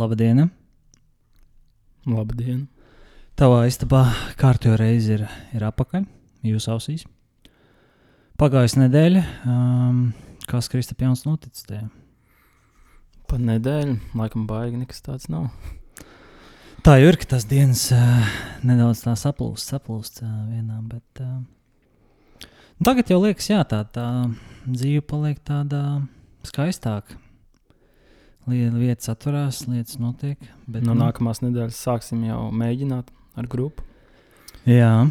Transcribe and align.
Labdien! 0.00 0.46
Labdien! 2.08 2.60
Tavā 3.36 3.66
istabā 3.68 4.06
kārtībā 4.40 4.78
reize 4.80 5.18
ir, 5.18 5.24
ir 5.52 5.64
apakaļ, 5.66 6.06
jūsu 6.48 6.70
ausīs. 6.72 7.04
Pagājusi 8.40 8.80
nedēļa, 8.80 9.24
um, 9.44 9.98
kas 10.48 10.70
Kristap 10.72 11.04
Jauns 11.04 11.26
noticis 11.26 11.68
tajā? 11.68 11.84
Pa 13.28 13.36
nedēļu, 13.44 13.98
laikam, 14.16 14.48
baigi 14.48 14.80
nekas 14.80 15.04
tāds 15.04 15.28
nav. 15.28 15.50
Tā 16.80 16.96
jau 16.96 17.12
ir, 17.12 17.20
ka 17.20 17.34
tas 17.34 17.44
dienas 17.50 17.90
uh, 17.92 18.34
nedaudz 18.64 19.04
tā 19.04 19.12
saplūst, 19.20 19.74
saplūst 19.74 20.22
uh, 20.24 20.30
vienā, 20.48 20.80
bet 20.88 21.26
uh, 21.26 22.46
tagad 22.80 23.12
jau 23.12 23.20
liekas, 23.20 23.52
jā, 23.52 23.60
tā, 23.68 23.84
tā 23.84 24.06
dzīve 24.64 25.04
paliek 25.12 25.44
tāda 25.44 26.00
skaistāka. 26.48 27.20
Lietas 28.48 29.10
atverās, 29.12 29.66
lietas 29.68 29.98
notiek. 30.00 30.40
Bet, 30.66 30.82
no 30.82 30.94
nu, 30.94 31.04
nākamās 31.04 31.42
nedēļas 31.44 31.80
sāksim 31.84 32.22
jau 32.24 32.46
mēģināt 32.56 33.10
ar 33.38 33.48
grupu. 33.50 33.84
Jā, 34.68 35.06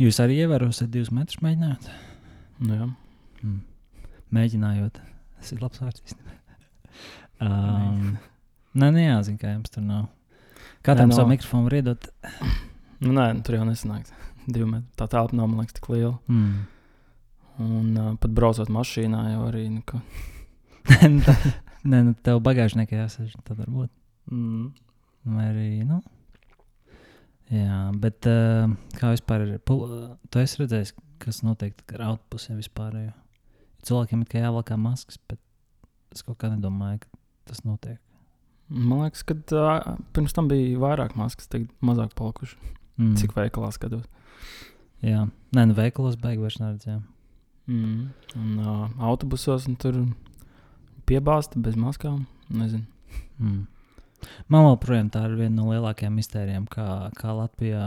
jūs 0.00 0.20
arī 0.22 0.42
ievērosiet 0.44 0.90
divus 0.92 1.10
metrus 1.14 1.40
mēģinājot. 1.44 1.88
Nu, 2.62 2.76
jā. 2.76 2.88
Mm. 3.42 3.60
Mēģinājot, 4.36 5.00
tas 5.40 5.54
ir 5.54 5.64
labs 5.64 5.82
vārds. 5.82 6.16
um, 7.46 8.12
nē, 8.78 8.92
nejāzina, 8.98 9.40
kā 9.40 9.56
jums 9.56 9.72
tur 9.72 9.84
nav. 9.86 10.06
Katram 10.84 11.10
no... 11.10 11.16
savu 11.16 11.32
mikrofonu 11.32 11.68
var 11.68 11.78
iedot. 11.80 12.08
Nu, 13.02 13.16
nē, 13.16 13.26
tur 13.46 13.58
jau 13.58 13.66
nesanāk. 13.66 14.12
Divi 14.52 14.68
metri. 14.68 14.88
Tā 14.98 15.08
telpa 15.10 15.36
nav, 15.38 15.50
man 15.50 15.64
liekas, 15.64 15.80
tik 15.80 15.90
liela. 15.92 16.14
Mm. 16.30 16.62
Un 17.62 17.90
uh, 17.96 18.14
pat 18.20 18.32
braucot 18.34 18.70
mašīnā, 18.72 19.26
jau 19.34 19.44
arī. 19.50 19.66
Nu, 19.72 19.82
ka... 19.86 20.00
Nē, 21.82 22.02
nu, 22.06 22.14
tev 22.22 22.38
bagāžniekā 22.46 23.00
jāsaka, 23.00 23.40
tad 23.46 23.58
varbūt. 23.64 23.90
Mm. 24.30 24.68
Vai 25.34 25.46
arī, 25.48 25.68
nu. 25.86 25.98
Jā, 27.52 27.78
bet 28.00 28.28
uh, 28.30 28.70
kā 28.96 29.10
vispār 29.12 29.44
ir? 29.44 29.56
Tu 29.66 30.40
esi 30.40 30.62
redzējis, 30.62 30.94
kas 31.22 31.42
notiek 31.44 31.82
ar 31.96 32.06
autobusiem 32.12 32.60
vispār. 32.60 32.94
Jo. 32.96 33.16
Cilvēkiem 33.88 34.22
ir 34.22 34.30
kā 34.30 34.44
jāvalkā 34.44 34.78
maskas, 34.80 35.18
bet 35.28 35.40
es 36.14 36.22
kaut 36.24 36.38
kā 36.40 36.52
nedomāju, 36.52 37.02
ka 37.02 37.20
tas 37.50 37.64
notiek. 37.66 37.98
Man 38.72 39.02
liekas, 39.02 39.24
ka 39.26 39.36
uh, 39.36 39.98
pirms 40.14 40.32
tam 40.36 40.48
bija 40.48 40.78
vairāk 40.80 41.16
maskas, 41.18 41.50
tagad 41.50 41.68
mazāk 41.84 42.14
palikuši. 42.16 42.56
Mm. 43.00 43.16
Cik 43.20 43.34
veikalā 43.36 43.72
skatos. 43.74 44.06
Jā, 45.02 45.26
nē, 45.56 45.66
nu 45.66 45.76
veikalos 45.76 46.16
beigas 46.20 46.46
vairs 46.46 46.60
neredzējām. 46.62 47.02
Mm. 47.72 48.06
Un 48.38 48.62
uh, 48.62 48.86
autobusos 49.10 49.66
un 49.68 49.76
tur 49.82 49.98
piebāzta 51.08 51.60
bez 51.62 51.76
maskām. 51.78 52.24
Nezinu. 52.52 52.84
Mm. 53.40 53.66
Man 54.52 54.68
joprojām 54.68 55.10
tā 55.12 55.24
ir 55.26 55.36
viena 55.40 55.56
no 55.56 55.70
lielākajām 55.72 56.14
mistērijām, 56.14 56.66
kā, 56.70 56.86
kā 57.18 57.34
Latvijā 57.34 57.86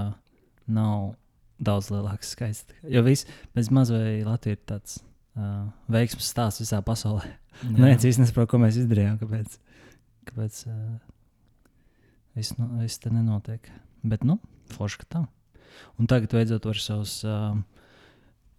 nav 0.67 1.13
daudz 1.63 1.91
lielāks 1.93 2.33
skaits. 2.35 2.65
Jo 2.91 3.05
viss 3.05 3.27
bez 3.55 3.71
mazai 3.73 4.23
Latvija 4.25 4.57
ir 4.57 4.63
tāds 4.67 4.99
uh, 4.99 5.67
veiksmes 5.91 6.27
stāsts 6.33 6.63
visā 6.65 6.81
pasaulē. 6.85 7.29
Neviens 7.69 8.03
īsti 8.03 8.25
nesaprot, 8.25 8.49
ko 8.51 8.59
mēs 8.59 8.81
izdarījām, 8.81 9.15
kāpēc, 9.21 9.55
kāpēc 10.31 10.59
uh, 10.67 10.81
viss, 12.35 12.57
nu, 12.59 12.67
viss 12.81 12.99
te 12.99 13.13
nenotiek. 13.13 13.71
Bet, 14.05 14.25
nu, 14.27 14.37
forši, 14.75 15.01
ka 15.01 15.11
tā. 15.15 15.23
Un 15.99 16.09
tagad 16.11 16.35
beidzot 16.35 16.67
var 16.67 16.79
savus 16.81 17.17
uh, 17.27 17.55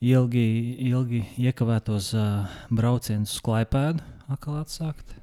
ilgi, 0.04 0.46
ilgi 0.90 1.22
iekavētos 1.40 2.10
uh, 2.16 2.58
braucienus 2.74 3.36
uz 3.36 3.44
Klaipēdu 3.44 4.04
atkal 4.32 4.60
atsākt, 4.60 5.14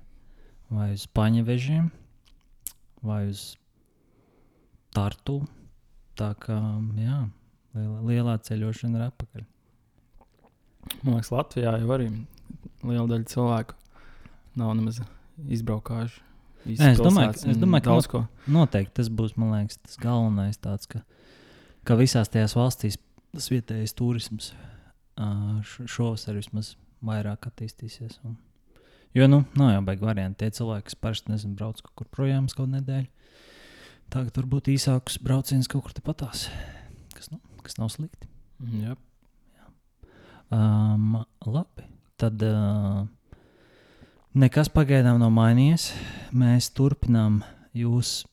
vai 0.73 0.93
uz 0.95 1.05
paņevežiem, 1.13 1.89
vai 3.03 3.25
uz 3.31 3.53
tartu. 4.95 5.43
Tā 6.17 6.29
kā 6.37 6.59
jā, 7.01 7.23
lielā, 7.73 8.01
lielā 8.05 8.35
ceļošana 8.45 8.99
ir 8.99 9.05
atpakaļ. 9.07 9.45
Man 11.01 11.15
liekas, 11.15 11.31
Latvijā 11.33 11.73
jau 11.81 11.89
arī 11.95 12.11
liela 12.83 13.07
daļa 13.09 13.29
cilvēku 13.31 13.77
nav 14.59 14.75
nemaz 14.77 14.99
izbraukājuši. 15.49 16.21
Nē, 16.63 16.93
es 16.93 17.01
domāju, 17.01 17.33
ka, 17.33 17.49
es 17.51 17.57
domāju 17.59 17.83
ka 17.83 18.19
not, 18.21 18.43
noteikti 18.55 18.95
tas 19.01 19.09
būs 19.11 19.33
liekas, 19.35 19.81
tas 19.83 19.97
galvenais, 19.99 20.59
tāds, 20.63 20.87
ka, 20.87 21.01
ka 21.83 21.97
visās 21.99 22.31
tajās 22.31 22.55
valstīs 22.55 22.99
tas 23.33 23.49
vietējais 23.51 23.95
turisms 23.97 24.53
uh, 24.53 25.59
šovasar 25.65 26.37
vismaz 26.37 26.75
vairāk 27.03 27.49
attīstīsies. 27.49 28.19
Un, 28.23 28.37
Jo, 29.13 29.27
nu, 29.29 29.43
nav 29.53 29.69
jau 29.69 29.81
baigi 29.85 30.05
varianti. 30.07 30.39
Tie 30.41 30.55
cilvēki, 30.57 30.87
kas 30.87 30.95
parasti 30.97 31.29
nezinu, 31.29 31.53
brauc 31.57 31.77
kaut 31.85 31.93
kur 31.99 32.07
projām 32.09 32.47
uz 32.49 32.55
kādu 32.57 32.79
nedēļu, 32.79 33.27
tagad 34.13 34.39
varbūt 34.39 34.71
īsākus 34.73 35.19
braucienus 35.21 35.69
kaut 35.69 35.85
kur 35.85 35.93
tepatās, 35.93 36.47
kas, 37.13 37.29
nu, 37.29 37.37
kas 37.61 37.77
nav 37.77 37.91
slikti. 37.93 38.25
Jā. 38.81 38.95
Jā. 39.53 39.67
Um, 40.49 41.19
labi, 41.45 41.85
tad 42.17 42.41
uh, 42.47 43.03
nekas 44.33 44.73
pagaidām 44.73 45.21
nav 45.21 45.29
mainījies. 45.37 45.91
Mēs 46.33 46.71
turpinām 46.73 47.43
jūs 47.77 48.23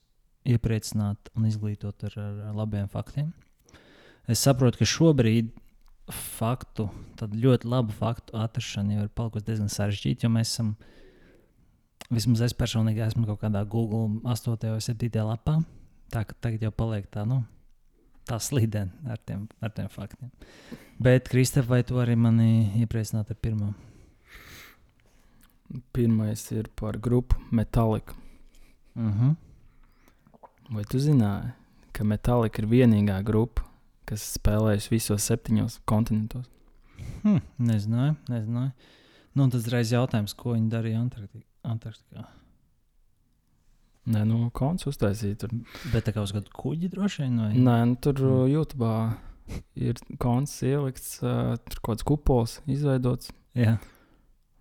iepriecināt 0.49 1.29
un 1.37 1.45
izglītot 1.51 2.09
ar, 2.09 2.17
ar 2.25 2.57
labiem 2.57 2.89
faktiem. 2.89 3.35
Es 4.31 4.45
saprotu, 4.47 4.79
ka 4.79 4.87
šobrīd 4.87 5.49
faktu, 6.15 6.87
tad 7.19 7.35
ļoti 7.35 7.67
labu 7.71 7.95
faktu 7.99 8.37
atrašana 8.39 8.95
jau 8.95 9.05
ir 9.07 9.13
palikusi 9.19 9.47
diezgan 9.49 9.71
sarežģīta, 9.73 10.27
jo 10.27 10.31
mēs 10.31 10.53
esam, 10.53 10.75
vismaz 12.15 12.45
es 12.47 12.55
personīgi 12.55 13.03
esmu 13.09 13.27
kaut 13.27 13.41
kādā 13.43 13.65
Google 13.67 14.21
8. 14.23 14.69
vai 14.71 14.83
7. 14.85 15.11
lapā. 15.27 15.57
Tā 16.11 16.23
ka 16.27 16.37
tagad 16.47 16.63
jau 16.67 16.71
paliek 16.75 17.07
tā, 17.11 17.25
nu, 17.27 17.41
tā 18.27 18.39
slīdena 18.43 19.11
ar 19.11 19.19
tiem, 19.27 19.47
ar 19.63 19.75
tiem 19.75 19.91
faktiem. 19.91 20.31
Bet, 21.03 21.31
Kristēf, 21.31 21.67
vai 21.71 21.81
tu 21.87 21.99
vari 21.99 22.15
mani 22.19 22.71
iepriecināt 22.83 23.31
ar 23.31 23.39
pirmo? 23.39 23.73
Pirmais 25.95 26.43
ir 26.55 26.69
par 26.79 26.99
grupu 26.99 27.39
Metallica. 27.51 28.15
Uh 28.95 29.03
mhm. 29.03 29.31
-huh. 29.31 29.37
Vai 30.71 30.85
tu 30.85 30.99
zināji, 30.99 31.53
ka 31.93 32.05
Metallica 32.05 32.63
ir 32.63 32.69
vienīgā 32.69 33.23
grupa, 33.25 33.70
kas 34.11 34.27
spēlējusi 34.37 34.93
visos 34.93 35.29
septiņos 35.31 35.81
kontinentos. 35.89 36.49
Hmm, 37.23 37.41
nezināju, 37.63 38.19
nezināju. 38.31 38.75
Nu, 39.39 39.47
tas 39.53 39.67
ir 39.69 39.79
jautājums, 39.95 40.35
ko 40.37 40.57
viņi 40.57 40.71
darīja 40.73 41.01
Antarktikā. 41.71 42.27
Nē, 44.11 44.25
nu, 44.27 44.39
konts 44.57 44.89
uztaisīja 44.91 45.39
tur. 45.43 45.53
Bet 45.93 46.07
tā 46.09 46.15
kā 46.17 46.25
uz 46.25 46.33
kādu 46.35 46.51
kuģi 46.57 46.91
droši 46.91 47.23
vien? 47.23 47.37
Vai? 47.39 47.51
Nē, 47.55 47.77
nu, 47.93 47.97
tur 48.03 48.19
mm. 48.19 48.49
YouTube 48.51 48.91
ir 49.79 50.01
konts 50.23 50.57
ielikts, 50.67 51.19
uh, 51.23 51.55
tur 51.69 51.83
kaut 51.83 51.93
kāds 51.93 52.07
kupols 52.09 52.57
izveidots. 52.71 53.31
Jā. 53.59 53.77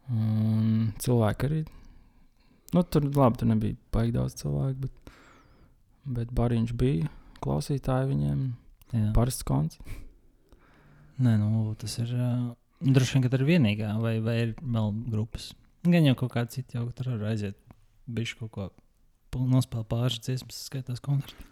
Un 0.09 0.91
cilvēki 1.01 1.49
arī. 1.49 1.61
Nu, 2.75 2.83
tur 2.83 3.07
labi, 3.07 3.39
tur 3.41 3.49
nebija 3.49 3.77
baigi 3.93 4.13
daudz 4.17 4.37
cilvēku, 4.41 4.85
bet, 4.85 5.13
bet 6.19 6.33
bariņš 6.37 6.75
bija 6.77 7.09
klausītāji 7.41 8.11
viņiem. 8.11 8.43
Parasts 9.15 9.45
konts. 9.47 9.79
Nē, 11.19 11.35
nu, 11.37 11.73
tas 11.79 11.97
ir. 12.01 12.11
Uh, 12.15 12.51
droši 12.79 13.17
vien, 13.17 13.25
ka 13.25 13.31
tā 13.31 13.39
ir 13.41 13.47
vienīgā, 13.49 13.93
vai, 14.01 14.17
vai 14.23 14.37
ir 14.45 14.53
vēl 14.59 14.93
grupas. 15.11 15.51
Gan 15.87 16.07
jau 16.07 16.15
kaut 16.19 16.33
kāda 16.35 16.53
cita, 16.53 16.79
jau 16.79 16.87
tur 16.95 17.13
var 17.13 17.31
aiziet. 17.33 17.57
Bišķi 18.09 18.39
kaut 18.39 18.53
ko 19.33 19.43
nospēlēt 19.49 19.89
pāris 19.91 20.21
dziesmas, 20.25 20.63
skaitās 20.69 21.03
koncertu. 21.03 21.45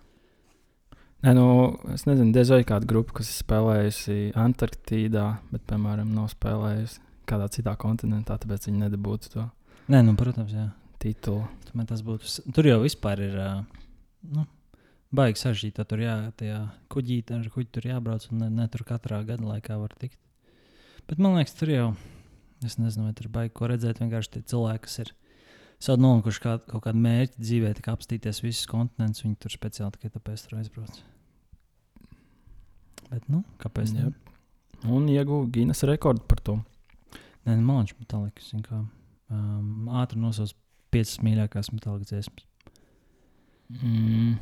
Nē, 1.26 1.34
nu, 1.34 1.46
es 1.94 2.06
nezinu, 2.06 2.30
diez 2.34 2.50
vai 2.54 2.62
kāda 2.68 2.86
grupa, 2.90 3.16
kas 3.20 3.32
ir 3.32 3.40
spēlējusi 3.42 4.18
Antarktīdā, 4.38 5.26
bet, 5.50 5.64
piemēram, 5.70 6.12
nav 6.14 6.30
spēlējusi 6.34 7.02
kādā 7.28 7.48
citā 7.54 7.74
kontinentā, 7.80 8.38
tāpēc 8.40 8.70
viņi 8.70 8.84
nedabūtu 8.84 9.34
to. 9.34 9.48
Nē, 9.92 10.04
nu, 10.06 10.14
protams, 10.20 10.54
jā. 10.54 10.68
Titulu. 11.02 11.46
Būtu, 11.78 12.52
tur 12.56 12.70
jau 12.70 12.78
vispār 12.82 13.22
ir. 13.22 13.36
Uh, 13.38 13.90
nu, 14.34 14.46
baigi 15.16 15.42
sarežģīti. 15.42 15.86
Tur 15.88 16.04
jā, 16.04 16.16
tajā 16.40 16.60
kuģītē 16.94 17.40
ar 17.40 17.50
kuģi 17.54 17.70
tur 17.78 17.90
jābrauc 17.90 18.28
un 18.32 18.44
ne, 18.44 18.50
ne 18.60 18.68
tur 18.72 18.84
katrā 18.88 19.22
gada 19.28 19.48
laikā 19.48 19.78
var 19.80 19.96
tikt. 20.00 20.20
Bet 21.08 21.22
man 21.24 21.38
liekas, 21.38 21.56
tur 21.56 21.72
jau, 21.72 21.88
es 22.66 22.76
nezinu, 22.82 23.08
vai 23.08 23.16
tur 23.16 23.30
baigi 23.32 23.54
ko 23.56 23.70
redzēt. 23.72 24.02
Vienkārši 24.04 24.34
tie 24.36 24.44
cilvēki, 24.52 24.84
kas 24.88 25.00
ir 25.06 25.14
savu 25.84 26.02
nolikuši 26.04 26.44
kā, 26.44 26.56
kaut 26.68 26.84
kādu 26.88 27.04
mērķi 27.04 27.40
dzīvē, 27.40 27.74
kā 27.84 27.94
apstīties 27.96 28.44
visus 28.44 28.68
kontinentus, 28.70 29.24
viņi 29.24 29.38
tur 29.44 29.54
speciāli 29.54 29.96
tikai 29.96 30.12
tāpēc 30.18 30.44
tur 30.44 30.58
aizbrauc. 30.60 31.00
Bet, 33.08 33.24
nu, 33.32 33.44
kāpēc? 33.62 33.94
Jā. 33.96 34.12
Un 34.92 35.08
ieguva 35.10 35.48
Guinness 35.54 35.86
rekordu 35.88 36.26
par 36.28 36.42
to. 36.44 36.58
Nē, 37.48 37.56
nu, 37.56 37.64
man 37.64 37.86
liekas, 37.86 37.96
metālikas. 38.02 38.52
Um, 39.32 39.88
ātri 40.02 40.20
nosauc 40.20 40.52
piecas 40.92 41.18
mīļākās 41.24 41.72
metālikas 41.72 42.12
dziesmas. 42.12 42.44
Mm. 43.72 44.36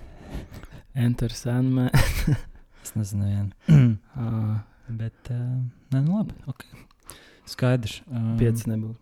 Enter 0.96 1.34
Sandman. 1.34 1.90
es 2.84 2.96
nezinu, 2.96 3.26
vienu. 3.26 3.52
uh, 4.16 4.56
Bet, 4.88 5.32
uh, 5.34 5.66
nē, 5.90 6.02
nu 6.06 6.20
labi. 6.20 6.36
Okay. 6.48 6.86
Skaidrs. 7.50 8.00
Um, 8.06 8.36
Pieci 8.38 8.70
nebūs. 8.70 8.98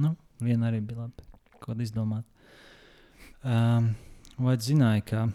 Nu, 0.00 0.14
viena 0.40 0.70
arī 0.70 0.80
bija 0.84 1.04
labi. 1.04 1.26
Ko 1.60 1.76
izdomāt. 1.80 2.24
Um, 3.44 3.90
vai 4.40 4.56
zināji, 4.56 5.04
ka 5.10 5.26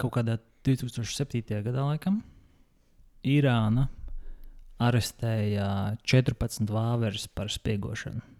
kaut 0.00 0.16
kādā 0.16 0.38
2007. 0.64 1.44
gadā 1.64 1.84
laikam 1.84 2.22
Irāna 3.24 3.90
arestēja 4.80 5.68
14 6.04 6.72
vāveres 6.72 7.28
par 7.28 7.52
spiegošanu? 7.52 8.33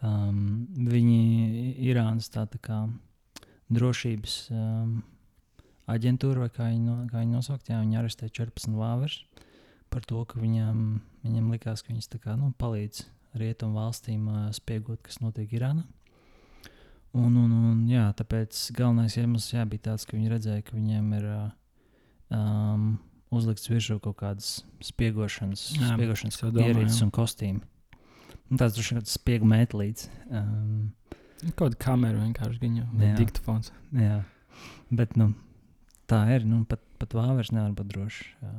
Um, 0.00 0.66
viņi 0.72 1.76
Irānas 1.90 2.30
tā, 2.32 2.46
tā 2.48 2.56
kā 2.64 2.80
drošības 3.70 4.36
um, 4.54 4.94
aģentūra, 5.90 6.46
vai 6.46 6.50
kā 6.54 6.70
viņi, 6.70 6.84
no, 6.86 6.96
kā 7.10 7.20
viņi 7.20 7.36
nosaukt, 7.36 7.68
jā, 7.68 7.80
viņi 7.82 8.00
arestēja 8.00 8.32
14 8.40 8.78
vāveres 8.80 9.20
par 9.90 10.04
to, 10.06 10.22
ka 10.24 10.40
viņam, 10.40 11.00
viņam 11.26 11.50
likās, 11.52 11.82
ka 11.82 11.92
viņas 11.92 12.12
kā, 12.22 12.36
nu, 12.38 12.52
palīdz 12.58 13.04
rietumu 13.40 13.78
valstīm 13.78 14.28
uh, 14.30 14.44
spiegot, 14.54 15.02
kas 15.04 15.20
notiek 15.22 15.50
Irānā. 15.54 15.84
Un, 17.10 17.34
un, 17.34 17.50
un, 17.50 17.78
jā, 17.90 18.04
tāpēc 18.14 18.68
galvenais 18.76 19.16
iemesls 19.18 19.50
jā, 19.52 19.64
bija 19.66 19.90
tāds, 19.90 20.06
ka 20.06 20.14
viņi 20.14 20.30
redzēja, 20.30 20.64
ka 20.66 20.76
viņiem 20.76 21.08
ir 21.18 21.26
uh, 21.26 21.48
um, 22.38 22.92
uzlikts 23.34 23.70
virsū 23.70 23.98
kaut 24.02 24.20
kādas 24.22 24.60
spiegošanas, 24.86 25.66
jā, 25.74 25.92
spiegošanas 25.96 26.40
ierīces 26.46 27.02
un 27.04 27.10
kostīmi. 27.14 27.62
Un 28.50 28.58
tāds 28.58 28.74
droši 28.74 28.96
vien 28.96 29.06
spiegu 29.06 29.46
mētlīts. 29.48 30.08
Um, 30.28 30.90
Kaut 31.40 31.60
kāda 31.62 31.78
kamera 31.80 32.18
vienkārši 32.20 32.60
viņa 32.60 32.88
vai 32.92 33.12
diktafons. 33.16 33.70
Jā, 33.96 34.18
bet 34.92 35.14
nu, 35.16 35.30
tā 36.10 36.24
ir. 36.34 36.44
Nu, 36.48 36.64
pat, 36.68 36.82
pat 37.00 37.14
vāveres 37.16 37.52
nevar 37.54 37.72
būt 37.78 37.92
droši. 37.94 38.26
Jā. 38.42 38.56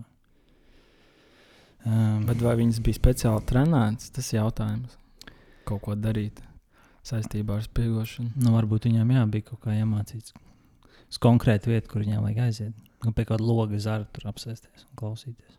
Um, 1.82 2.24
bet 2.30 2.42
vai 2.42 2.56
viņas 2.60 2.80
bija 2.86 2.98
speciāli 2.98 3.46
trenētas? 3.50 4.14
Tas 4.16 4.32
ir 4.32 4.40
jautājums. 4.40 4.98
Kaut 5.68 5.84
ko 5.86 5.98
darīt 5.98 6.42
saistībā 7.06 7.60
ar 7.60 7.66
spiegošanu. 7.66 8.34
Nu, 8.42 8.56
varbūt 8.56 8.88
viņām 8.90 9.14
jā, 9.14 9.28
bija 9.34 9.52
kaut 9.52 9.64
kā 9.66 9.76
iemācīts 9.78 10.34
uz 11.12 11.20
konkrētu 11.22 11.74
vietu, 11.74 11.90
kur 11.92 12.06
viņām 12.06 12.24
vajag 12.24 12.44
aiziet. 12.46 12.76
Nu, 13.04 13.12
pie 13.18 13.26
kāda 13.28 13.44
loga 13.44 13.80
zara 13.82 14.06
tur 14.14 14.30
apsēsties 14.32 14.86
un 14.86 14.98
klausīties. 15.00 15.58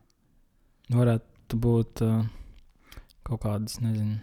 Varētu 0.94 1.58
būt. 1.62 2.02
Uh, 2.06 2.23
kaut 3.26 3.42
kādas, 3.44 3.78
nezinu, 3.82 4.19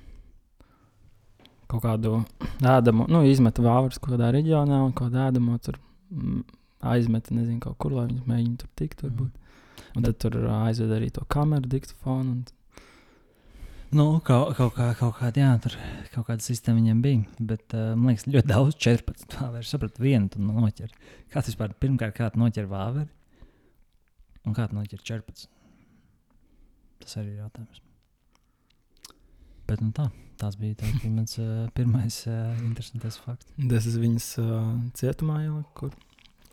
kaut 1.69 1.83
kādu 1.85 2.21
ēdamu, 2.65 3.05
nu, 3.11 3.23
izmeta 3.29 3.63
vāveres 3.65 3.99
kaut 4.01 4.15
kādā 4.15 4.31
reģionā 4.35 4.81
un 4.85 4.93
kaut 4.93 5.11
kādā 5.11 5.29
ēdamo 5.29 5.57
tur 5.63 5.77
mm, 6.09 6.45
aizmeta, 6.89 7.35
nezinu, 7.35 7.59
kaut 7.63 7.77
kur, 7.81 7.95
lai 7.97 8.07
viņas 8.09 8.29
mēģina 8.29 8.61
tur 8.61 8.71
tikt. 8.79 9.03
Turbūt. 9.03 9.35
Mm. 9.35 9.49
Un 9.97 10.05
tad 10.05 10.17
tur 10.21 10.37
aizved 10.59 10.93
arī 10.95 11.09
to 11.13 11.25
kameru, 11.31 11.69
diktafonu. 11.69 12.37
Un... 12.37 12.47
Nu, 13.95 14.05
kaut, 14.25 14.53
kaut, 14.57 14.75
kā, 14.77 14.91
kaut 14.99 15.15
kāda, 15.17 15.41
jā, 15.41 15.51
tur 15.63 15.77
kaut 16.13 16.27
kāda 16.27 16.45
sistēma 16.45 16.81
viņiem 16.81 17.03
bija. 17.05 17.45
Bet, 17.51 17.65
uh, 17.73 17.93
man 17.97 18.13
liekas, 18.13 18.27
ļoti 18.29 18.51
daudz, 18.51 18.77
14 18.77 19.37
vāveru. 19.39 19.65
Es 19.65 19.73
sapratu, 19.73 20.05
vienu 20.05 20.29
tu 20.33 20.43
noķer. 20.43 20.93
Kāds 21.33 21.49
vispār 21.51 21.73
pirmkārt, 21.81 22.17
kā 22.17 22.29
noķer 22.37 22.69
vāveri? 22.69 23.09
Un 24.45 24.57
kā 24.57 24.69
noķer 24.73 25.01
14? 25.01 25.49
Tas 26.99 27.17
arī 27.21 27.33
ir 27.33 27.45
jautājums. 27.45 27.88
Bet 29.69 29.81
nu, 29.83 29.91
tā, 29.95 30.07
tas 30.41 30.57
bija, 30.59 30.79
tā 30.81 30.89
bija 30.97 31.11
mans 31.13 31.37
uh, 31.41 31.65
pirmais 31.77 32.21
uh, 32.27 32.53
interesants 32.65 33.19
fakts. 33.23 33.49
Tas 33.59 33.89
ir 33.89 33.99
viņas 34.01 34.29
uh, 34.41 34.55
cietumā 34.97 35.43
jau, 35.45 35.59
kur 35.77 35.93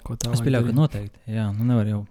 ko 0.06 0.16
tā. 0.20 0.32
Es 0.36 0.42
pieļauju, 0.44 0.70
ka 0.70 0.76
noteikti. 0.76 1.22
Jā, 1.32 1.48
nu 1.56 1.66
nevar 1.68 1.88
jau 1.90 2.02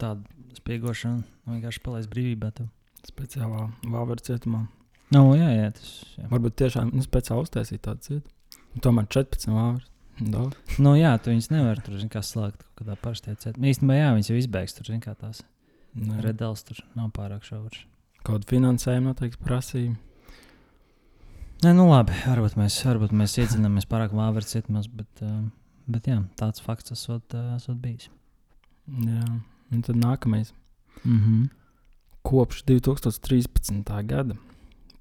tādu 0.00 0.56
spiegošanu 0.56 1.22
vienkārši 1.50 1.82
palaist 1.84 2.12
brīvībā. 2.12 2.52
Tev. 2.56 2.70
Speciālā 3.06 3.66
vāveru 3.92 4.24
cietumā. 4.24 4.66
No, 5.12 5.24
jā, 5.36 5.48
jā, 5.52 5.70
tas, 5.76 5.88
jā. 6.16 6.26
Varbūt 6.30 6.58
tiešām 6.62 6.92
nu, 6.94 7.02
speciāli 7.04 7.44
uztaisīt 7.44 7.82
tādu 7.84 8.06
cietumu. 8.06 8.80
Tomēr 8.84 9.08
14 9.12 9.50
vāveres. 9.52 9.88
Daudz. 10.22 10.76
Nu, 10.80 10.92
jā, 10.96 11.10
tu 11.20 11.32
viņus 11.32 11.48
nevar 11.50 11.80
tur 11.82 11.96
kā 12.12 12.20
slēgt 12.24 12.62
kaut 12.62 12.82
kādā 12.82 12.96
parastajā 13.00 13.38
cietumā. 13.42 13.72
Īstenībā, 13.72 13.96
jā, 13.98 14.10
viņas 14.16 14.30
jau 14.30 14.38
izbēgs 14.38 14.76
tur, 14.76 14.92
kā 15.02 15.14
tās 15.18 15.42
redels 16.22 16.64
tur 16.68 16.82
nav 16.96 17.10
pārāk 17.16 17.44
šaurs. 17.48 17.82
Kādu 18.22 18.48
finansējumu 18.52 19.10
noteikti 19.10 19.42
prasīja. 19.42 19.96
Nē, 21.62 21.70
nu 21.78 21.84
labi, 21.86 22.10
varbūt 22.26 22.56
mēs, 22.58 22.74
varbūt 22.82 23.12
mēs 23.14 23.36
iedzinamies 23.38 23.84
pārāk 23.86 24.10
vāveres 24.18 24.48
cietumos, 24.50 24.88
bet, 24.90 25.20
uh, 25.22 25.44
bet 25.86 26.08
jā, 26.10 26.16
tāds 26.34 26.58
fakts 26.58 26.90
esot, 26.90 27.36
uh, 27.38 27.52
esot 27.54 27.76
bijis. 27.78 28.08
Jā, 28.90 29.26
un 29.70 29.84
tad 29.86 30.00
nākamais. 30.00 30.50
Mm 31.04 31.20
-hmm. 31.20 31.44
Kopš 32.26 32.64
2013. 32.66 34.02
gada 34.02 34.34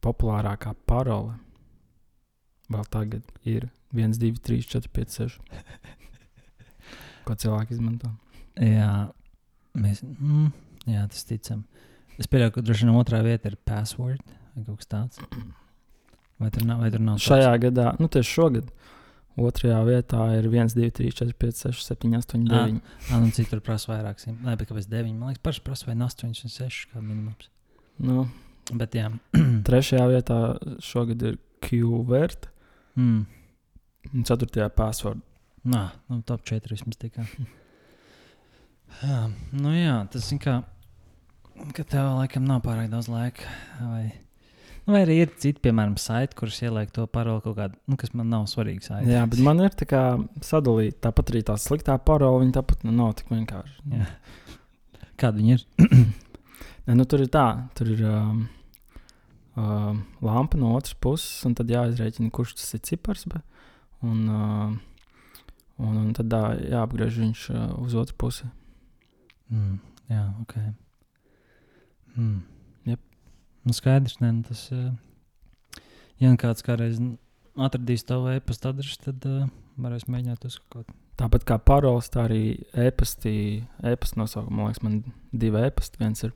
populārākā 0.01 0.75
parole 0.85 1.33
vēl 2.69 2.85
tagad 2.89 3.23
ir 3.43 3.69
1, 3.93 4.13
2, 4.19 4.37
3, 4.39 4.61
4, 4.61 4.89
5, 4.93 5.09
6. 5.09 5.39
Ko 7.25 7.33
cilvēki 7.33 7.71
izmanto? 7.71 8.11
Jā, 8.55 9.09
mēs, 9.73 10.03
mm, 10.03 10.51
jā 10.85 11.07
tas 11.07 11.23
ticam. 11.23 11.65
Es 12.19 12.27
pieļauju, 12.27 12.51
ka 12.51 12.61
droši 12.61 12.85
vien 12.85 12.95
otrā 12.95 13.23
vieta 13.23 13.49
ir 13.49 13.57
password 13.65 14.21
vai 14.55 14.63
kaut 14.63 14.77
kas 14.77 14.87
tāds. 14.87 15.19
Vai 16.41 16.49
tur 16.49 16.63
nav? 16.65 16.79
Vai 16.81 16.89
tur 16.89 17.03
nav 17.05 17.19
Šajā 17.21 17.49
tāds? 17.51 17.63
gadā, 17.67 17.91
nu 18.01 18.07
tieši 18.09 18.33
šogad, 18.33 18.69
otrajā 19.38 19.79
vietā 19.85 20.23
ir 20.39 20.47
1, 20.49 20.71
2, 20.73 20.88
3, 20.97 21.11
4, 21.19 21.35
5, 21.43 21.59
6, 21.69 21.83
7, 21.91 22.15
8, 22.17 22.45
9. 22.49 22.79
Ah, 23.11 23.19
nu 23.21 23.29
citur 23.35 23.61
prasa 23.61 23.91
vairāk. 23.91 24.23
Nē, 24.31 24.55
bet 24.57 24.71
kāpēc 24.71 24.88
9? 24.89 25.13
Man 25.19 25.31
liekas, 25.31 25.43
paši 25.45 25.63
prasa 25.65 25.89
vai 25.89 25.95
8 26.01 26.25
un 26.31 26.33
6 26.55 26.79
kā 26.93 27.03
minimums. 27.03 27.51
Nu, 28.01 28.25
bet 28.73 28.97
jā. 28.97 29.11
trešajā 29.69 30.07
vietā 30.09 30.39
šogad 30.81 31.27
ir 31.29 31.38
Q-vert. 31.61 32.49
Mm. 32.97 33.21
Un 34.11 34.25
ceturtajā 34.25 34.71
password. 34.73 35.21
Nā, 35.69 35.91
nu 36.09 36.23
top 36.25 36.41
4 36.49 36.73
vismaz 36.73 36.97
tikai. 36.97 37.27
jā, 39.03 39.21
nu 39.61 39.77
jā, 39.77 39.99
tas 40.09 40.33
ir 40.33 40.41
kā, 40.41 40.57
ka 41.77 41.85
tev 41.85 42.15
laikam 42.17 42.49
nav 42.49 42.65
pārāk 42.65 42.89
daudz 42.89 43.11
laika. 43.13 43.45
Vai 43.77 44.09
Nu, 44.09 44.30
vai 44.93 45.01
arī 45.05 45.17
ir 45.23 45.31
citi, 45.41 45.59
piemēram, 45.63 45.97
saiti, 45.99 46.35
kurus 46.38 46.59
ieliek 46.63 46.91
to 46.95 47.05
paroli 47.11 47.43
kaut 47.43 47.57
kādā, 47.57 47.77
nu, 47.89 47.97
kas 47.99 48.13
man 48.17 48.29
nav 48.31 48.47
svarīgs. 48.51 48.89
Saiti. 48.91 49.11
Jā, 49.13 49.23
bet 49.29 49.41
man 49.43 49.63
ir 49.63 49.75
tā 49.77 49.88
kā 49.89 50.03
sadalīta. 50.45 50.99
Tāpat 51.07 51.31
arī 51.33 51.43
tā 51.47 51.57
sliktā 51.61 51.97
parola, 52.05 52.41
viņa 52.43 52.57
tāpat 52.59 52.85
nu, 52.88 52.93
nav 52.95 53.13
tik 53.19 53.31
vienkārši. 53.33 53.77
Jā. 53.95 54.07
Kāda 55.21 55.41
viņa 55.41 55.57
ir? 55.57 55.65
ne, 56.88 56.98
nu, 56.98 57.07
tur 57.10 57.25
ir 57.25 57.31
tā, 57.33 57.45
tur 57.77 57.91
ir 57.93 58.05
um, 58.10 58.45
um, 59.55 60.03
lampa 60.25 60.60
no 60.62 60.75
otras 60.77 60.95
puses, 60.95 61.41
un 61.48 61.57
tad 61.57 61.71
jāizrēķina, 61.71 62.31
kurš 62.33 62.55
tas 62.62 62.77
ir 62.77 62.86
cipars. 62.91 63.27
Be, 63.31 63.41
un, 64.07 64.24
uh, 64.27 65.43
un, 65.81 66.00
un 66.05 66.13
tad 66.17 66.31
tā, 66.31 66.45
jāapgriež 66.74 67.19
viņš 67.25 67.50
uh, 67.53 67.67
uz 67.86 67.98
otru 68.00 68.17
pusi. 68.25 68.50
Mm, 69.51 69.77
jā, 70.12 70.25
ok. 70.45 70.57
Mm. 72.15 72.39
Nu, 73.68 73.75
skaidrs, 73.77 74.18
ne, 74.24 74.32
nu 74.34 74.46
tas, 74.48 74.63
ja 76.22 76.32
nu 76.32 76.39
kāds 76.41 76.65
kādreiz 76.65 76.98
atradīs 77.60 78.06
tavu 78.08 78.32
e-pasta 78.34 78.72
adresi, 78.72 78.98
tad 79.03 79.25
uh, 79.30 79.46
varēs 79.82 80.08
mēģināt 80.10 80.46
uz 80.48 80.58
kaut 80.72 80.88
ko. 80.88 80.98
Tāpat 81.22 81.44
kā 81.46 81.58
paroles, 81.62 82.08
tā 82.10 82.24
arī 82.25 82.44
e-pastī, 82.74 83.34
e-pasta 83.86 84.18
nosaukuma, 84.18 84.70
liekas, 84.70 84.82
man 84.82 85.01
divi 85.30 85.62
e-pasti. 85.68 86.00
Viens 86.01 86.24
ir. 86.25 86.32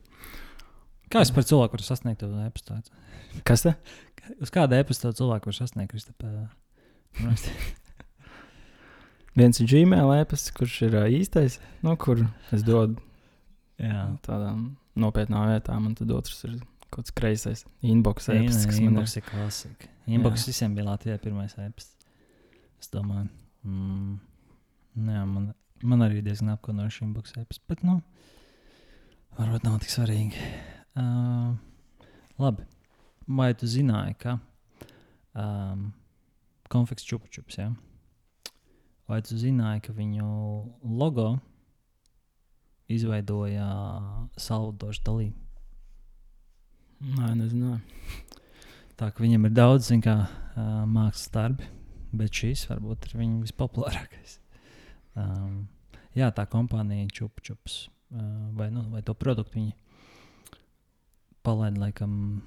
Kā 1.10 1.22
es 1.24 1.32
par 1.34 1.46
cilvēku 1.48 1.74
varu 1.74 1.86
sasniegt 1.86 2.20
to 2.22 2.28
e-pastu? 2.44 2.76
Kas 3.46 3.64
te? 3.64 3.72
Uz 4.42 4.52
kāda 4.54 4.78
e-pasta 4.78 5.10
cilvēku 5.16 5.50
var 5.50 5.56
sasniegt, 5.58 5.90
Kristapē? 5.94 6.30
Viens 9.36 9.60
ir 9.60 9.68
Gmail 9.72 10.14
e-pasts, 10.20 10.54
kurš 10.54 10.78
ir 10.86 10.96
uh, 11.00 11.10
īstais, 11.10 11.58
no 11.82 11.96
kur 12.00 12.22
es 12.54 12.62
dodu 12.66 13.00
Jā. 13.82 14.06
tādām 14.24 14.76
nopietnām 14.96 15.50
vietām, 15.50 15.90
un 15.90 15.98
tad 15.98 16.14
otrs 16.14 16.44
ir 16.46 16.56
kāds 16.96 17.14
kreisais 17.16 17.64
inbox 17.84 18.30
e-pasts, 18.32 18.66
kas 18.68 18.80
man 18.80 19.02
ir 19.02 19.26
klasika. 19.26 19.90
Inbox 20.06 20.44
jā. 20.44 20.52
visiem 20.52 20.76
bija 20.76 20.88
Latvijā 20.88 21.18
pirmais 21.22 21.54
e-pasts. 21.60 21.94
Es 22.80 22.90
domāju, 22.92 23.28
mm, 23.66 24.16
jā, 25.12 25.24
man, 25.28 25.50
man 25.82 26.06
arī 26.06 26.22
diezgan 26.24 26.54
apkonojuši 26.56 27.04
inbox 27.06 27.36
e-pasts, 27.36 27.64
bet, 27.68 27.84
nu, 27.86 28.00
varbūt 29.38 29.66
nav 29.68 29.80
tik 29.84 29.92
svarīgi. 29.92 30.44
Uh, 30.96 31.56
labi, 32.40 32.64
vai 33.28 33.50
tu 33.58 33.68
zināji, 33.68 34.16
ka 34.22 34.38
um, 35.36 35.90
konfekts 36.72 37.04
čupučups, 37.08 37.60
ja? 37.60 37.72
vai 39.06 39.20
tu 39.22 39.38
zināji, 39.38 39.84
ka 39.86 39.94
viņu 39.94 40.28
logo 40.98 41.36
izveidoja 42.90 43.68
Salvadors 44.40 45.02
Dalī? 45.06 45.30
Nē, 47.04 47.32
nezināju. 47.36 47.80
Tā 48.96 49.10
kā 49.12 49.20
viņam 49.24 49.48
ir 49.48 49.52
daudz 49.52 49.90
kā, 50.04 50.14
uh, 50.24 50.76
mākslas 50.88 51.32
darbi, 51.34 51.66
bet 52.16 52.32
šis 52.32 52.64
varbūt 52.70 53.10
ir 53.10 53.18
viņa 53.20 53.42
vispopulārākais. 53.44 54.38
Um, 55.16 55.66
jā, 56.16 56.30
tā 56.32 56.46
kompānija 56.48 57.08
Čupčups 57.12 57.76
uh, 57.86 58.22
vai, 58.56 58.70
nu, 58.72 58.86
vai 58.92 59.02
to 59.04 59.12
produktu 59.16 59.58
viņi 59.58 59.74
palaida 61.44 61.80
laikam 61.80 62.40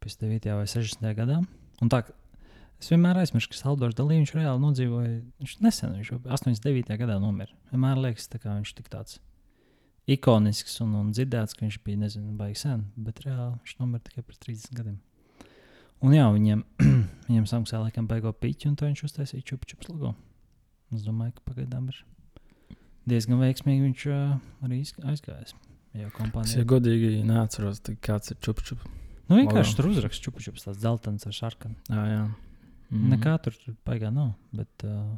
59. 0.00 0.48
vai 0.56 0.66
60. 0.68 1.04
gadā. 1.16 1.42
Un 1.80 1.92
tā, 1.92 2.02
Es 2.80 2.88
vienmēr 2.88 3.18
aizmirstu, 3.20 3.52
ka 3.52 3.58
Salvadors 3.58 3.92
Dalī 3.98 4.16
viņš 4.16 4.30
reāli 4.38 4.60
nodzīvoja. 4.62 5.10
Viņš 5.42 5.58
nesen, 5.60 5.98
viņš 5.98 6.14
jau 6.14 6.20
89. 6.32 6.94
gadā 6.96 7.18
nomira. 7.20 7.52
Vienmēr 7.68 8.00
liekas, 8.00 8.30
kā 8.32 8.54
viņš 8.54 8.72
tik 8.78 8.88
tāds 8.88 9.18
ikonisks 10.10 10.78
un, 10.84 10.94
un 10.98 11.12
dzirdēts, 11.14 11.54
ka 11.56 11.64
viņš 11.66 11.78
bija, 11.86 12.00
nezinu, 12.04 12.34
baigi 12.38 12.58
sen, 12.64 12.84
bet 12.98 13.22
reāli 13.24 13.54
viņš 13.60 13.76
nomira 13.80 14.02
tikai 14.06 14.24
pēc 14.26 14.40
30 14.46 14.76
gadiem. 14.78 14.98
Un 16.00 16.14
jā, 16.16 16.26
viņiem, 16.32 16.62
viņiem 17.28 17.46
samaksāja 17.50 17.82
laikam 17.84 18.06
baigo 18.10 18.32
piķi, 18.32 18.70
un 18.70 18.76
to 18.80 18.88
viņš 18.88 19.04
uztaisīja 19.10 19.46
čupu 19.52 19.68
čupu 19.72 19.90
logo. 19.92 20.14
Es 20.94 21.04
domāju, 21.06 21.36
ka 21.36 21.44
pagaidām 21.52 21.90
ir 21.92 21.98
diezgan 23.10 23.40
veiksmīgi 23.42 23.84
viņš 23.86 24.06
uh, 24.10 24.38
arī 24.66 24.80
izg- 24.84 25.02
aizgājis. 25.06 25.54
Jā, 25.90 26.06
Es, 26.06 26.14
kompānija. 26.14 26.60
ja 26.60 26.66
godīgi 26.70 27.24
neatceros, 27.26 27.80
kāds 28.04 28.30
ir 28.30 28.38
čup 28.44 28.60
čup. 28.62 28.82
Nu, 29.30 29.36
vienkārši 29.38 29.74
tur 29.78 29.88
uzraksts 29.90 30.22
čupu 30.22 30.42
čupu, 30.42 30.58
tāds 30.62 30.78
dzeltens 30.82 31.26
ar 31.26 31.34
sarkanu. 31.34 31.74
Jā, 31.90 32.04
jā. 32.10 32.20
Mm. 32.90 33.08
Nekā 33.14 33.34
tur 33.42 33.56
baigā 33.86 34.10
nav. 34.14 34.32
Bet, 34.54 34.70
uh, 34.86 35.14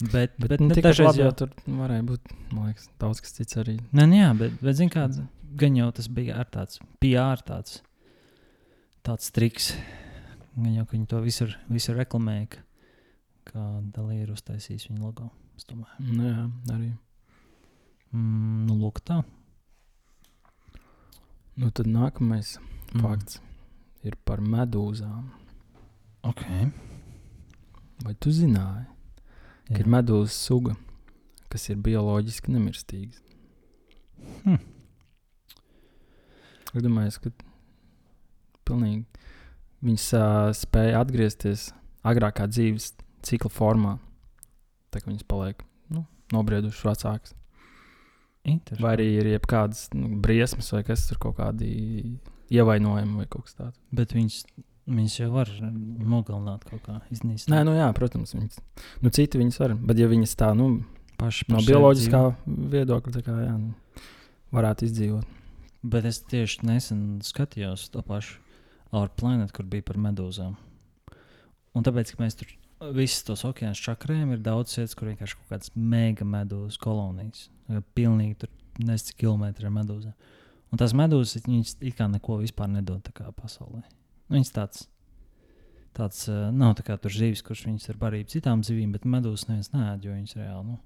bet, 0.00 0.12
Bet, 0.12 0.34
bet 0.38 0.48
bet 0.50 0.60
ne, 0.60 0.74
tikai 0.74 0.90
dažreiz 0.90 1.08
labi, 1.08 1.22
jau 1.24 1.32
tur 1.40 1.52
varēja 1.66 2.04
būt, 2.10 2.32
liekas, 2.52 2.88
daudz 3.00 3.20
kas 3.24 3.32
cits 3.38 3.56
arī. 3.62 3.78
Nē, 3.96 4.04
nē, 4.10 4.18
jā, 4.20 4.30
bet, 4.38 4.58
bet 4.60 4.76
zini, 4.76 4.90
kāds 4.92 5.22
gan 5.56 5.76
jau 5.78 5.88
tas 5.96 6.08
bija 6.12 6.36
ar 6.42 6.50
tāds 6.52 6.80
PR, 7.00 7.40
tāds, 7.48 7.78
tāds 9.06 9.30
triks. 9.32 9.70
Gan 10.56 10.74
jau, 10.74 10.84
viņi 10.92 11.06
to 11.08 11.20
visur, 11.24 11.56
visur 11.72 11.96
reklamēja, 11.96 12.46
ka, 12.52 12.60
ka 13.48 13.64
Dalī 13.96 14.22
ir 14.24 14.30
uztaisījis 14.36 14.88
viņa 14.90 15.00
logo. 15.04 15.30
Es 15.56 15.64
domāju, 15.64 15.96
Nu, 16.12 16.28
jā, 16.28 16.44
arī. 16.74 16.90
mm, 18.12 18.66
nu, 18.68 18.76
lūk, 18.82 19.00
tā. 19.04 19.22
Nu, 21.56 21.70
tad 21.70 21.86
nākamais 21.88 22.58
Mm. 22.94 23.00
fakts 23.02 23.40
ir 24.04 24.14
par 24.24 24.38
medūzām. 24.40 25.24
Ok. 26.22 26.42
Vai 28.04 28.14
tu 28.20 28.30
zināji, 28.30 28.86
ka 29.68 29.80
ir 29.82 29.90
medūzas 29.90 30.36
suga, 30.48 30.76
kas 31.52 31.68
ir 31.72 31.80
bioloģiski 31.82 32.54
nemirstīgas? 32.54 33.22
Hm. 34.44 34.60
Es 36.76 36.84
domāju, 36.84 37.22
ka 37.24 37.32
pilnīgi 38.66 39.04
viņas 39.86 40.06
uh, 40.18 40.50
spēja 40.56 41.00
atgriezties 41.00 41.70
agrākā 42.06 42.48
dzīves 42.50 42.92
cikla 43.26 43.52
formā. 43.52 43.96
Tā 44.92 45.02
kā 45.02 45.10
viņas 45.10 45.26
paliek 45.28 45.62
nu, 45.92 46.04
nobriedušas 46.34 46.86
vecākas. 46.86 47.36
Vai 48.78 48.94
arī 48.94 49.08
ir 49.18 49.32
jebkādas 49.32 49.88
nu, 49.96 50.12
briesmas, 50.22 50.70
vai 50.74 50.84
kas 50.86 51.08
tur 51.08 51.18
kaut 51.22 51.38
kādi 51.40 51.68
ievainojumi 52.54 53.22
vai 53.22 53.26
kaut 53.30 53.48
kas 53.48 53.58
tāds. 53.58 53.80
Bet 53.94 54.14
viņas, 54.14 54.44
viņas 54.86 55.16
jau 55.18 55.30
var 55.34 55.50
nogalināt 55.60 56.66
kaut 56.68 56.82
kā 56.86 56.98
iznīcināt. 57.14 57.52
Nē, 57.52 57.62
nu 57.68 57.76
jā, 57.76 57.86
protams, 57.96 58.34
viņas. 58.36 58.60
Nu, 59.02 59.12
citi 59.14 59.40
viņas 59.40 59.60
var. 59.62 59.74
Bet, 59.88 60.00
ja 60.00 60.08
viņas 60.10 60.36
tā, 60.38 60.52
nu, 60.58 60.70
paši 61.20 61.48
no 61.48 61.56
par 61.56 61.64
sevi 61.64 61.74
bioloģiskā 61.74 62.20
dzīvo. 62.26 62.68
viedokļa, 62.74 63.14
tā 63.16 63.24
kā, 63.26 63.38
jā, 63.46 63.56
nu, 63.60 64.04
varētu 64.56 64.86
izdzīvot. 64.88 65.32
Bet 65.86 66.06
es 66.08 66.20
tieši 66.26 66.66
nesen 66.66 67.02
skatījos 67.26 67.88
to 67.94 68.02
pašu 68.06 68.40
Our 68.94 69.10
Planet, 69.18 69.52
kur 69.54 69.66
bija 69.70 69.84
par 69.86 69.98
medūzām. 70.02 70.54
Un 71.76 71.84
tāpēc, 71.84 72.14
ka 72.14 72.22
mēs 72.22 72.38
tur 72.38 72.50
visus 72.96 73.24
tos 73.26 73.44
okeānus 73.48 73.82
čakrējam, 73.82 74.32
ir 74.34 74.42
daudz 74.44 74.76
vietas, 74.78 74.96
kur 74.96 75.10
vienkārši 75.10 75.38
kaut 75.40 75.52
kādas 75.52 75.74
mega 75.74 76.26
medūzu 76.28 76.80
kolonijas. 76.82 77.48
Ja 77.72 77.82
Pilnīgi 77.98 78.38
tur 78.44 78.52
cik 78.78 79.20
kilometri 79.24 79.68
ar 79.68 79.74
medūzām. 79.74 80.16
Un 80.72 80.80
tās 80.80 80.94
medūzas, 80.96 81.44
viņas 81.46 81.76
it 81.80 81.96
kā 81.98 82.08
neko 82.10 82.40
vispār 82.42 82.70
nedod 82.70 83.06
pasaulē. 83.14 83.82
Viņas 84.32 84.52
tāds, 84.56 84.86
tāds 85.96 86.24
nav 86.52 86.74
tā 86.78 86.84
kā 86.86 86.96
tur 87.00 87.14
zivis, 87.14 87.44
kurš 87.46 87.66
viņas 87.68 87.88
ir 87.92 88.00
barība 88.00 88.32
citām 88.32 88.64
zivīm, 88.66 88.92
bet 88.96 89.06
medūzas 89.08 89.46
neviens 89.50 89.70
nēd, 89.74 90.04
jo 90.08 90.16
viņas 90.16 90.36
reāli, 90.40 90.72
nu, 90.72 90.78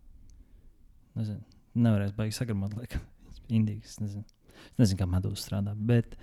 nezinu, 1.18 1.40
nevarēs 1.86 2.12
baigi 2.16 2.36
sagramot, 2.36 2.76
laikam, 2.78 3.02
indīgas, 3.48 3.96
nezinu. 4.02 4.26
Es 4.60 4.76
nezinu, 4.82 5.00
kā 5.00 5.08
medūzas 5.08 5.46
strādā, 5.46 5.72
bet 5.74 6.18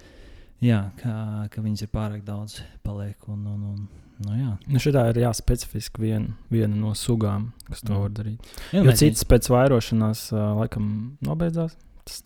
jā, 0.63 0.83
ka, 1.01 1.13
ka 1.53 1.63
viņas 1.65 1.87
ir 1.87 1.89
pārāk 1.93 2.21
daudz 2.27 2.59
paliek. 2.85 3.17
Un, 3.33 3.41
un, 3.49 3.63
un, 3.71 3.81
nu, 4.27 4.35
jā. 4.37 4.51
Nu, 4.69 4.81
šitā 4.83 5.07
ir 5.09 5.23
jāspecifiski 5.23 6.03
vien, 6.05 6.29
viena 6.53 6.77
no 6.77 6.93
sugām, 6.97 7.49
kas 7.67 7.81
to 7.81 7.95
Mm. 7.95 8.03
var 8.05 8.13
darīt. 8.13 8.53
Ja, 8.73 8.83
Jo 8.85 8.93
citas 8.93 9.25
pēc 9.25 9.49
vairošanās, 9.49 10.27
uh, 10.33 10.53
laikam, 10.61 11.17
nobeidzās. 11.25 11.75
Tas 12.07 12.21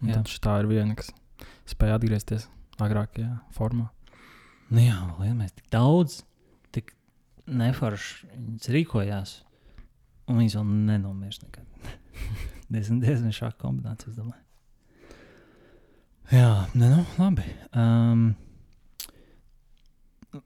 Jā. 0.00 0.14
Tad 0.14 0.30
šitā 0.30 0.60
ir 0.62 0.70
viena, 0.70 0.94
kas 0.96 1.10
spēja 1.68 1.98
atgriezties 1.98 2.46
agrākajā 2.80 3.40
formā. 3.52 3.90
Nu 4.68 4.82
jā, 4.84 4.98
mēs 5.32 5.54
tik 5.56 5.68
daudz, 5.72 6.18
tik 6.76 6.92
neforši 7.48 8.26
viņas 8.34 8.70
rīkojās, 8.74 9.30
un 10.28 10.42
viņas 10.42 10.56
vēl 10.58 10.72
nenomirs 10.90 11.40
nekad. 11.40 11.94
diezgan, 12.72 12.98
diezgan 13.00 13.32
šāda 13.32 13.56
kombinācija, 13.62 14.12
es 14.12 14.18
domāju. 14.18 14.44
Jā, 16.28 16.50
ne, 16.76 16.90
nu, 16.92 17.04
labi. 17.16 17.46
Um, 17.72 18.26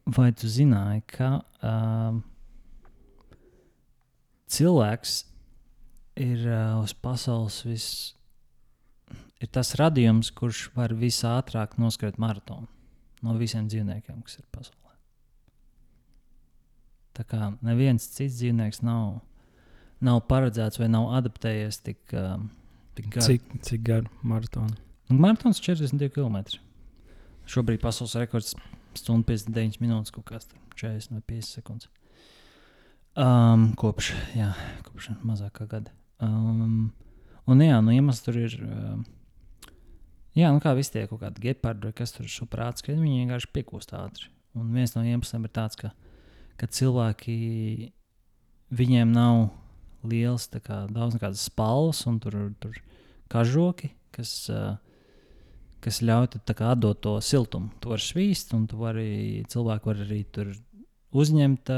vai 0.06 0.28
tu 0.38 0.46
zināji, 0.46 1.02
ka 1.10 1.30
um, 1.66 2.20
cilvēks 4.54 5.16
ir 6.22 6.46
uh, 6.46 6.78
uz 6.84 6.94
pasaules 6.94 7.56
vis, 7.66 7.88
ir 9.42 9.50
tas 9.50 9.74
radījums, 9.82 10.30
kurš 10.38 10.68
var 10.78 10.94
visātrāk 10.94 11.74
noskriet 11.82 12.22
maratonu 12.22 12.70
no 13.22 13.34
visiem 13.38 13.68
dzīvniekiem, 13.70 14.22
kas 14.26 14.40
ir 14.40 14.46
pasaulē. 14.54 14.78
Tā 17.16 17.26
kā 17.28 17.52
neviens 17.64 18.08
cits 18.14 18.38
dzīvnieks 18.40 18.82
nav, 18.86 19.20
nav 20.02 20.22
paredzēts 20.30 20.80
vai 20.80 20.88
nav 20.92 21.10
adaptējies 21.18 21.82
tik, 21.84 22.00
um, 22.16 22.48
tik 22.96 23.10
gari. 23.12 23.36
Cik, 23.36 23.58
cik 23.68 23.84
gara 23.86 24.08
maratona? 24.26 24.78
Un 25.12 25.18
Maratons 25.20 25.60
42 25.60 26.08
km. 26.14 26.38
Šobrīd 27.50 27.82
pasaules 27.82 28.14
rekords 28.16 28.54
stundu 28.96 29.26
59 29.28 29.80
minūtes, 29.82 30.12
kaut 30.14 30.24
kas 30.30 30.46
tur 30.48 30.60
40 30.78 31.18
vai 31.18 31.24
50 31.34 31.58
sekundes. 31.58 31.90
Um, 33.12 33.72
kopš, 33.76 34.14
jā, 34.32 34.54
kopš 34.86 35.10
mazāk 35.20 35.58
kā 35.58 35.66
gada. 35.68 35.92
Um, 36.22 36.94
un 37.44 37.60
jā, 37.60 37.76
nu 37.84 37.92
iemesls 37.92 38.24
tur 38.24 38.38
ir. 38.40 38.56
Um, 38.64 39.02
jā, 40.38 40.50
nu 40.52 40.60
kā 40.62 40.72
visi 40.78 40.94
tie 40.94 41.06
kaut 41.10 41.22
kādi 41.22 41.42
gepardi, 41.48 41.92
kas 41.96 42.14
tur 42.14 42.28
ir 42.28 42.48
prāts, 42.50 42.84
ka 42.84 42.94
viņi 42.94 43.22
vienkārši 43.24 43.50
piekūst 43.56 43.94
ātri. 43.98 44.28
Un 44.58 44.72
viens 44.74 44.92
no 44.96 45.02
iemesliem 45.04 45.46
ir 45.48 45.52
tāds, 45.54 45.78
ka, 45.80 45.92
ka 46.60 46.68
cilvēki 46.68 47.36
viņiem 48.72 49.12
nav 49.12 49.48
liels, 50.08 50.48
kā 50.64 50.82
daudz 50.92 51.16
kādas 51.20 51.46
spalvas 51.48 52.02
un 52.10 52.18
tur, 52.20 52.36
tur 52.60 52.76
kažoki, 53.32 53.92
kas, 54.12 54.32
kas 55.84 56.00
ļauj 56.04 56.32
tad 56.34 56.52
atdot 56.74 57.00
to 57.04 57.16
siltumu. 57.24 57.70
Tu 57.80 57.92
vari 57.92 58.04
svīst, 58.04 58.52
un 58.56 58.66
tu 58.68 58.80
vari, 58.80 59.44
cilvēki 59.48 59.88
var 59.88 60.02
arī 60.04 60.20
tur 60.34 60.52
uzņemt 61.12 61.72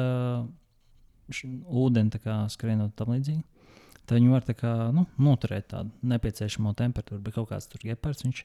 š- 1.30 1.50
ūdeni, 1.68 2.22
kā 2.22 2.42
skrienot 2.52 2.94
tam 2.98 3.14
līdzīgi. 3.14 3.42
Tad 4.04 4.18
viņi 4.18 4.32
var 4.32 4.44
tā 4.44 4.54
kā, 4.58 4.72
nu, 4.92 5.06
noturēt 5.22 5.70
tādu 5.72 6.10
nepieciešamo 6.10 6.74
temperatūru. 6.76 7.22
Bet 7.24 7.36
kaut 7.38 7.48
kāds 7.52 7.70
tur 7.72 7.86
iepards, 7.88 8.24
viņš 8.26 8.42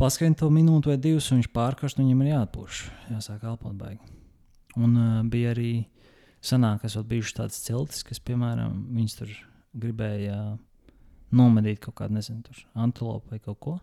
paskrien 0.00 0.36
to 0.38 0.48
minūti 0.52 0.92
vai 0.92 0.96
divas, 1.02 1.28
un 1.28 1.42
viņš 1.42 1.50
pārkarst, 1.52 1.98
un 1.98 2.06
viņam 2.06 2.24
ir 2.24 2.30
jāatpūš. 2.32 2.80
Jāsāk 3.12 3.44
elpot 3.50 3.76
baigi. 3.76 4.16
Un 4.78 4.94
uh, 4.94 5.20
bija 5.28 5.52
arī 5.52 5.72
senāk, 6.44 6.82
kas 6.84 6.96
vēl 6.96 7.06
bijuši 7.12 7.36
tādas 7.40 7.60
ciltis, 7.66 8.04
kas, 8.06 8.22
piemēram, 8.24 8.80
viņas 8.96 9.18
tur 9.20 9.34
gribēja 9.78 10.38
nomedīt 11.36 11.82
kaut 11.84 11.98
kādu, 12.00 12.16
nezinu, 12.16 12.56
antilopu 12.78 13.34
vai 13.34 13.40
kaut 13.44 13.60
ko. 13.60 13.74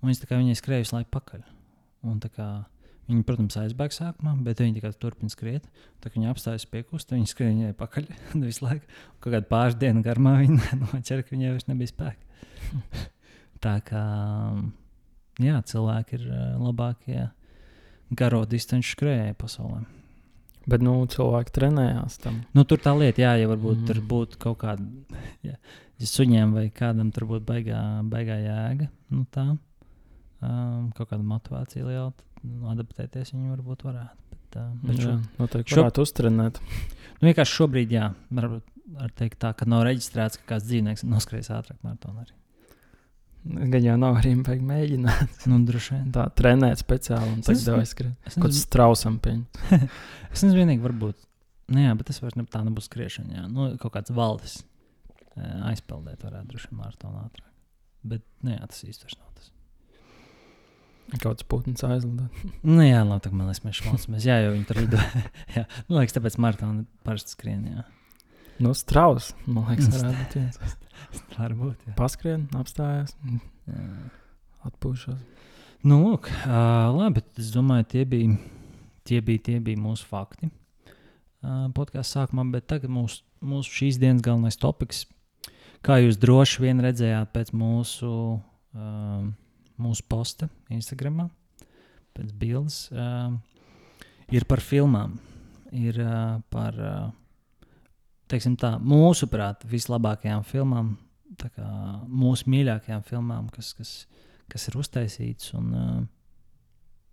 Un 0.00 0.08
viņas 0.08 0.22
tā 0.22 0.30
kā 0.30 0.38
viņai 0.40 0.58
skrēja 0.58 0.86
visu 0.86 0.96
laiku 0.96 1.12
pakaļ. 1.14 1.42
Un 2.08 2.22
tā 2.22 2.30
kā 2.32 2.46
Viņi, 3.12 3.26
protams, 3.28 3.58
aizbēga 3.60 3.92
sākumā, 3.92 4.32
bet 4.46 4.62
viņi 4.62 4.78
tikai 4.78 4.90
turpina 4.96 5.28
skriet. 5.28 5.66
Tā 6.00 6.08
kā 6.08 6.16
viņi 6.16 6.30
apstājas 6.30 6.64
piekust, 6.72 7.10
viņi 7.12 7.28
skrien 7.28 7.58
viņai 7.58 7.74
pakaļ 7.76 8.06
visu 8.46 8.64
laiku. 8.64 8.86
Kaut 9.18 9.34
kādā 9.34 9.44
pāris 9.50 9.76
dienu 9.76 10.00
garumā 10.06 10.38
viņi 10.38 10.60
noķēra, 10.86 11.26
ka 11.26 11.34
viņai 11.34 11.50
vairs 11.52 11.68
nebija 11.68 11.92
spēka. 11.92 12.46
tā 13.66 13.74
kā 13.84 14.04
jā, 15.44 15.58
cilvēki 15.74 16.16
ir 16.16 16.24
ā, 16.32 16.46
labākie 16.62 17.26
garo 18.16 18.46
distanču 18.48 18.96
skrejēji 18.96 19.36
pasaulē. 19.40 19.84
Bet 20.72 20.82
nu, 20.84 20.94
cilvēki 21.10 21.52
trenējās 21.52 22.16
tam. 22.22 22.40
Nu, 22.56 22.64
tur 22.68 22.80
tā 22.80 22.94
lieta, 22.96 23.24
jā, 23.24 23.34
ja 23.42 23.50
varbūt 23.50 23.82
mm. 23.82 23.86
Tur 23.90 24.02
būtu 24.08 24.40
kaut 24.40 24.60
kāda, 24.62 24.88
ja, 25.44 25.56
ja 26.00 26.08
suņiem 26.08 26.56
vai 26.56 26.68
kādam 26.72 27.10
tur 27.12 27.26
būtu 27.28 27.44
baigā, 27.48 27.80
baigā 28.08 28.40
jēga, 28.40 28.86
nu 29.12 29.26
tā, 29.34 29.48
um, 29.52 30.92
kaut 30.94 31.10
kāda 31.10 31.26
motivācija 31.26 31.84
liela, 31.88 32.12
nu, 32.44 32.66
adaptēties 32.72 33.32
viņi 33.34 33.52
varbūt 33.56 33.86
varētu. 33.86 34.18
Bet, 34.32 34.58
uh, 34.60 34.68
bet 34.82 34.98
Jā, 35.00 35.06
šo, 35.06 35.16
noteikti 35.40 35.74
šo- 35.74 35.80
varētu 35.82 36.04
uztrenēt. 36.06 36.60
nu, 37.20 37.24
vienkārši 37.30 37.58
šobrīd, 37.60 37.94
jā, 37.96 38.12
varbūt 38.34 38.68
var 38.98 39.12
teikt 39.16 39.38
tā, 39.40 39.54
ka 39.56 39.68
nav 39.68 39.84
reģistrēts, 39.88 40.38
ka 40.42 40.54
kāds 40.54 40.66
dzīvnieks 40.68 41.04
noskrējas 41.08 41.52
ātrāk 41.56 41.78
maratonā 41.86 42.26
arī. 42.26 42.36
Gan 43.72 43.82
jau 43.82 43.94
nav 43.98 44.20
arī 44.20 44.36
vajag 44.38 44.60
mēģināt. 44.62 45.46
Nu, 45.50 45.56
droši 45.66 45.96
vien. 45.96 46.10
Tā 46.14 46.28
trenēt 46.38 46.78
speciāli 46.78 47.32
un 47.32 47.40
tev 47.42 47.78
aizskrien. 47.80 48.12
Kaut 48.36 48.44
kas 48.52 48.60
trausam 48.70 49.16
pieņem. 49.18 49.46
es 50.32 50.44
nezinu 50.44 50.60
vienīgi, 50.60 50.84
varbūt. 50.84 51.24
Nu, 51.72 51.80
jā, 51.82 51.94
bet 51.98 52.06
tas 52.10 52.20
vairs 52.22 52.36
ne, 52.38 52.44
tā 52.46 52.60
nebūs 52.62 52.86
skriešana. 52.86 53.34
Jā. 53.40 53.48
Nu, 53.50 53.72
kaut 53.82 53.96
kāds 53.96 54.14
valdes 54.14 54.60
aizpeldēt 55.72 56.22
varētu 56.22 56.52
droši 56.52 56.70
vien 56.70 56.80
maratonu 56.82 57.24
ātrāk. 57.24 57.48
Bet, 58.12 58.24
nu 58.44 58.52
jā, 58.54 58.60
tas 58.68 58.82
īsti 58.86 59.10
nav 59.16 59.28
tas. 59.38 59.50
Kaut 61.18 61.40
kas 61.40 61.48
putns 61.48 61.84
aizlido. 61.84 62.28
Nu, 62.64 62.80
jā, 62.84 63.02
labi, 63.04 63.24
tā 63.26 63.32
man 63.34 63.50
liekas, 63.50 63.64
mēs 63.66 63.80
šmaucamies. 63.82 64.26
Jā, 64.28 64.38
jo 64.46 64.54
viņi 64.54 64.68
tur 64.68 64.80
lido. 64.80 65.00
jā, 65.56 65.66
nu, 65.88 65.98
liekas, 65.98 66.14
tāpēc 66.16 66.38
maratona 66.40 66.86
parasti 67.04 67.34
skrien, 67.36 67.66
jā. 67.68 67.84
Nu, 68.62 68.72
strauss, 68.78 69.34
man 69.44 69.66
liekas, 69.68 69.90
varētu 69.92 70.22
būt 70.22 70.38
viens. 70.38 70.78
Varbūt, 71.36 71.84
jā. 71.88 71.94
Paskrien, 71.98 72.46
apstājās, 72.56 73.12
jā. 73.68 73.84
atpūšos. 74.68 75.20
Nu, 75.82 75.98
lūk, 76.04 76.30
uh, 76.30 76.92
labi, 76.94 77.24
es 77.42 77.50
domāju, 77.52 77.88
tie 77.90 78.06
bija, 78.06 78.36
tie 79.08 79.18
bija, 79.24 79.42
tie 79.48 79.58
bija 79.64 79.80
mūsu 79.82 80.06
fakti. 80.08 80.48
Uh, 81.42 81.66
Podkāstā 81.74 82.22
sākumā, 82.22 82.46
bet 82.54 82.68
tagad 82.70 82.92
mūsu, 82.94 83.24
mūsu 83.42 83.80
šīs 83.80 83.98
dienas 83.98 84.22
galvenais 84.22 84.60
topiks, 84.62 85.04
kā 85.82 85.98
jūs 85.98 86.20
droši 86.22 86.62
vien 86.62 86.82
redzējāt 86.84 87.32
pēc 87.34 87.50
mūsu, 87.58 88.12
uh, 88.78 89.24
mūsu 89.80 90.04
posta 90.08 90.48
Instagram, 90.72 91.26
pēc 92.16 92.32
bildes, 92.36 92.84
uh, 92.92 93.32
ir 94.32 94.46
par 94.48 94.60
filmām. 94.64 95.18
Ir 95.72 95.96
uh, 96.04 96.40
par, 96.52 96.76
tā, 98.28 98.74
mūsuprāt, 98.84 99.64
vislabākajām 99.68 100.44
filmām, 100.44 100.96
kā 101.40 101.68
mūsu 102.06 102.50
mīļākajām 102.52 103.04
filmām, 103.08 103.48
kas, 103.54 103.72
kas, 103.78 103.92
kas 104.52 104.68
ir 104.68 104.76
uztaisīts. 104.80 105.54
Un, 105.56 106.08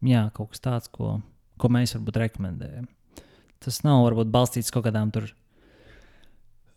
jā, 0.05 0.25
kaut 0.35 0.53
kas 0.53 0.63
tāds, 0.63 0.91
ko, 0.91 1.17
ko 1.59 1.71
mēs 1.71 1.95
varbūt 1.95 2.19
rekomendējam. 2.23 2.87
Tas 3.63 3.81
nav 3.83 4.03
varbūt 4.05 4.31
balstīts 4.31 4.71
kaut 4.71 4.85
kādām 4.87 5.11
tur. 5.15 5.27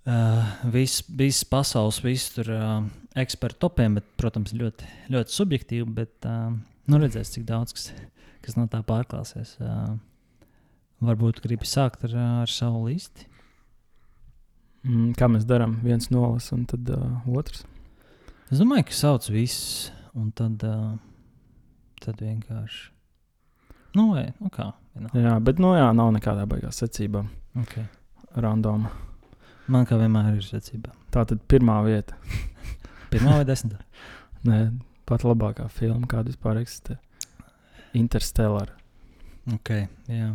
Uh, 0.03 0.43
Visas 0.75 1.05
vis 1.07 1.45
pasaules, 1.47 2.01
visas 2.03 2.33
tur 2.35 2.49
uh, 2.51 2.81
ekspertu 3.15 3.61
topiem, 3.63 3.95
bet, 4.01 4.07
protams, 4.19 4.55
ļoti, 4.59 4.89
ļoti 5.15 5.35
subjektīvi. 5.37 5.87
Bet 5.95 6.27
uh, 6.27 6.51
nu 6.91 6.99
redzēs, 7.03 7.31
cik 7.37 7.45
daudz 7.47 7.77
kas, 7.77 7.91
kas 8.43 8.59
no 8.59 8.67
tā 8.71 8.81
pārklāsies. 8.87 9.55
Uh, 9.63 9.95
varbūt 11.07 11.39
gribi 11.45 11.69
sākt 11.69 12.03
ar, 12.09 12.17
ar 12.43 12.51
savu 12.51 12.89
listi. 12.89 13.29
Mm, 14.83 15.13
kā 15.19 15.29
mēs 15.31 15.47
darām? 15.47 15.79
Viens 15.87 16.11
nolas 16.11 16.51
un 16.55 16.67
tad 16.67 16.91
uh, 16.91 17.23
otrs. 17.31 17.63
Es 18.51 18.59
domāju, 18.59 18.89
ka 18.91 18.99
sauc 18.99 19.31
visus, 19.31 19.93
un 20.19 20.33
tad, 20.35 20.67
uh, 20.67 20.99
tad 22.03 22.19
vienkārši. 22.27 22.91
Nu, 23.95 24.11
vai, 24.17 24.33
nu 24.41 24.51
kā? 24.51 24.73
vienalga. 24.97 25.23
Jā, 25.23 25.39
bet 25.45 25.63
nu 25.63 25.73
jā, 25.77 25.89
nav 25.97 26.13
nekādā 26.17 26.45
baigā 26.49 26.73
secībā. 26.75 27.25
Okay. 27.63 27.87
Random. 28.35 28.89
Man 29.69 29.87
kā 29.87 29.97
vienmēr 30.01 30.37
ir 30.37 30.43
secība. 30.47 30.91
Tā 31.15 31.25
tad 31.29 31.43
pirmā 31.49 31.79
vieta. 31.87 32.17
Pirmā 33.13 33.37
vai 33.39 33.45
desmitā? 33.45 33.79
Nē, 34.49 34.73
pat 35.07 35.23
labākā 35.23 35.69
filma, 35.71 36.07
kāda 36.11 36.33
vispār 36.33 36.59
eksistē. 36.63 36.97
Interstellar. 37.95 38.73
Ok, 39.53 39.71
jā. 40.09 40.33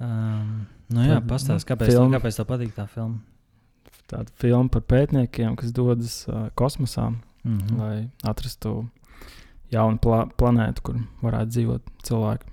Um, 0.00 0.66
nu 0.92 1.06
jā, 1.06 1.20
pastāsti, 1.22 1.64
nu, 1.64 1.70
kāpēc, 1.70 1.92
filma. 1.92 2.08
tev- 2.10 2.18
kāpēc 2.18 2.36
tev 2.40 2.48
patīk 2.50 2.74
tā 2.76 2.86
filma? 2.90 3.20
Tāda 4.10 4.30
filma 4.38 4.68
par 4.70 4.82
pētniekiem, 4.86 5.56
kas 5.58 5.72
dodas 5.74 6.24
uh, 6.28 6.48
kosmosā, 6.58 7.12
Mm 7.46 7.58
-hmm. 7.58 7.78
lai 7.78 8.08
atrastu 8.26 8.88
jaunu 9.70 9.98
pla 10.02 10.26
planētu, 10.26 10.82
kur 10.82 10.96
varētu 11.22 11.46
dzīvot 11.50 11.82
cilvēki. 12.02 12.46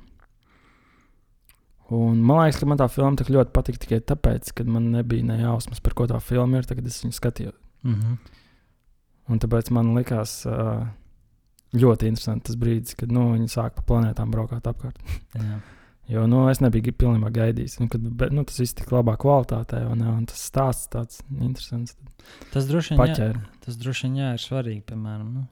Un 1.94 2.22
man 2.26 2.44
liekas, 2.44 2.62
ka 2.62 2.70
man 2.70 2.80
tā 2.80 2.88
filma 2.90 3.20
tik 3.20 3.30
ļoti 3.34 3.54
patika 3.54 3.84
tikai 3.84 4.00
tāpēc, 4.14 4.54
ka 4.58 4.66
man 4.70 4.90
nebija 4.96 5.26
ne 5.28 5.38
jausmas, 5.42 5.84
par 5.84 5.96
ko 5.98 6.08
tā 6.10 6.20
filma 6.24 6.62
ir, 6.62 6.68
kad 6.70 6.90
es 6.90 7.02
viņu 7.04 7.18
skatījos. 7.20 7.60
Mm 7.84 7.96
-hmm. 8.00 8.18
Un 9.32 9.40
tāpēc 9.40 9.72
man 9.72 9.94
likās 9.96 10.46
uh, 10.46 10.88
ļoti 11.74 12.10
interesanti 12.12 12.50
tas 12.50 12.60
brīdis, 12.60 12.96
kad 12.96 13.12
nu, 13.12 13.32
viņi 13.34 13.48
sāk 13.52 13.76
pa 13.78 13.82
planētām 13.82 14.32
braukāt 14.32 14.68
apkārt. 14.68 15.00
jā. 15.36 15.60
Jo 16.12 16.26
nu, 16.28 16.50
es 16.52 16.60
nebiju 16.60 16.92
pilnībā 17.00 17.30
gaidījis. 17.32 17.78
Un, 17.80 17.90
kad, 17.92 18.02
bet, 18.02 18.34
nu, 18.36 18.44
tas 18.44 18.60
viss 18.60 18.76
tik 18.76 18.92
labā 18.92 19.16
kvalitātē, 19.20 19.86
un, 19.88 20.02
un 20.02 20.26
tas 20.28 20.42
stāsts 20.50 20.90
tāds 20.92 21.22
interesants. 21.40 21.96
Tas 22.52 22.68
droši 22.68 22.98
vien 22.98 23.14
jā, 23.14 23.30
tas 23.64 23.78
droši 23.80 24.10
vien 24.10 24.18
jā, 24.20 24.34
ir 24.36 24.44
svarīgi. 24.44 24.82
Piemēram, 24.90 25.30
nu, 25.38 25.46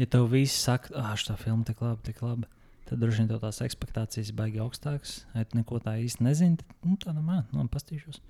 ja 0.00 0.08
tev 0.10 0.26
viss 0.32 0.58
saka, 0.66 0.90
ah, 0.98 1.14
šī 1.14 1.38
filma 1.38 1.62
tik 1.68 1.84
labi, 1.84 2.02
tik 2.08 2.18
labi, 2.26 2.50
tad 2.92 3.00
droši 3.02 3.24
vien 3.24 3.42
tās 3.42 3.62
expectācijas 3.64 4.32
baigi 4.36 4.60
augstākas. 4.62 5.22
Ja 5.34 5.44
tu 5.48 5.58
neko 5.58 5.80
tā 5.82 5.96
īsti 6.02 6.26
nezini, 6.26 6.60
tad 6.60 6.88
nu, 6.88 6.98
tāda 7.00 7.24
man, 7.24 7.46
nu, 7.56 7.64
pastīšos. 7.72 8.20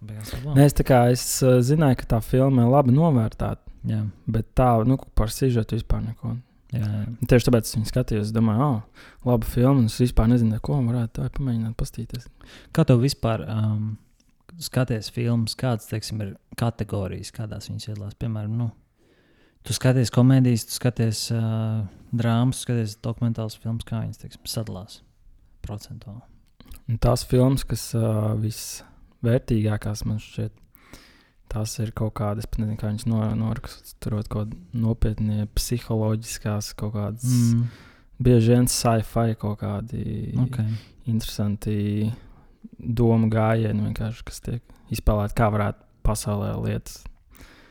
Beigās 0.00 0.30
labi. 0.38 0.54
Nē, 0.56 0.68
es, 0.70 0.76
tā 0.78 0.86
kā, 0.88 1.00
es 1.12 1.24
uh, 1.44 1.58
zināju, 1.64 1.98
ka 2.00 2.06
tā 2.14 2.20
filma 2.24 2.64
ir 2.64 2.72
labi 2.72 2.94
novērtēta, 2.96 3.74
Jā, 3.88 4.02
bet 4.28 4.50
tā 4.56 4.68
nu, 4.88 4.96
par 5.16 5.32
sižetu 5.32 5.76
vispār 5.78 6.02
neko. 6.04 6.34
jā, 6.72 6.84
jā. 6.84 7.02
Tieši 7.28 7.48
tāpēc 7.48 7.68
es 7.68 7.76
viņu 7.76 7.88
skatījos. 7.90 8.26
Es 8.28 8.34
domāju, 8.36 8.66
ah, 8.66 9.08
laba 9.28 9.48
filma. 9.48 9.84
Es 9.88 9.98
vispār 10.00 10.28
nezinu, 10.32 10.60
ko 10.64 10.78
varētu 10.84 11.20
tā 11.20 11.28
pamēģināt 11.36 11.76
pastīties. 11.80 12.28
Kā 12.76 12.84
tev 12.88 13.00
vispār 13.04 13.44
um, 13.48 13.94
skaties 14.60 15.08
filmas, 15.14 15.56
kādas 15.58 15.88
teiksim, 15.88 16.20
ir 16.24 16.34
kategorijas, 16.60 17.32
kādās 17.36 17.68
viņas 17.70 17.90
iedalās? 17.90 18.16
Piemēram, 18.20 18.56
nu, 18.60 18.70
tu 19.66 19.76
skaties 19.76 20.12
komēdijas, 20.14 20.66
tu 20.68 20.76
skaties 20.76 21.26
uh, 21.34 21.82
drāmas, 22.16 22.62
skaties 22.64 22.96
dokumentālas 23.04 23.58
filmas, 23.60 23.86
kā 23.88 24.02
viņas 24.04 24.22
teiksim, 24.22 24.46
sadalās 24.50 25.00
procentuāli. 25.64 26.24
Un 26.90 26.98
tās 27.02 27.24
filmas, 27.28 27.64
kas 27.68 27.90
uh, 27.98 28.32
visvērtīgākās 28.40 30.04
man 30.08 30.18
šķiet, 30.22 30.54
tās 31.50 31.76
ir 31.82 31.92
kaut 31.96 32.14
kādas, 32.18 32.48
pat 32.50 32.62
nezinu, 32.62 32.78
kā 32.80 32.90
viņas 32.90 33.06
no, 33.10 33.20
norakst, 33.38 33.94
tur 34.02 34.18
ir 34.18 34.30
kaut 34.30 34.50
kāda 34.50 34.82
nopietnie 34.86 35.46
psiholoģiskās, 35.58 36.72
kaut 36.78 36.94
kādas, 36.96 37.26
mm. 37.26 37.68
bieži 38.22 38.54
vien 38.54 38.70
sci-fi 38.70 39.36
kaut 39.38 39.60
kādi 39.62 40.02
Okay. 40.46 40.74
interesanti 41.10 42.10
domu 42.78 43.28
gājieni, 43.30 43.92
kas 43.94 44.42
tiek 44.44 44.62
izspēlēti, 44.94 45.36
kā 45.36 45.50
varētu 45.52 45.86
pasaulē 46.06 46.54
lietas 46.64 47.02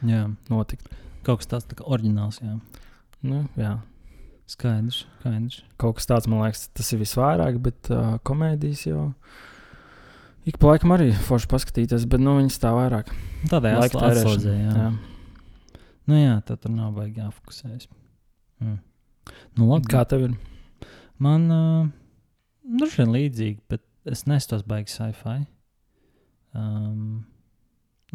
Jā, 0.05 0.23
notikt. 0.47 0.87
Kaut 1.25 1.41
kas 1.41 1.51
tāds 1.51 1.69
tā 1.69 1.77
kā 1.79 1.87
oriģināls. 1.87 2.41
Jā. 2.43 2.57
Nu, 3.25 3.43
jā. 3.59 3.77
Skaidrs, 4.49 5.03
skaidrs. 5.19 5.61
Kaut 5.81 5.99
kas 5.99 6.09
tāds, 6.09 6.29
man 6.31 6.41
liekas, 6.41 6.67
tas 6.73 6.89
ir 6.95 7.01
visvairāk, 7.03 7.59
bet 7.61 7.91
uh, 7.93 8.15
komēdijas 8.25 8.87
jau 8.87 9.03
ik 10.49 10.57
pa 10.57 10.71
laikam 10.71 10.95
arī 10.95 11.11
forši 11.27 11.49
paskatīties, 11.51 12.07
bet 12.09 12.23
nu, 12.23 12.39
viņas 12.39 12.57
tā 12.63 12.73
vairāk. 12.73 13.11
Tādai 13.51 13.75
Laika 13.77 13.99
atslēdzē, 13.99 14.23
tērēšana, 14.25 14.55
jā. 14.57 14.73
jā. 14.73 14.87
jā. 14.87 15.85
Nu, 16.09 16.17
jā, 16.17 16.39
tad 16.47 16.63
tur 16.63 16.73
nav 16.73 16.95
baigi 16.97 17.21
jāfokusējas. 17.21 17.85
Mm. 18.63 18.79
Nu, 19.59 19.67
labi, 19.69 19.91
Kā 19.91 20.01
tev 20.09 20.25
ir? 20.25 20.37
Man 21.21 21.45
uh, 21.53 21.91
droši 22.79 23.03
vien 23.03 23.13
līdzīgi, 23.13 23.59
bet 23.69 23.83
es 24.09 24.25
nestos 24.25 24.63
baigi 24.65 24.95
sci-fi. 24.95 25.43
Um, 26.57 27.27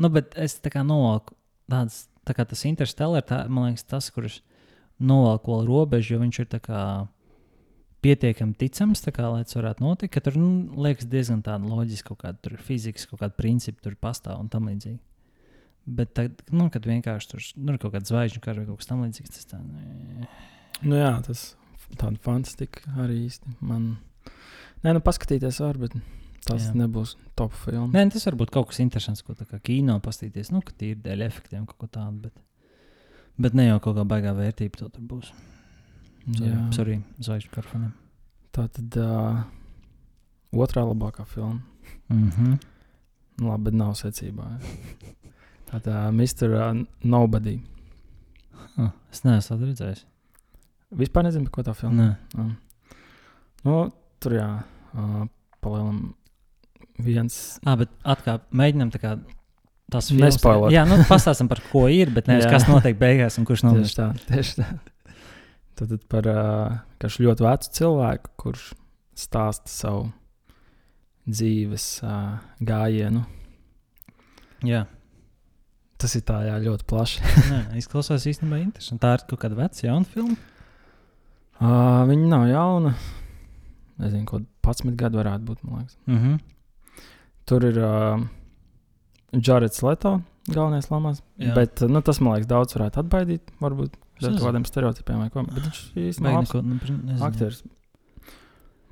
nu, 0.00 0.10
bet 0.10 0.34
es 0.40 0.58
tā 0.64 0.72
kā 0.74 0.82
novalku 0.86 1.36
tādas, 1.70 2.08
tā 2.26 2.37
kā 2.37 2.46
tas 2.48 2.64
interstellar, 2.68 3.24
tā, 3.26 3.44
man 3.48 3.70
liekas, 3.70 3.87
tas, 3.88 4.10
kurš 4.14 4.40
novalku 5.02 5.52
vēl 5.52 5.68
robežu, 5.68 6.14
jo 6.14 6.22
viņš 6.22 6.40
ir 6.44 6.50
pietiekami 8.04 8.52
ticams, 8.60 9.00
kā, 9.08 9.24
lai 9.32 9.44
tas 9.46 9.56
varētu 9.56 9.84
notikt, 9.84 10.12
ka 10.12 10.20
tur, 10.24 10.37
nu, 10.37 10.80
liekas 10.84 11.08
diezgan 11.08 11.40
tāda 11.44 11.64
loģiska, 11.64 12.12
kaut 12.12 12.20
kāda 12.20 12.60
fizikas, 12.60 13.06
kaut 13.08 13.22
kāda 13.22 13.37
principa 13.38 13.87
tur 13.87 13.96
pastāv 13.96 14.42
un 14.42 14.50
tam 14.52 14.68
līdzīgi. 14.68 15.00
Bet, 15.84 16.12
tad, 16.16 16.42
nu, 16.52 16.70
kad 16.72 16.84
vienkārši 16.88 17.30
tur 17.30 17.46
nu, 17.60 17.74
ir 17.74 17.80
kaut 17.80 17.94
kāda 17.96 18.08
zvaigžņu 18.08 18.42
kara 18.44 18.60
vai 18.60 18.68
kaut 18.68 18.80
kas 18.80 18.90
tamlīdzīgs, 18.92 19.32
tas 19.37 19.48
tā, 19.48 19.60
nu, 19.60 20.28
Nu, 20.82 20.98
jā, 20.98 21.12
tas 21.24 21.54
tāda 21.94 22.18
fantastika 22.24 22.82
arī 23.04 23.24
īsti. 23.28 23.54
Man... 23.64 23.94
Nē, 24.84 24.92
nu 24.96 25.00
paskatīties 25.04 25.60
var, 25.62 25.78
bet 25.80 25.94
tas 26.44 26.68
Jā. 26.68 26.74
nebūs 26.78 27.16
top 27.38 27.52
filma. 27.52 27.90
Nē, 27.94 28.11
tas 28.12 28.26
var 28.28 28.37
būt 28.40 28.52
kaut 28.54 28.68
kas 28.70 28.80
interesants, 28.85 29.22
ko 29.24 29.35
tā 29.35 29.46
kā 29.48 29.59
kino 29.64 29.96
paskatīties. 30.04 30.52
Nu, 30.54 30.61
ka 30.64 30.72
tīri 30.78 31.00
dēļ 31.04 31.26
efektiem 31.26 31.66
kaut 31.66 31.78
ko 31.78 31.87
tādu. 31.87 32.28
Bet, 32.28 32.33
bet 33.46 33.54
ne 33.59 33.68
jau 33.68 33.80
kaut 33.80 33.96
kā 33.98 34.04
baigā 34.14 34.35
vērtība 34.37 34.80
to 34.83 34.88
tur 34.88 35.07
būs. 35.14 35.33
Jā. 36.40 36.57
sorry 36.72 37.02
zvaigžņu 37.20 37.50
karfoniem. 37.52 37.92
Tā 38.54 38.64
tad 38.72 38.96
uh, 38.96 39.42
otrā 40.57 40.85
labākā 40.88 41.26
filma. 41.28 41.61
Mm 42.09 42.30
-hmm. 42.30 42.59
Labi, 43.44 43.64
bet 43.64 43.74
nav 43.74 43.94
secībā. 43.98 44.59
Tā 45.70 45.80
tā 45.80 46.11
Mr. 46.12 46.48
Uh, 46.54 46.87
Nobody. 47.02 47.61
ah, 48.76 48.90
es 49.12 49.24
neesmu 49.24 49.59
redzējis. 49.66 50.04
Vispār 50.94 51.24
nezinu, 51.24 51.50
ko 51.50 51.62
tā 51.62 51.74
filma. 51.74 51.94
Nē, 52.02 52.16
Um, 52.38 52.57
nu, 53.64 53.90
tur 54.20 54.33
jā, 54.33 54.62
uh, 54.94 55.26
palielam 55.61 56.14
viens. 57.02 57.59
ah, 57.64 57.76
bet 57.80 57.92
atkal 58.04 58.40
mēģinām 58.54 58.92
tā 58.94 59.00
kā 59.02 59.14
tas 59.90 60.11
filmas. 60.11 60.35
Nespoilot. 60.35 60.72
Jā, 60.74 60.85
nu, 60.88 60.98
pastāstam 61.09 61.50
par 61.50 61.62
ko 61.70 61.87
ir, 61.92 62.12
bet 62.14 62.30
nevis 62.30 62.48
kas 62.50 62.68
notiek 62.70 62.98
beigās 63.00 63.38
un 63.40 63.48
kurš 63.48 63.64
Tieši 63.64 63.70
nomirst. 63.70 64.00
tā, 64.00 64.11
tieši 64.30 64.59
tā. 64.62 64.70
Tad, 65.74 65.90
tad 65.90 66.02
par 66.11 66.28
uh, 66.30 67.14
ļoti 67.26 67.46
vecu 67.48 67.72
cilvēku, 67.80 68.35
kurš 68.38 68.66
stāsta 69.18 69.70
savu 69.70 70.04
dzīves 71.26 71.88
uh, 72.07 72.37
gājienu. 72.62 73.24
Jā, 74.64 74.85
Tas 76.04 76.16
ir 76.18 76.24
tā, 76.26 76.40
jā, 76.44 76.57
ļoti 76.61 76.85
plaši. 76.90 77.22
Nē, 77.52 77.61
izklausās 77.80 78.26
īstenībā 78.28 78.59
interesanti. 78.61 79.00
Tā 79.00 79.12
ir 79.16 79.22
kaut 79.30 79.40
kāda 79.44 79.57
veca, 79.57 79.78
jauna 79.87 80.11
filma. 80.11 80.35
Uh, 81.54 82.02
viņa 82.11 82.26
nav 82.33 82.44
jauna. 82.50 82.94
Nezinu, 84.02 84.26
ko 84.28 84.40
11 84.66 84.98
gadu 85.00 85.20
varētu 85.22 85.48
būt. 85.48 85.62
man 85.64 85.85
liekas. 85.85 85.96
Mm 86.11 86.18
-hmm. 86.18 86.40
Tur 87.48 87.64
ir 87.68 87.80
uh, 87.80 88.22
Jareds 89.35 89.83
Leto 89.85 90.18
galvenais 90.50 90.88
lomās. 90.92 91.22
Jā. 91.40 91.54
Bet 91.57 91.83
nu, 91.88 92.02
tas, 92.04 92.20
man 92.20 92.37
liekas, 92.37 92.48
daudz 92.50 92.76
varētu 92.76 93.00
atbaidīt. 93.04 93.54
Varbūt 93.62 93.96
ar 94.24 94.37
kādiem 94.40 94.66
stereotipiem 94.68 95.22
vai 95.24 95.30
ko. 95.33 95.44
Bet 95.48 95.64
viņš 95.64 95.80
īstenībā 96.04 96.42
ir 96.44 96.92
labs 97.00 97.24
aktieris. 97.28 97.62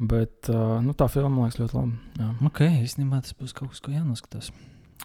Bet 0.02 0.50
uh, 0.50 0.80
nu, 0.82 0.96
tā 0.98 1.06
filma, 1.12 1.30
man 1.30 1.46
liekas, 1.46 1.60
ļoti 1.60 1.78
laba. 1.78 2.00
Jā. 2.18 2.30
Ok, 2.48 2.62
īstenībā 2.82 3.20
tas 3.22 3.36
būs 3.38 3.54
kaut 3.56 3.74
kas, 3.74 3.82
ko 3.84 3.92
jānoskatās. 3.94 4.50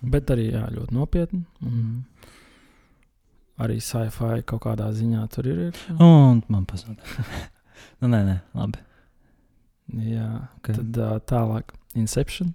Bet 0.01 0.31
arī 0.33 0.49
jā, 0.53 0.63
ļoti 0.73 0.95
nopietni. 0.95 1.43
Mm. 1.61 2.01
arī 3.65 3.79
sci-fi 3.81 4.43
kaut 4.45 4.63
kādā 4.65 4.89
ziņā 4.93 5.23
tur 5.33 5.49
ir. 5.49 5.61
ir. 5.67 5.79
Un 6.01 6.43
man 6.53 6.65
patīk. 6.69 7.01
nu, 8.01 8.09
nē, 8.09 8.21
nē, 8.25 8.37
labi. 8.57 8.83
Jā, 10.07 10.29
Okay. 10.59 10.75
tad 10.75 10.97
uh, 10.99 11.17
tālāk 11.23 11.71
Inception. 11.97 12.53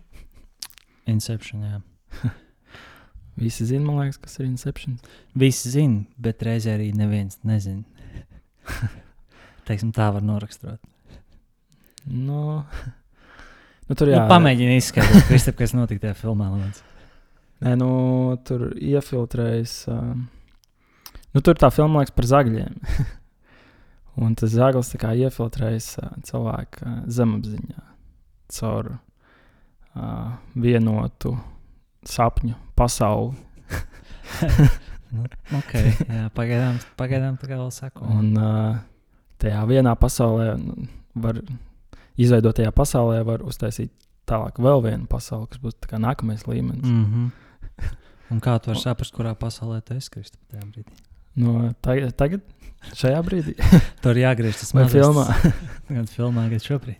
Inception, 1.10 1.64
jā. 1.66 1.80
Visi 3.42 3.66
zina, 3.66 3.84
man 3.86 4.02
liekas, 4.02 4.20
kas 4.22 4.38
ir 4.38 4.46
Inception. 4.46 4.98
Visi 5.38 5.72
zina, 5.72 6.04
bet 6.20 6.42
reizē 6.44 6.76
arī 6.76 6.90
neviens 6.96 7.40
nezina. 7.48 7.82
Teiksim, 9.66 9.92
tā 9.94 10.10
var 10.14 10.24
noraksturot. 10.26 10.80
Nu, 12.10 12.62
nu, 13.86 13.96
tur 13.96 14.10
Jā, 14.10 14.24
nu, 14.24 14.30
pamēģini 14.30 14.78
izskaidrot, 14.82 15.26
Kristap, 15.30 15.58
kas 15.60 15.74
notika 15.76 16.08
tajā 16.08 16.18
filmā. 16.24 16.50
Nē, 17.62 17.74
nu, 17.78 17.90
tur 18.46 18.70
iefiltrējas. 18.74 19.76
Um, 19.92 20.26
nu, 21.32 21.42
tur 21.42 21.58
tā 21.58 21.70
filma 21.74 22.02
liekas 22.02 22.14
par 22.16 22.28
zagļiem. 22.34 22.78
Un 24.22 24.34
tas 24.36 24.52
zaglis 24.52 24.92
iefiltrējas 24.92 25.94
uh, 26.02 26.12
cilvēka 26.28 26.84
uh, 26.84 27.00
zemapziņā 27.08 27.86
caur 28.52 28.90
uh, 29.96 30.32
vienotu 30.54 31.36
sapņu 32.08 32.54
pasauli. 32.78 33.34
Nu, 35.12 35.26
ok, 35.58 35.72
jā, 36.08 36.22
pagaidām, 36.32 36.78
pagaidām 36.96 37.34
tā 37.36 37.44
kā 37.44 37.58
vēl 37.58 37.68
sako. 37.68 38.06
Un 38.08 38.30
uh, 38.40 38.78
tajā 39.42 39.60
vienā 39.68 39.92
pasaulē 40.00 40.54
nu, 40.56 40.86
var 41.20 41.36
izveidot, 42.16 42.56
tajā 42.56 42.72
pasaulē 42.72 43.18
var 43.28 43.44
uztaisīt 43.44 43.92
tālāk 44.28 44.56
vēl 44.62 44.80
vienu 44.86 45.08
pasauli, 45.10 45.50
kas 45.52 45.60
būs 45.60 45.76
nākamais 46.00 46.46
līmenis. 46.48 46.88
Mm 46.88 47.04
-hmm. 47.04 47.92
Un 48.32 48.40
kā 48.40 48.56
tu 48.58 48.70
vari 48.70 48.80
saprast, 48.80 49.12
kurā 49.12 49.34
pasaulē 49.34 49.82
tu 49.84 49.94
esi 49.94 50.10
Kristap 50.10 50.40
tajā 50.48 50.64
brīdī? 50.64 50.92
No, 51.36 51.72
tagad, 51.84 52.16
tagad, 52.16 52.40
šajā 52.94 53.22
brīdī, 53.22 53.54
Tur 54.02 54.16
jāgriež 54.16 54.56
tas 54.60 54.72
filmā. 54.72 55.26
Gan 55.94 56.06
filmā, 56.06 56.48
gan 56.48 56.58
šobrīd. 56.58 56.96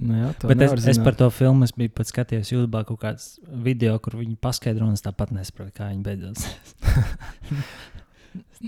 Nu, 0.00 0.14
jā, 0.16 0.28
Bet 0.40 0.56
es, 0.56 0.60
nevar 0.62 0.78
es 0.80 0.84
zināt. 0.86 1.04
par 1.04 1.14
to 1.20 1.26
filmu 1.34 1.66
es 1.66 1.72
biju 1.76 1.90
pat 1.92 2.08
skatījies 2.08 2.52
YouTube 2.54 2.80
kaut 2.88 3.00
kāds 3.02 3.26
video, 3.66 3.98
kur 4.00 4.14
viņi 4.16 4.38
paskaidro, 4.40 4.86
un 4.88 4.94
es 4.96 5.02
tāpat 5.04 5.30
nesaprotu, 5.36 5.74
kā 5.76 5.90
viņi 5.92 6.02
beidzās. 6.06 6.46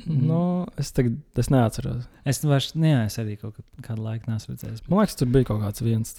Nu, 0.09 0.64
es 0.81 0.88
tagad 0.97 1.18
es 1.38 1.51
neatceros. 1.53 2.07
Es 2.27 2.40
vairs, 2.42 2.71
nu 2.75 2.88
jā, 2.88 3.03
es 3.07 3.18
arī 3.21 3.37
kaut 3.38 3.53
kā- 3.59 3.85
kādu 3.90 4.03
laiku 4.07 4.31
neesmu 4.33 4.55
redzējis. 4.57 4.81
Man 4.88 5.03
liekas, 5.03 5.18
tur 5.21 5.29
bija 5.31 5.47
kaut 5.51 5.61
kāds 5.62 5.85
viens 5.85 6.14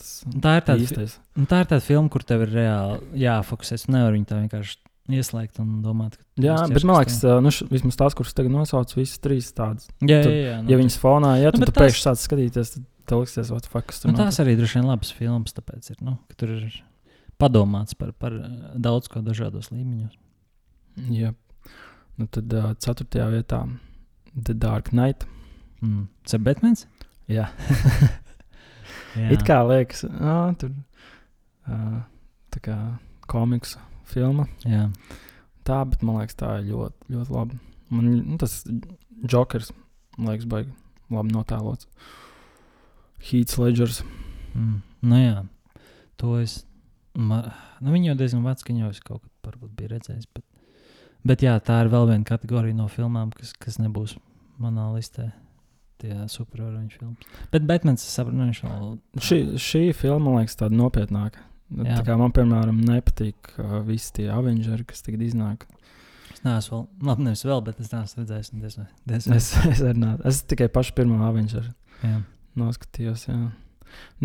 Tā 0.46 0.54
ir 0.60 0.66
tāda, 0.68 0.78
īstais. 0.86 1.16
tā 1.50 1.64
ir 1.64 1.68
tāda 1.72 1.82
filma, 1.84 2.12
kur 2.14 2.22
tev 2.24 2.46
ir 2.46 2.54
reāli 2.54 3.02
jāfokusēs. 3.26 3.88
Tu 3.88 3.92
nevari 3.96 4.20
viņu 4.20 4.30
tā 4.30 4.38
vienkārši 4.44 4.78
ieslēgt 5.18 5.60
un 5.60 5.82
domāt, 5.84 6.16
ka. 6.16 6.24
Jā, 6.46 6.56
bet 6.72 6.86
man 6.88 7.02
liekas, 7.02 7.18
nu, 7.44 7.50
š- 7.52 7.68
vismaz 7.74 7.98
tās, 8.00 8.16
kuras 8.16 8.38
tagad 8.38 8.54
nosauc, 8.54 8.94
visas 8.96 9.20
trīs 9.20 9.50
tādas. 9.52 9.90
jā, 10.00 10.22
tu- 10.24 10.30
jā, 10.32 10.54
jā, 10.54 10.70
Ja 10.70 10.78
viņas 10.80 11.00
fonā 11.02 11.34
iet, 11.42 11.58
Nu, 11.58 11.66
bet 11.66 11.74
tu 11.74 11.80
tās- 11.82 11.90
pēkšņi 11.90 12.06
sāc 12.08 12.24
skatīties, 12.24 12.76
tad 12.78 12.86
tev 13.10 13.24
liksies, 13.24 13.52
what 13.54 13.68
fuck, 13.70 13.94
nu, 14.08 14.16
tās 14.18 14.40
arī 14.44 14.56
droši 14.60 14.80
vien 14.80 14.90
labas 14.90 15.14
filmas, 15.16 15.56
tāpēc 15.56 15.94
ir, 15.94 16.02
nu, 16.06 16.18
ka 16.30 16.40
tur 16.40 16.56
ir 16.58 16.82
padomāts 17.42 17.98
par, 17.98 18.14
par 18.20 18.36
eh, 18.38 18.52
daudz 18.80 19.10
ko 19.12 19.24
dažādos 19.26 19.72
līmeņos. 19.74 20.20
Jā. 21.14 21.34
Nu, 22.20 22.28
tad 22.30 22.52
uh, 22.54 22.74
ceturtajā 22.78 23.30
vietā 23.34 23.64
The 24.34 24.54
Dark 24.54 24.92
Knight. 24.94 25.26
Mm. 25.82 26.06
Tas 26.24 26.38
ir 26.38 26.44
Batmans? 26.46 26.86
Jā. 27.32 27.48
Jā. 29.18 29.30
It 29.34 29.44
kā 29.46 29.60
liekas, 29.66 30.04
ā, 30.06 30.38
tur 30.62 30.74
uh, 31.70 32.00
tā 32.54 32.62
kā 32.66 32.78
komiksu 33.30 33.82
filma. 34.10 34.48
Jā. 34.66 34.88
Tā, 35.66 35.80
bet 35.90 36.04
man 36.06 36.22
liekas, 36.22 36.38
tā 36.38 36.58
ir 36.60 36.70
ļoti, 36.72 37.14
ļoti 37.16 37.34
labi. 37.34 37.60
Man 37.94 38.10
nu, 38.12 38.38
tas 38.42 38.62
Jokers, 39.30 39.72
man 40.18 40.34
liekas, 40.34 40.50
baigi 40.50 40.74
labi 41.14 41.34
notēlots. 41.34 41.90
Heats 43.30 43.58
Ledgers. 43.62 44.02
Mm. 44.54 44.82
Nu, 45.02 45.20
jā. 45.22 45.44
To 46.22 46.38
es. 46.42 46.64
Ma, 47.14 47.44
nu, 47.84 47.92
viņa 47.94 48.12
jau 48.12 48.18
diezgan 48.24 48.44
veca, 48.46 48.64
ka 48.66 48.74
viņa 48.74 48.84
jau 48.88 48.90
es 48.96 49.00
kaut 49.06 49.24
kad 49.46 49.56
bija 49.78 49.92
redzējis. 49.94 50.26
Bet, 50.34 50.46
bet 51.30 51.44
jā, 51.46 51.54
tā 51.62 51.82
ir 51.84 51.92
vēl 51.94 52.08
viena 52.10 52.26
kategorija 52.28 52.76
no 52.78 52.88
filmām, 52.90 53.32
kas, 53.38 53.52
kas 53.54 53.78
nebūs 53.82 54.16
manā 54.62 54.88
listē. 54.96 55.30
Tie 56.04 56.16
supervaroņu 56.28 56.90
filmas. 56.98 57.28
Bet 57.54 57.64
Batmans, 57.70 58.02
es 58.04 58.16
saprotu, 58.18 58.36
nu, 58.40 58.48
viņš 58.50 58.62
vēl. 58.66 58.88
Šī, 59.24 59.38
šī 59.62 59.84
filma, 59.96 60.20
man 60.26 60.42
liekas, 60.42 60.58
tāda 60.60 60.76
nopietnāka. 60.76 61.46
Jā. 61.74 61.96
Tā 62.00 62.04
kā 62.10 62.18
man, 62.20 62.34
piemēram, 62.36 62.82
nepatīk 62.86 63.54
uh, 63.62 63.78
visi 63.88 64.12
tie 64.18 64.26
Avengers, 64.34 64.84
kas 64.90 65.06
tagad 65.06 65.24
iznāk. 65.26 65.64
Es 66.34 66.42
neesmu 66.44 66.76
vēl, 66.76 66.84
labi, 67.08 67.26
nevis 67.30 67.46
vēl, 67.48 67.62
bet 67.70 67.80
es 67.80 67.94
neesmu 67.94 68.26
redzējis. 68.26 68.52
diez, 68.60 68.76
vai- 68.82 69.38
Es, 69.38 69.54
es, 69.70 69.82
nā- 69.96 70.18
es 70.28 70.42
tikai 70.50 70.68
pašu 70.74 70.94
pirmo 70.98 71.22
Avenger 71.30 71.70
jā. 72.04 72.18
Noskatījos. 72.60 73.28
Jā. 73.30 73.38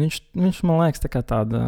Viņš, 0.01 0.19
viņš 0.39 0.63
man 0.69 0.83
liekas, 0.85 1.03
tā 1.05 1.11
kā 1.13 1.23
tāda 1.27 1.63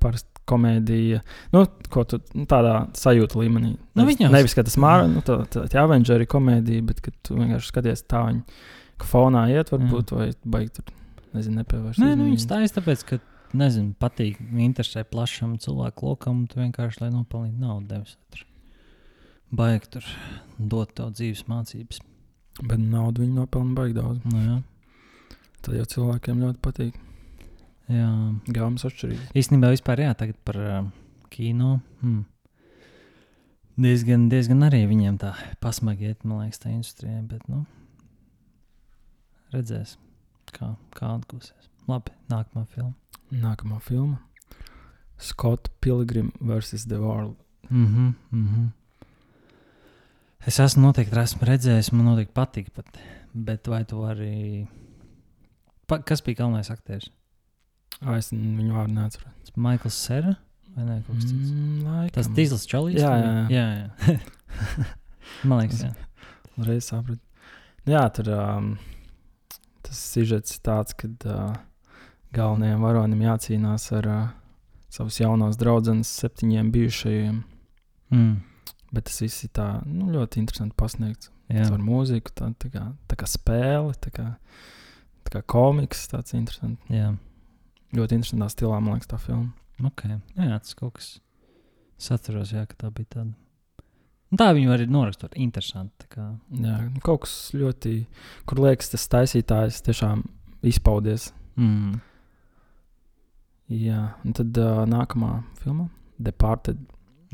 parasta 0.00 0.40
komēdija, 0.50 1.20
nu, 1.54 1.62
ko 1.92 2.02
tu 2.08 2.18
nu, 2.34 2.46
tādā 2.50 2.86
sajūta 2.96 3.38
līmenī. 3.38 3.74
Nu, 3.94 4.02
nevis, 4.02 4.16
viņos- 4.18 4.32
nevis, 4.34 4.54
ka 4.56 4.64
tas 4.66 4.76
māra, 4.80 5.06
nu, 5.10 5.20
tā, 5.22 5.36
tā, 5.52 5.66
tā 5.70 5.82
Avenger 5.84 6.20
ir 6.24 6.26
komēdija, 6.26 6.86
bet 6.88 7.02
ka 7.04 7.12
tu 7.22 7.36
vienkārši 7.38 7.70
skaties 7.70 8.02
tā, 8.08 8.24
viņa, 8.30 8.42
ka 8.98 9.06
fonā 9.06 9.44
iet, 9.52 9.70
varbūt, 9.70 10.14
vai 10.16 10.30
baigi 10.44 10.72
tur, 10.80 10.84
nezinu, 11.36 11.60
nepievērst. 11.60 12.02
Nē, 12.02 12.16
nu, 12.18 12.30
viņš 12.32 12.46
stāsta 12.48 12.80
tāpēc, 12.80 13.04
ka, 13.06 13.20
nezinu, 13.60 13.94
patīk, 14.00 14.40
interesē 14.50 15.04
plašam 15.04 15.54
cilvēku 15.62 16.08
lokam, 16.10 16.42
un 16.42 16.46
tu 16.50 16.58
vienkārši, 16.58 17.04
lai 17.04 17.10
nopelnītu 17.14 17.60
naudu, 17.60 17.94
nevis 17.94 18.16
tur 18.32 18.46
baigi 19.52 19.88
tur 19.90 20.04
dot 20.58 20.94
tev 20.94 21.12
dzīves 21.12 21.44
mācības. 21.50 22.00
Bet 22.62 22.78
naudu 22.78 23.22
viņi 23.22 23.34
nopelna 23.38 23.74
baigi 23.74 23.94
daudz. 24.00 24.20
Nu, 24.24 24.38
jā. 24.42 24.58
Tad 25.60 25.76
jau 25.76 25.86
cilvēkiem 25.94 26.42
ļoti 26.44 26.62
patīk. 26.64 26.98
jā. 27.90 28.10
Gāmas 28.56 28.86
atšķirīgas. 28.88 29.32
Īstenībā 29.36 29.72
vispār 29.74 30.04
jā, 30.06 30.14
tagad 30.16 30.38
par 30.46 30.60
uh, 30.60 30.86
kino. 31.32 31.80
Hmm. 32.00 32.24
Diezgan, 33.80 34.28
diezgan 34.32 34.64
arī 34.66 34.82
viņiem 34.88 35.16
tā 35.20 35.34
pasmagiet, 35.64 36.24
man 36.24 36.44
liekas, 36.44 36.60
tā 36.60 36.72
industrijai, 36.72 37.22
bet, 37.24 37.46
nu, 37.48 37.62
redzēs, 39.54 39.94
kā, 40.52 40.74
kā 40.96 41.14
atgūsies. 41.14 41.70
Labi, 41.88 42.12
nākamā 42.30 42.66
filma. 42.74 42.92
Nākamā 43.30 43.78
filma. 43.84 44.18
Scott 45.20 45.70
Pilgrim 45.80 46.32
vs. 46.40 46.86
The 46.90 47.00
World. 47.00 47.36
Mhm, 47.70 48.14
mm 48.32 48.44
mhm. 48.44 48.68
Es 50.48 50.56
esmu 50.56 50.86
noteikti 50.86 51.18
esmu 51.20 51.44
redzējis, 51.44 51.90
man 51.92 52.06
noteikti 52.08 52.32
patīk, 52.32 52.70
pat, 52.72 52.86
bet 53.34 53.68
vai 53.68 53.82
tu 53.84 54.00
vari. 54.00 54.66
Pa, 55.90 55.98
kas 56.06 56.22
bija 56.22 56.44
galvenais 56.44 56.70
aktieris? 56.72 57.10
Ah, 58.00 58.14
es 58.16 58.30
viņu 58.32 58.76
vārdu 58.76 58.94
neatceros. 58.94 59.54
Maikls 59.58 59.98
Sera 59.98 60.36
vai 60.76 60.84
ne? 60.86 60.98
Kaut 61.06 61.16
kas 61.18 61.26
cits? 61.26 61.50
Mm, 61.50 61.80
laikam. 61.86 62.14
Tas 62.16 62.30
Dīzels 62.36 62.66
Čalīs? 62.70 63.00
Jā, 63.00 63.10
jā, 63.18 63.32
jā, 63.50 63.66
jā. 63.80 64.16
man 65.50 65.64
liekas, 65.64 65.82
jā. 65.88 65.90
Uzreiz 66.60 66.86
sapratu. 66.86 67.20
Nu 67.86 67.94
Jā, 67.94 68.04
tur 68.12 68.28
um, 68.36 68.74
tas 69.82 69.98
sižets 70.12 70.60
tāds, 70.62 70.94
ka 70.94 71.08
uh, 71.08 71.54
galvenajam 72.36 72.84
varonim 72.84 73.24
jācīnās 73.24 73.88
ar 73.96 74.08
uh, 74.10 74.20
savus 74.92 75.18
jaunos 75.22 75.58
draugus, 75.58 76.10
septiņiem 76.20 76.70
bijušajiem. 76.74 77.40
Mm, 78.14 78.36
Bet 78.90 79.06
tas 79.06 79.20
viss 79.22 79.46
ir 79.46 79.52
tā, 79.54 79.68
nu, 79.86 80.08
ļoti 80.10 80.40
interesanti 80.42 80.74
pasniegts. 80.78 81.30
jā. 81.50 81.66
Ar 81.66 81.82
mūziku, 81.82 82.32
tā, 82.34 82.50
tā, 82.58 82.70
kā, 82.74 82.84
tā 83.10 83.18
kā 83.18 83.28
spēle, 83.30 83.94
tā 84.02 84.10
kā, 84.14 84.26
tā 85.30 85.40
kā 85.40 85.46
komiks. 85.54 86.06
Tāds 86.12 86.34
interesants. 86.36 86.82
jā. 86.92 87.12
Ļoti 87.96 88.20
interesantā 88.20 88.46
stilā, 88.52 88.76
man 88.78 88.94
liekas, 88.98 89.08
tā 89.10 89.16
filma. 89.18 89.48
Ok, 89.82 90.04
jā, 90.06 90.58
tas 90.62 90.76
kaut 90.78 90.92
kas. 90.98 91.08
Es 91.98 92.10
atceros, 92.14 92.52
jā, 92.54 92.62
ka 92.70 92.76
tā 92.84 92.90
bija 92.94 93.08
tāda. 93.16 93.32
Nu, 94.30 94.38
tā 94.38 94.46
viņu 94.54 94.70
arī 94.70 94.86
norakstot. 94.86 95.34
Interesanti. 95.42 96.06
Jā, 96.14 96.76
nu, 96.86 97.00
kaut 97.02 97.24
kas 97.24 97.34
ļoti, 97.56 97.96
kur 98.46 98.62
liekas, 98.62 98.92
tas 98.92 99.08
taisītājs 99.10 99.80
tiešām 99.88 100.22
izpaudies. 100.70 101.32
Mm. 101.58 101.98
Jā, 103.74 104.00
un 104.26 104.34
tad 104.38 104.54
uh, 104.58 104.84
nākamā 104.90 105.40
filma, 105.62 105.88
Departed, 106.18 106.78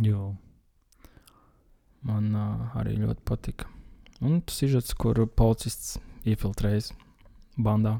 Jo. 0.00 0.35
man 2.04 2.32
uh, 2.37 2.76
arī 2.80 2.96
ļoti 3.00 3.24
patika. 3.28 3.68
Un 4.24 4.40
tas 4.40 4.62
ir 4.64 4.72
žets, 4.78 4.94
kur 4.96 5.20
policists 5.37 5.98
iefiltrējas 6.24 6.92
bandā. 7.57 7.97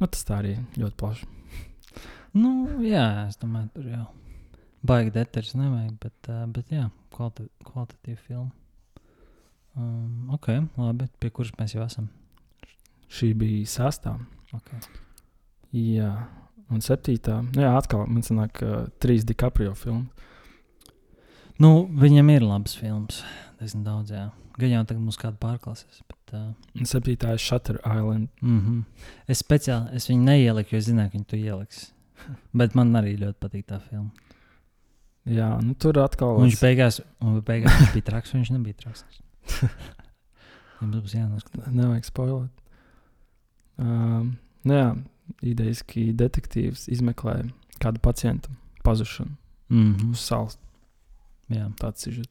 Nu, 0.00 0.08
tas 0.08 0.24
tā 0.26 0.40
arī 0.40 0.56
ļoti 0.80 0.98
plaši. 1.00 1.30
Nu, 2.34 2.50
jā, 2.82 3.04
es 3.28 3.38
domāju, 3.38 3.70
tur 3.76 3.86
jau 3.92 4.04
baigi 4.84 5.14
detaļas 5.14 5.54
nevajag, 5.56 5.94
bet, 6.02 6.30
uh, 6.32 6.44
bet 6.50 6.72
jā, 6.74 6.88
kvalita 7.14 7.46
kvalitatīva 7.68 8.20
filma. 8.26 8.50
Um, 9.74 10.30
ok, 10.34 10.50
labi, 10.78 11.08
pie 11.22 11.30
kuras 11.34 11.54
mēs 11.58 11.76
jau 11.76 11.84
esam. 11.86 12.08
Šī 13.10 13.32
bija 13.38 13.66
sastā. 13.70 14.16
Okay. 14.54 14.82
Jā, 15.74 16.10
un 16.70 16.82
septītā. 16.84 17.40
Nu, 17.52 17.64
jā, 17.64 17.72
atkal 17.78 18.04
man 18.10 18.26
sanāk, 18.26 18.60
uh, 18.66 18.84
trīs 19.02 19.26
DiCaprio 19.26 19.74
filmas. 19.78 20.10
Nu, 21.62 21.84
viņam 21.86 22.30
ir 22.34 22.42
labs 22.42 22.74
filmas. 22.74 23.22
Diezgan 23.60 23.86
daudz, 23.86 24.10
jā. 24.10 24.28
Gan 24.58 24.72
jau 24.72 24.82
tagad 24.86 25.02
mums 25.02 25.18
kāda 25.18 25.38
pārklases. 25.38 26.02
Bet, 26.02 26.13
Un 26.74 26.88
septītā 26.90 27.32
ir 27.32 27.38
Shutter 27.38 27.78
Island. 27.84 28.28
mm 28.42 28.60
-hmm. 28.60 28.84
Es 29.28 29.42
speciāli 29.42 29.94
es 29.94 30.08
viņu 30.10 30.24
neieliku, 30.24 30.72
jo 30.72 30.78
es 30.78 30.88
zināju, 30.88 31.10
ka 31.10 31.18
viņu 31.18 31.24
tu 31.26 31.36
ieliksi. 31.36 31.92
Bet 32.52 32.74
man 32.74 32.92
arī 32.92 33.18
ļoti 33.18 33.38
patīk 33.40 33.66
tā 33.66 33.80
filma. 33.80 34.10
Jā, 35.26 35.60
nu, 35.62 35.74
tur 35.74 35.98
atkal 35.98 36.36
viņš 36.40 36.60
beigās, 36.60 37.00
un 37.20 37.40
beigās 37.40 37.72
viņš 37.80 37.92
bija 37.92 38.02
traks, 38.02 38.32
viņš 38.34 38.50
nebija 38.50 38.74
traks. 38.74 39.04
Jums 40.80 40.96
būs 40.96 41.14
jānoskatās. 41.14 41.72
Nevajag 41.72 42.04
spoilēt. 42.04 42.50
Um, 43.78 44.36
nu 44.64 44.74
jā, 44.74 44.96
idejaski 45.42 46.12
detektīvs 46.12 46.88
izmeklē 46.88 47.50
kādu 47.80 47.98
pacientu 48.00 48.50
pazušanu 48.84 49.36
Mm 49.68 49.94
-hmm. 49.94 50.10
uz 50.10 50.20
salas. 50.20 50.58
Jā, 51.48 51.72
Tāds 51.80 52.06
ir. 52.06 52.26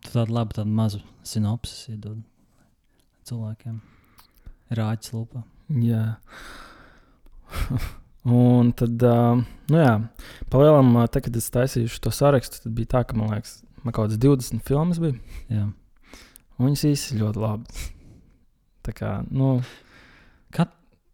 tu 0.00 0.10
tādu 0.10 0.32
labu, 0.32 0.52
tādu 0.52 0.70
mazu 0.70 1.00
sinopsis 1.22 1.88
iedod 1.88 2.18
cilvēkiem. 3.30 3.76
Rāķis 4.74 5.14
lūpā. 5.14 5.44
Jā. 5.84 6.04
Un 8.24 8.70
tad, 8.72 9.04
nu 9.68 9.80
jā, 9.82 9.94
palielam, 10.52 10.94
te, 11.12 11.20
kad 11.26 11.34
es 11.36 11.50
taisīju 11.52 12.00
to 12.00 12.12
sarakstu, 12.14 12.62
tad 12.64 12.72
bija 12.76 12.94
tā, 12.94 13.02
ka 13.04 13.18
man 13.20 13.34
liekas, 13.34 13.58
man 13.82 13.92
kaut 13.92 14.08
kādas 14.08 14.20
20 14.22 14.64
filmas 14.64 15.00
bija. 15.02 15.18
Jā. 15.52 15.66
Un 16.56 16.70
viņas 16.70 16.86
īsti 16.88 17.18
ļoti 17.20 17.42
labi. 17.42 17.84
Tā 18.84 18.94
kā, 18.96 19.10
nu, 19.28 19.58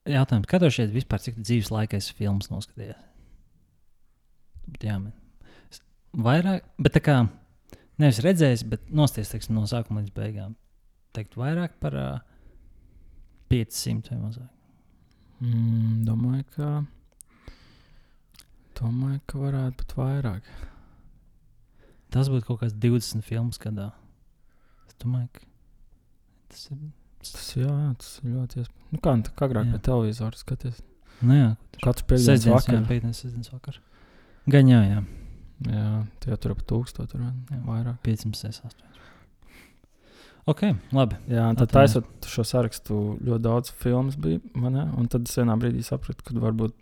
Jautājums, 0.09 0.49
kad 0.49 0.63
tev 0.63 0.73
šeit 0.73 0.93
vispār 0.95 1.21
cik 1.21 1.41
dzīves 1.43 1.71
laikā 1.75 1.99
esi 2.01 2.15
filmas 2.17 2.49
noskatījies? 2.49 2.97
Bet 4.71 4.87
Jā, 4.87 4.97
man. 5.03 5.13
Vairāk, 6.11 6.65
bet 6.81 6.97
tā 6.97 7.03
kā 7.05 7.17
nevis 8.01 8.23
redzējis, 8.25 8.65
bet 8.71 8.89
nosties 8.91 9.31
teiksim, 9.31 9.55
no 9.59 9.67
sākuma 9.71 10.01
līdz 10.01 10.15
beigām. 10.17 10.57
Teikt 11.17 11.35
vairāk 11.39 11.75
par 11.83 11.97
uh, 11.99 12.19
500 13.51 14.11
vai 14.13 14.19
mazāk. 14.23 14.49
mm, 15.41 16.05
domāju, 16.07 16.45
ka. 16.55 16.71
Domāju, 18.81 19.21
ka 19.29 19.41
varētu 19.43 19.83
būt 19.83 19.95
vairāk. 19.99 20.47
Tas 22.11 22.31
būtu 22.33 22.47
kaut 22.49 22.63
kāds 22.63 22.75
20 22.81 23.23
filmas 23.27 23.59
gadā. 23.63 23.91
Es 24.89 24.97
domāju, 25.03 25.29
ka 25.37 25.45
tas 26.51 26.65
ir. 26.73 26.79
Tas, 27.21 27.51
jā, 27.53 27.75
tas 28.01 28.13
ir 28.25 28.31
ļoti 28.33 28.63
iespējams. 28.63 28.87
Nu, 28.95 28.99
kā 29.05 29.13
tā 29.27 29.35
agrāk 29.45 29.67
Jā. 29.69 29.75
pie 29.75 29.81
televizora 29.91 30.39
skaties? 30.41 30.79
Nu, 31.21 31.35
jā, 31.37 31.49
Sestdienas, 32.39 32.65
jā, 32.65 32.79
vakaru. 32.79 32.89
pēdējais 32.89 33.19
sestdienas 33.27 33.53
vakar. 33.53 33.81
Gan 34.51 34.71
jā, 34.73 34.79
jā, 34.89 35.03
Jā, 35.69 36.07
tie 36.25 36.37
tur 36.41 36.55
ap 36.55 36.63
Jā. 37.53 37.59
vairāk. 37.67 37.99
508. 38.07 38.73
Ok, 40.51 40.65
labi. 40.97 41.19
Jā, 41.31 41.47
tad 41.59 41.71
taisot 41.75 42.27
šo 42.27 42.45
sarakstu, 42.49 43.01
ļoti 43.23 43.45
daudz 43.45 43.73
filmas 43.83 44.17
bija. 44.21 44.41
Un 44.57 45.09
tad 45.13 45.29
es 45.29 45.37
vienā 45.39 45.55
brīdī 45.61 45.85
sapratu, 45.87 46.25
ka 46.27 46.35
varbūt, 46.43 46.75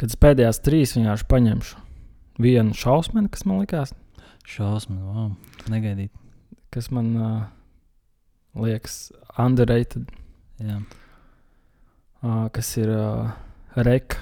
kad 0.00 0.08
es 0.10 0.18
pēdējās 0.18 0.62
trīs 0.64 0.96
vienkārši 0.96 1.28
paņemšu 1.30 1.82
vienu 2.42 2.74
šausmeni, 2.74 3.30
kas 3.30 3.46
man 3.46 3.62
likās, 3.62 3.94
Šausmas, 4.44 5.00
wow, 5.00 5.30
negaidīt. 5.72 6.12
kas 6.74 6.90
man 6.92 7.06
uh, 7.16 7.44
liekas 8.60 9.08
underrated, 9.40 10.10
Jā, 10.60 10.76
uh, 12.22 12.44
kas 12.54 12.68
ir 12.78 12.92
uh, 12.94 13.32
rek. 13.74 14.18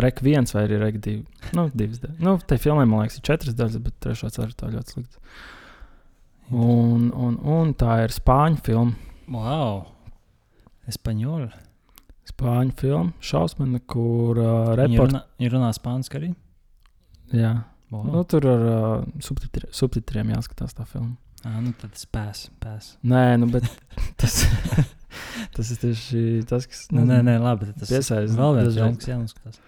Rek 0.00 0.22
viens 0.24 0.54
vai 0.54 0.62
arī 0.64 0.78
rek 0.80 1.00
divi. 1.04 1.26
Nu, 1.52 1.66
divas 1.76 2.00
daļas. 2.00 2.22
Nu, 2.24 2.38
te 2.48 2.56
filmē, 2.56 2.86
man 2.88 3.02
liekas, 3.02 3.18
ir 3.18 3.26
četras 3.28 3.58
daļas, 3.58 3.82
bet 3.84 3.98
trešā 4.00 4.30
ceturtā 4.32 4.70
ļoti 4.72 4.94
slikta. 4.94 5.20
Un, 6.52 7.08
un, 7.16 7.36
un 7.48 7.74
tā 7.78 8.02
ir 8.04 8.12
spāņu 8.12 8.60
filma. 8.66 8.94
wow. 9.32 9.84
Espaņoļi. 10.90 11.50
Spāņu 12.32 12.74
filma, 12.78 13.12
šausmina, 13.22 13.80
kur 13.90 14.38
uh, 14.38 14.72
reporteri. 14.78 14.98
runā, 15.12 15.20
viņi 15.40 15.50
runā 15.56 15.68
spāniski 15.76 16.18
arī. 16.20 16.32
Jā, 17.34 17.52
Wow. 17.92 18.06
nu, 18.08 18.22
tur 18.24 18.46
ar 18.48 18.62
uh, 18.64 19.02
subtitri, 19.20 19.66
subtitriem 19.76 20.30
jāskatās 20.32 20.72
tā 20.72 20.86
filma. 20.88 21.12
Ah, 21.44 21.58
nu 21.60 21.74
tad 21.76 21.92
spēs, 22.00 22.46
spēs. 22.48 22.86
Nē, 23.04 23.34
nu, 23.42 23.50
bet 23.52 23.66
tas, 24.22 24.38
tas 25.58 25.72
ir 25.74 25.80
tieši 25.82 26.22
tas, 26.48 26.64
kas. 26.70 26.86
Nu, 26.94 27.02
nē, 27.04 27.18
nē, 27.26 27.34
labi. 27.42 27.68
Tas 27.76 27.90
Piesaista 27.92 28.38
vēl 28.38 28.56
viens 28.56 28.70
dažreiz. 28.70 28.78
filmas 28.80 29.10
jānoskatās. 29.10 29.60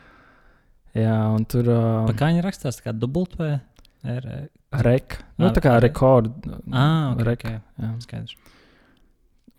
Jā, 0.96 1.18
un 1.36 1.44
tur 1.50 1.68
Pa 2.08 2.14
kā 2.16 2.30
viņi 2.32 2.46
rakstās, 2.46 2.78
tā 2.80 2.86
kā 2.88 2.94
dubult 2.96 3.36
vai 3.36 3.58
R? 4.04 4.48
rek. 4.84 5.18
Nu, 5.38 5.46
Ah, 5.48 5.52
tā 5.54 5.62
kā 5.64 5.74
re- 5.78 5.88
rekords. 5.88 6.30
Ah, 6.72 7.12
ok, 7.14 7.20
rek. 7.28 7.44
ok. 7.44 7.60
Jā. 7.84 7.90
Skaidrs. 8.04 8.34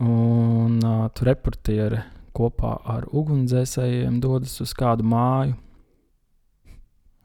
Un 0.04 0.80
uh, 0.84 1.06
tur 1.16 1.30
reportieri 1.32 2.02
kopā 2.36 2.74
ar 2.92 3.06
ugunsdzēsējiem 3.16 4.18
dodas 4.24 4.58
uz 4.62 4.74
kādu 4.76 5.06
māju. 5.08 5.56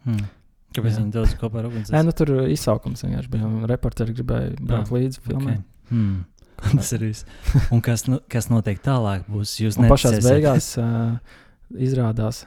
Hmm. 0.07 0.29
Kāpēc 0.71 1.01
viņi 1.01 1.11
dodas 1.17 1.35
kopā 1.41 1.61
ar 1.65 1.67
uguns? 1.67 1.91
Nē, 1.91 2.05
nu, 2.07 2.13
tur 2.15 2.31
izsaukums 2.47 3.03
vienkārši 3.03 3.33
bija. 3.33 3.49
un 3.49 3.65
Reporteri 3.69 4.15
gribēja 4.15 4.53
braukt 4.61 4.93
līdzi 4.95 5.25
filmai. 5.27 5.57
Okay. 5.59 5.89
Hmm. 5.91 6.21
Tas 6.77 6.93
ir 6.95 7.03
viss. 7.09 7.25
Un 7.75 7.83
kas, 7.83 8.05
nu, 8.07 8.21
kas 8.31 8.47
notiek 8.53 8.79
tālāk? 8.85 9.27
Būs 9.33 9.57
jūs 9.65 9.81
pašā 9.91 10.13
beigās 10.23 10.71
uh, 10.79 11.17
izrādās, 11.75 12.45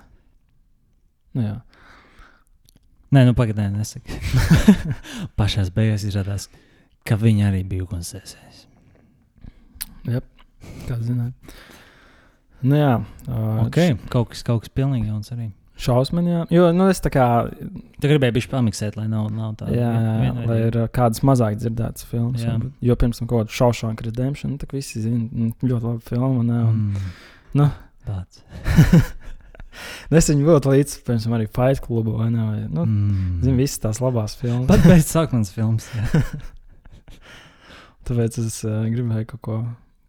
nu 1.36 1.44
jā, 1.50 1.54
Nē, 3.14 3.26
nu 3.28 3.34
pagaidām, 3.38 3.76
nesaki. 3.78 4.16
pašā 5.40 5.66
beigās 5.76 6.06
izrādās, 6.08 6.48
ka 7.06 7.18
viņi 7.20 7.44
arī 7.50 7.64
bija 7.68 7.86
ugunsdzēsējs. 7.86 8.64
kā 10.88 10.98
zināt. 11.04 11.34
Nu 12.64 12.78
jā, 12.80 12.94
uh, 13.28 13.66
Ok, 13.68 13.78
kaut 14.12 14.30
kas, 14.32 14.42
kaut 14.48 14.64
kas 14.64 14.72
pilnīgi 14.74 15.10
jauns 15.12 15.30
arī. 15.36 15.50
šausmīgi. 15.84 16.30
Jā. 16.32 16.42
Jo, 16.54 16.68
nu, 16.76 16.86
es 16.92 17.02
tā 17.04 17.10
kā, 17.12 17.26
Tu 18.00 18.08
gribēji 18.08 18.36
bišķi 18.38 18.52
pamiksēt, 18.54 18.96
lai 18.96 19.08
nav, 19.12 19.28
nav 19.36 19.56
tā. 19.60 19.68
jā, 19.74 19.90
jā, 19.92 20.14
vien- 20.22 20.40
lai 20.48 20.58
ir 20.70 20.78
kādas 20.96 21.20
mazāk 21.28 21.58
dzirdētas 21.60 22.06
filmas. 22.08 22.42
Jā. 22.44 22.54
varbūt. 22.56 22.72
Jo 22.82 22.96
pirms 22.96 23.20
tam 23.20 23.28
kaut 23.28 23.48
kāda 23.50 23.58
šaušana 23.60 24.06
Redemption, 24.08 24.58
tā 24.58 24.70
visi 24.72 25.02
zina, 25.04 25.28
nu, 25.32 25.52
ļoti 25.62 25.84
laba 25.84 26.00
filma. 26.08 26.44
Ne, 26.44 26.60
un, 26.64 26.80
Mm. 26.94 27.12
Nu. 27.54 27.70
Tāds. 28.08 28.42
Nu, 30.10 30.18
es 30.20 30.30
viņu 30.32 30.48
būtu 30.48 30.74
līdz, 30.74 30.96
piemēram, 31.08 31.36
arī 31.38 31.48
Fight 31.54 31.84
Clubu 31.84 32.18
vai 32.20 32.30
ne. 32.34 32.44
Vai, 32.48 32.60
nu, 32.68 32.86
mm. 32.86 33.40
Zinu, 33.46 33.60
visas 33.62 33.82
tās 33.84 34.02
labās 34.04 34.36
filmas. 34.40 34.68
Pat 34.70 34.84
pēc 34.86 35.08
sākums 35.10 35.54
filmas. 35.56 35.88
Tāpēc 38.08 38.40
es 38.44 38.60
uh, 38.68 38.84
gribēju 38.92 39.30
kaut 39.34 39.44
ko 39.48 39.58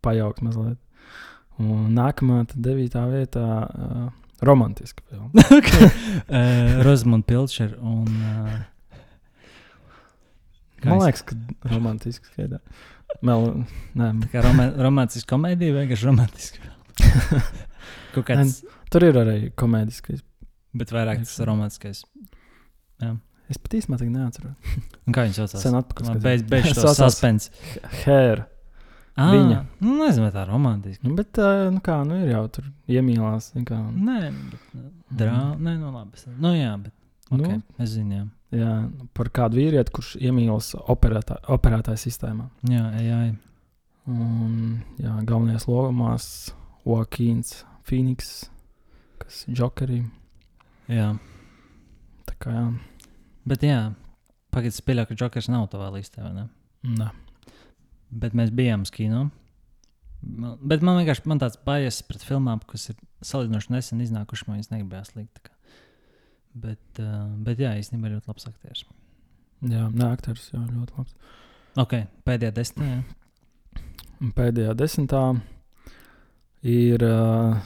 pajaukt 0.05 0.43
mazliet. 0.45 0.79
Un 1.63 1.93
nākamā, 1.95 2.43
tad 2.51 2.65
devītā 2.67 3.05
vietā, 3.13 3.49
uh, 3.65 4.07
romantiska 4.45 5.05
filma. 5.09 5.31
uh, 6.29 6.81
Rozmund 6.87 7.27
Pilčer 7.29 7.77
un... 7.81 8.09
Uh, 8.11 8.63
Man 10.85 11.01
liekas, 11.01 11.23
ka 11.25 11.37
romantiski 11.71 12.29
skaitā. 12.29 12.59
Mel, 13.25 13.47
nē, 13.97 14.11
Tā 14.21 14.29
kā 14.33 14.43
roma 14.45 14.67
romantiska 14.85 15.31
komēdija, 15.33 15.79
vienkārši 15.79 16.11
romantiska. 16.11 16.73
Kāds, 18.15 18.63
tur 18.93 19.07
ir 19.09 19.19
arī 19.21 19.37
komēdiskais. 19.59 20.23
bet 20.75 20.91
vairāk 20.95 21.23
tas 21.25 21.39
romantiskais. 21.47 22.05
Es 23.53 23.59
pat 23.61 23.75
īstenībā 23.77 23.99
tādu 24.01 24.15
neatceros. 24.15 24.75
Kā 25.13 25.27
viņš 25.27 25.37
saucās? 25.43 25.61
Sen 25.61 25.75
atpakaļ. 25.77 26.21
Beidz, 26.25 26.45
beidz 26.49 26.71
to 26.79 26.81
Saucās 26.87 27.13
suspense. 27.13 27.51
Hair. 28.05 28.47
Ah, 29.15 29.31
Viņa. 29.31 29.59
Nu, 29.85 29.99
nezinu, 30.01 30.25
vai 30.25 30.31
tā 30.35 30.43
ir 30.47 30.49
romantiska. 30.51 31.05
Nu, 31.07 31.13
bet, 31.19 31.39
nu 31.71 31.83
kā, 31.85 31.99
nu 32.09 32.17
ir 32.25 32.33
jau 32.33 32.41
tur 32.57 32.71
iemīlās. 32.91 33.51
nu 33.55 33.63
Kā, 33.69 33.77
Nē, 33.95 34.21
bet, 34.51 34.65
nu, 34.75 34.89
drāma. 35.13 35.53
Nē, 35.61 35.75
nu 35.83 35.93
labi. 35.95 36.25
Nu 36.41 36.55
jā, 36.57 36.73
bet 36.83 36.95
Okay, 37.33 37.57
Nu, 37.57 37.63
es 37.81 37.89
zinu, 37.95 38.15
jā. 38.19 38.25
jā, 38.61 38.73
par 39.17 39.31
kādu 39.33 39.57
vīrieti, 39.57 39.93
kurš 39.97 40.11
iemīlas 40.21 40.75
operētā, 40.77 41.39
operētāju 41.55 42.01
sistēmā. 42.03 42.51
Jā, 42.69 42.83
jā, 43.01 43.21
jā. 43.31 43.37
Un 44.13 44.59
jā, 45.01 45.15
galvenajās 45.25 45.65
lomās 45.71 46.27
Joaquins 46.85 47.63
Phoenix, 47.85 48.49
kas 49.21 49.45
ir 49.49 49.55
Jokerī. 49.61 50.01
jā. 50.89 51.11
Tā 52.27 52.35
kā 52.41 52.51
jā, 52.57 52.65
Bet 53.47 53.61
jā, 53.61 53.93
pagaidzi, 54.55 54.81
pieļauju, 54.87 55.11
ka 55.11 55.17
Jokers 55.21 55.49
nav 55.53 55.67
tavā 55.69 55.91
listē, 55.93 56.23
vai 56.25 56.33
ne? 56.33 56.45
nē. 56.97 57.11
Bet 58.11 58.33
mēs 58.33 58.51
bijām 58.57 58.87
uz 58.87 58.91
kino. 58.95 59.27
Man- 60.25 60.57
Bet 60.65 60.81
man 60.81 60.97
vienkārši 61.05 61.27
man 61.29 61.39
tāds 61.43 61.59
bajas 61.63 62.01
pret 62.03 62.23
filmām, 62.25 62.63
kas 62.67 62.89
ir 62.89 62.97
salīdzinoši 63.21 63.71
nesen 63.75 64.01
iznākušas. 64.01 64.47
Man 64.49 64.57
viņas 64.59 64.71
negribējās 64.73 65.15
likt. 65.19 65.51
Bet, 66.55 66.81
uh, 67.03 67.27
bet 67.45 67.59
jā, 67.59 67.75
īstenībā 67.77 68.09
ļoti 68.15 68.29
labs 68.31 68.47
aktieris. 68.49 68.85
Jā, 69.61 69.91
nē, 69.93 70.13
aktieris 70.15 70.49
jā, 70.55 70.63
ļoti 70.71 70.97
labs. 70.97 71.15
Ok, 71.77 71.93
pēdējā 72.25 72.53
desmitā. 72.55 73.05
pēdējā 74.39 74.75
desmitā 74.79 75.23
ir 76.65 77.03
uh, 77.05 77.57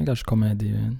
vienkārši 0.00 0.26
komēdija, 0.30 0.80
vien, 0.80 0.98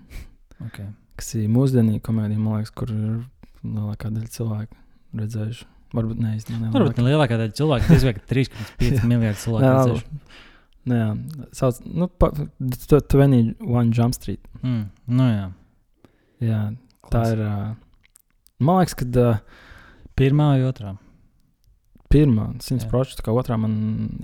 Okay. 0.61 0.87
kas 1.17 1.31
ir 1.41 1.47
mūsdienīga 1.49 2.03
komēdija, 2.05 2.39
man 2.41 2.59
liekas, 2.61 2.73
kur 2.77 2.91
ir 2.93 3.23
lielākā 3.65 4.11
daļa 4.13 4.29
cilvēku 4.35 4.77
redzējuši. 5.17 5.65
Varbūt 5.97 6.21
ne 6.23 6.35
īstenībā. 6.37 6.69
Varbūt 6.75 7.01
ne 7.01 7.07
lielākā 7.09 7.39
daļa 7.41 7.55
cilvēku, 7.59 7.89
tas 7.89 8.05
ir 8.07 8.19
3,5 8.31 9.07
miljardi 9.09 9.41
cilvēku. 9.41 10.03
Nē, 10.91 10.99
jā, 11.01 11.09
sauc, 11.57 11.81
nu, 11.85 12.07
pa, 12.09 12.29
tw- 12.37 12.47
21 12.61 13.91
Jump 13.97 14.15
Street. 14.17 14.41
Mm, 14.63 14.85
nu 15.17 15.27
jā. 15.31 15.49
Jā, 16.45 16.61
tā 17.13 17.25
ir. 17.35 17.43
Uh, 17.45 17.75
man 18.65 18.79
liekas, 18.81 18.95
ka 19.01 19.09
uh, 19.25 19.41
Pirmā 20.21 20.53
vai 20.55 20.63
otrā? 20.69 20.95
pirmā, 22.11 22.49
100%, 22.59 23.21
kā 23.25 23.33
otrā 23.39 23.57
man 23.61 23.75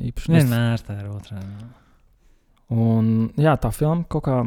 īpaši 0.02 0.32
Vienmēr 0.34 0.80
tā 0.84 0.96
ir 1.00 1.10
otrā. 1.12 1.38
jā. 1.40 1.68
Un 2.74 3.10
jā, 3.38 3.54
tā 3.62 3.70
filma 3.74 4.02
kaut 4.10 4.24
kā, 4.26 4.40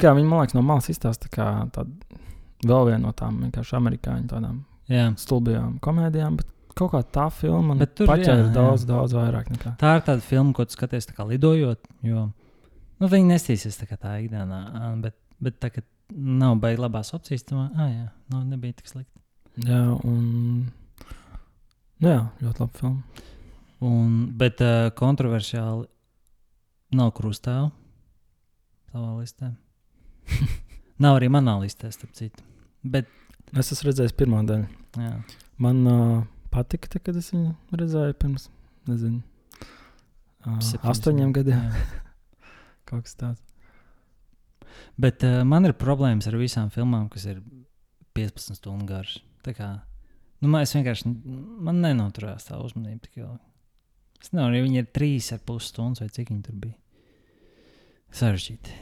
kā 0.00 0.14
viņa 0.16 0.28
man 0.28 0.44
liekas, 0.44 0.56
no 0.56 0.62
malas 0.64 0.88
izstāsta 0.92 1.28
kā 1.32 1.48
tāda 1.74 2.20
vēl 2.64 2.88
viena 2.88 3.02
no 3.04 3.12
tām 3.16 3.42
vienkārši 3.44 3.76
amerikāņu 3.76 4.30
tādām 4.30 4.62
Jā. 4.88 5.10
stulbajām 5.20 5.76
komēdijām, 5.84 6.38
bet 6.40 6.48
kaut 6.78 6.94
kā 6.94 7.02
tā 7.16 7.26
filma 7.32 7.74
man 7.74 7.84
tur, 7.84 8.08
paķēra 8.08 8.46
jā, 8.46 8.52
daudz, 8.54 8.86
daudz 8.88 9.16
vairāk 9.16 9.50
nekā. 9.52 9.74
Tā 9.80 9.98
ir 9.98 10.06
tāda 10.08 10.24
filma, 10.24 10.54
ko 10.56 10.64
tu 10.64 10.76
skaties 10.76 11.10
tā 11.10 11.26
lidojot. 11.28 11.84
Jo 12.04 12.30
nu, 13.00 13.10
viņi 13.10 13.30
nestīsies 13.34 13.78
tā 13.80 13.88
kā 13.90 13.98
tā 14.00 14.16
ikdienā. 14.22 14.60
Bet, 15.02 15.16
bet 15.42 15.58
tā 15.62 15.70
kā 15.74 15.84
nav 16.14 16.58
baigi 16.62 16.82
labās 16.82 17.12
opcijas, 17.16 17.46
tad 17.48 17.60
ah, 17.66 17.90
jā, 17.90 18.08
nu, 18.32 18.42
nebija 18.48 18.78
tik 18.78 18.90
slikti. 18.90 19.20
Jā, 19.64 19.82
un 20.04 20.24
nu, 22.02 22.08
jā, 22.08 22.20
ļoti 22.42 22.64
labi 22.64 22.80
filma. 22.80 23.26
Un, 23.84 24.12
bet 24.38 24.62
uh, 24.64 24.88
kontroversiāli 24.96 25.84
nav 26.96 27.12
krustāvu 27.16 27.70
savā 28.92 29.12
listē. 29.18 29.50
nav 31.04 31.18
arī 31.18 31.30
manā 31.32 31.56
listē, 31.62 31.90
starp 31.94 32.14
citu. 32.16 32.44
Bet, 32.84 33.10
Es 33.54 33.70
esmu 33.70 33.90
redzējis 33.90 34.14
pirmo 34.18 34.40
daļu. 34.46 34.66
jā, 34.98 35.12
Man 35.62 35.82
uh, 35.86 36.22
patika, 36.50 36.88
tā, 36.90 36.98
kad 37.02 37.16
es 37.20 37.28
viņu 37.30 37.52
redzēju 37.76 38.16
pirms, 38.18 38.48
nezinu, 38.88 39.20
uh, 39.60 40.58
septiņas 40.58 40.90
astoņiem 40.90 41.34
gadiem. 41.36 41.68
Kaut 42.88 43.06
kas 43.06 43.18
tāds. 43.20 43.42
Bet 44.98 45.22
uh, 45.26 45.42
man 45.46 45.68
ir 45.68 45.76
problēmas 45.78 46.26
ar 46.30 46.38
visām 46.40 46.72
filmām, 46.74 47.06
kas 47.12 47.28
ir 47.30 47.42
15 48.18 48.58
stundu 48.58 48.88
garas. 48.88 49.20
Nu, 49.44 50.48
man 50.48 50.64
es 50.64 50.74
vienkārši 50.74 51.10
man 51.64 51.82
nenoturējās 51.84 52.48
tā 52.48 52.58
uzmanība 52.62 53.06
tik 53.06 53.20
ilgi. 53.22 53.38
Es 54.24 54.32
nezinu, 54.32 54.56
ja 54.56 54.64
viņi 54.64 54.80
ir 54.80 54.88
3,5 54.96 55.68
stundas 55.68 56.02
vai 56.02 56.08
cik 56.12 56.32
viņi 56.32 56.46
tur 56.46 56.58
bija. 56.62 56.76
Sarežģīti. 58.12 58.80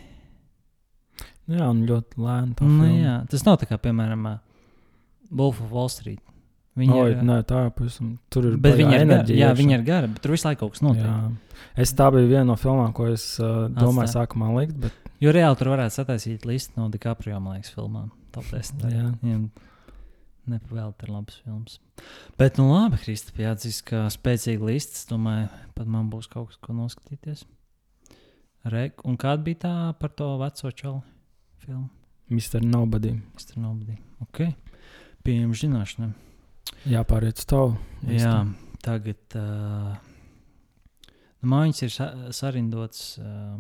Nu 1.51 1.59
Jā, 1.59 1.69
un 1.71 1.83
ļoti 1.87 2.19
lēni. 2.23 2.55
tā 2.57 2.67
Nu, 2.67 2.87
jā, 2.87 3.15
tas 3.29 3.45
nav 3.45 3.59
tā 3.61 3.67
kā, 3.69 3.79
piemēram, 3.83 4.39
Wolf 5.31 5.61
of 5.61 5.73
Wall 5.73 5.89
Street. 5.93 6.21
Viņi 6.79 6.95
Oi, 6.97 7.09
ir, 7.13 7.19
nē, 7.29 7.43
tā 7.45 7.67
pavisam. 7.77 8.15
Tur 8.33 8.47
ir 8.49 8.55
bet 8.57 8.79
viņi 8.79 8.95
ir, 8.97 9.03
gar, 9.11 9.27
jā, 9.29 9.51
iekšā. 9.51 9.57
viņi 9.59 9.75
ir 9.77 9.83
gari, 9.85 10.09
bet 10.09 10.23
tur 10.25 10.33
visu 10.33 10.47
laiku 10.49 10.61
kaut 10.65 10.73
kas 10.73 10.81
notiek. 10.87 11.05
Jā. 11.05 11.67
Es 11.85 11.93
tā 11.93 12.07
biju 12.15 12.31
viena 12.31 12.47
no 12.49 12.57
filmām, 12.57 12.95
ko 12.97 13.11
es 13.13 13.27
uh, 13.43 13.67
domāju, 13.69 14.07
Atstāj. 14.09 14.23
sākumā 14.23 14.49
likt. 14.57 14.79
Bet, 14.81 14.93
Jo 15.23 15.31
reāli 15.31 15.55
tur 15.55 15.69
varētu 15.71 15.95
sataisīt 15.95 16.47
listu 16.49 16.81
no 16.81 16.89
DiCaprio, 16.91 17.37
man 17.39 17.55
liekas, 17.61 17.71
filmām. 17.77 18.09
Top 18.35 18.43
10. 18.51 18.81
Jā. 18.91 19.05
Viņam 19.21 19.45
nepavēlēt 20.51 21.05
ir 21.07 21.13
labs 21.15 21.37
filmas. 21.45 21.77
Bet, 22.41 22.57
nu 22.59 22.73
labi, 22.73 22.99
Kristap, 23.05 23.37
jāatzīst, 23.39 23.85
ka 23.87 24.09
spēcīga 24.11 24.67
lista. 24.67 24.97
Es 24.99 25.07
domāju, 25.07 25.47
pat 25.77 25.87
man 25.87 26.09
būs 26.11 26.27
kaut 26.33 26.49
kas, 26.51 26.59
ko 26.65 26.75
noskatīties. 26.75 27.45
Re, 28.63 28.85
un 29.09 29.17
kāda 29.19 29.43
bija 29.43 29.59
tā 29.65 29.75
par 29.99 30.13
to 30.15 30.29
veco 30.39 30.71
čalu 30.71 31.01
filmu? 31.65 31.89
Mr. 32.31 32.63
Nobody. 32.65 33.17
Mr. 33.35 33.59
Nobody. 33.59 33.97
Ok. 34.23 34.45
Pieņem 35.27 35.53
zināšanai. 35.59 36.13
Jāpāriet 36.89 37.43
uz 37.43 37.47
tavu. 37.51 37.75
Jā, 38.07 38.37
tagad 38.83 39.37
uh, 39.39 39.93
nu, 41.43 41.51
mājiņas 41.53 41.83
ir 41.85 41.93
sa 41.95 42.09
sarindots 42.35 43.03
uh, 43.23 43.59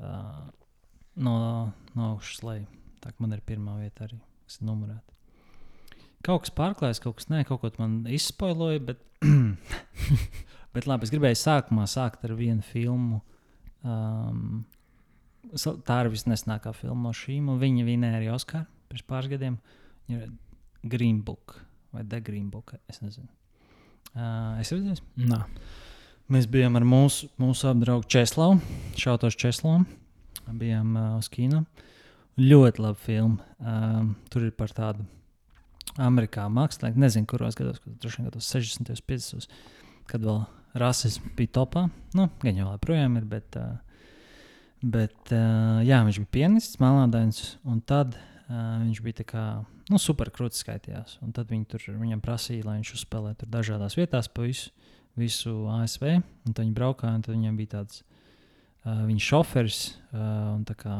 uh, 0.00 0.42
no, 1.20 1.36
no 1.94 2.10
augšas 2.10 2.42
leju. 2.44 2.66
Tā 3.00 3.12
man 3.20 3.36
ir 3.36 3.44
pirmā 3.46 3.78
vieta 3.80 4.04
arī, 4.08 4.18
kas 4.44 4.60
ir 4.60 4.68
numurēta. 4.68 5.06
Kaut 6.26 6.44
kas 6.44 6.52
pārklājas, 6.52 7.00
kaut 7.00 7.16
kas 7.16 7.30
nē, 7.32 7.46
kaut 7.48 7.62
ko 7.62 7.70
man 7.80 8.02
izspoiloja, 8.12 8.82
bet, 8.90 9.00
bet 10.74 10.88
labi, 10.88 11.08
es 11.08 11.12
gribēju 11.14 11.38
sākumā 11.40 11.86
sākt 11.88 12.26
ar 12.28 12.36
vienu 12.36 12.64
filmu. 12.66 13.22
Um, 13.86 14.62
tā 15.86 16.02
ir 16.04 16.10
visnesenākā 16.12 16.72
filma 16.76 17.08
no 17.08 17.14
šīm, 17.16 17.48
un 17.52 17.60
viņa 17.60 17.86
vinēja 17.86 18.20
arī 18.20 18.30
Oskaru 18.34 18.66
pirms 18.90 19.06
pāris 19.06 19.30
gadiem. 19.32 19.58
Viņa 20.08 20.24
ir 20.24 20.32
Green 20.90 21.20
Book 21.24 21.60
vai 21.94 22.04
The 22.04 22.20
Green 22.20 22.50
Book. 22.50 22.74
Es 22.90 23.00
nezinu. 23.02 23.28
Uh, 24.10 24.58
es 24.58 24.72
redzēju, 24.74 25.04
Nā. 25.30 25.44
mēs 26.32 26.48
bijām 26.50 26.78
ar 26.78 26.86
mūsu, 26.86 27.28
mūsu 27.38 27.68
apdraugu 27.70 28.08
Česlavu, 28.10 28.58
Šautos 28.98 29.38
Česlavu. 29.38 29.84
Bijām 30.50 30.96
uh, 30.96 31.16
uz 31.20 31.30
kino. 31.30 31.64
Ļoti 32.40 32.82
laba 32.82 32.98
filma. 32.98 33.44
Um, 33.60 34.14
tur 34.32 34.48
ir 34.48 34.54
par 34.56 34.72
tādu 34.74 35.06
Amerikā 36.00 36.46
mākslinieku, 36.50 37.02
nezinu, 37.02 37.28
kuros 37.30 37.58
gados, 37.58 37.78
kad 37.82 37.98
droši 38.02 38.20
vien 38.20 38.30
gados 38.30 38.50
60, 38.50 39.02
50, 39.06 39.60
kad 40.10 40.24
vēl 40.24 40.42
rasisms 40.78 41.34
bija 41.38 41.54
topā. 41.60 41.86
Nu, 42.16 42.28
gan 42.42 42.58
jau 42.58 42.70
joprojām 42.72 43.16
ir, 43.20 43.26
bet, 43.30 43.58
uh, 43.58 43.78
bet 44.82 45.32
uh, 45.34 45.80
jā, 45.86 46.02
viņš 46.06 46.20
bija 46.22 46.34
pianists, 46.36 46.80
melnādains, 46.82 47.42
un 47.66 47.80
tad 47.80 48.16
uh, 48.16 48.80
viņš 48.82 49.02
bija 49.06 49.26
kā 49.28 49.44
nu, 49.90 49.98
superkrūtis 50.00 50.62
skaitījās. 50.64 51.18
Un 51.24 51.34
tad 51.36 51.50
viņi 51.50 51.66
tur 51.72 51.86
viņam 52.00 52.22
prasīja, 52.24 52.66
lai 52.68 52.78
viņš 52.80 52.94
uzspēlē 52.98 53.34
tur 53.40 53.50
dažādās 53.50 53.98
vietās 53.98 54.30
pa 54.30 54.46
visu, 54.46 54.70
visu 55.18 55.54
ASV. 55.80 56.06
Un 56.20 56.54
tad 56.54 56.64
viņi 56.64 56.76
braukāja, 56.76 57.18
un 57.18 57.26
tad 57.26 57.34
viņam 57.36 57.58
bija 57.58 57.76
tāds 57.78 58.04
viņa 58.80 59.20
šoferis 59.20 59.80
un 60.16 60.62
tā 60.64 60.72
kā 60.78 60.94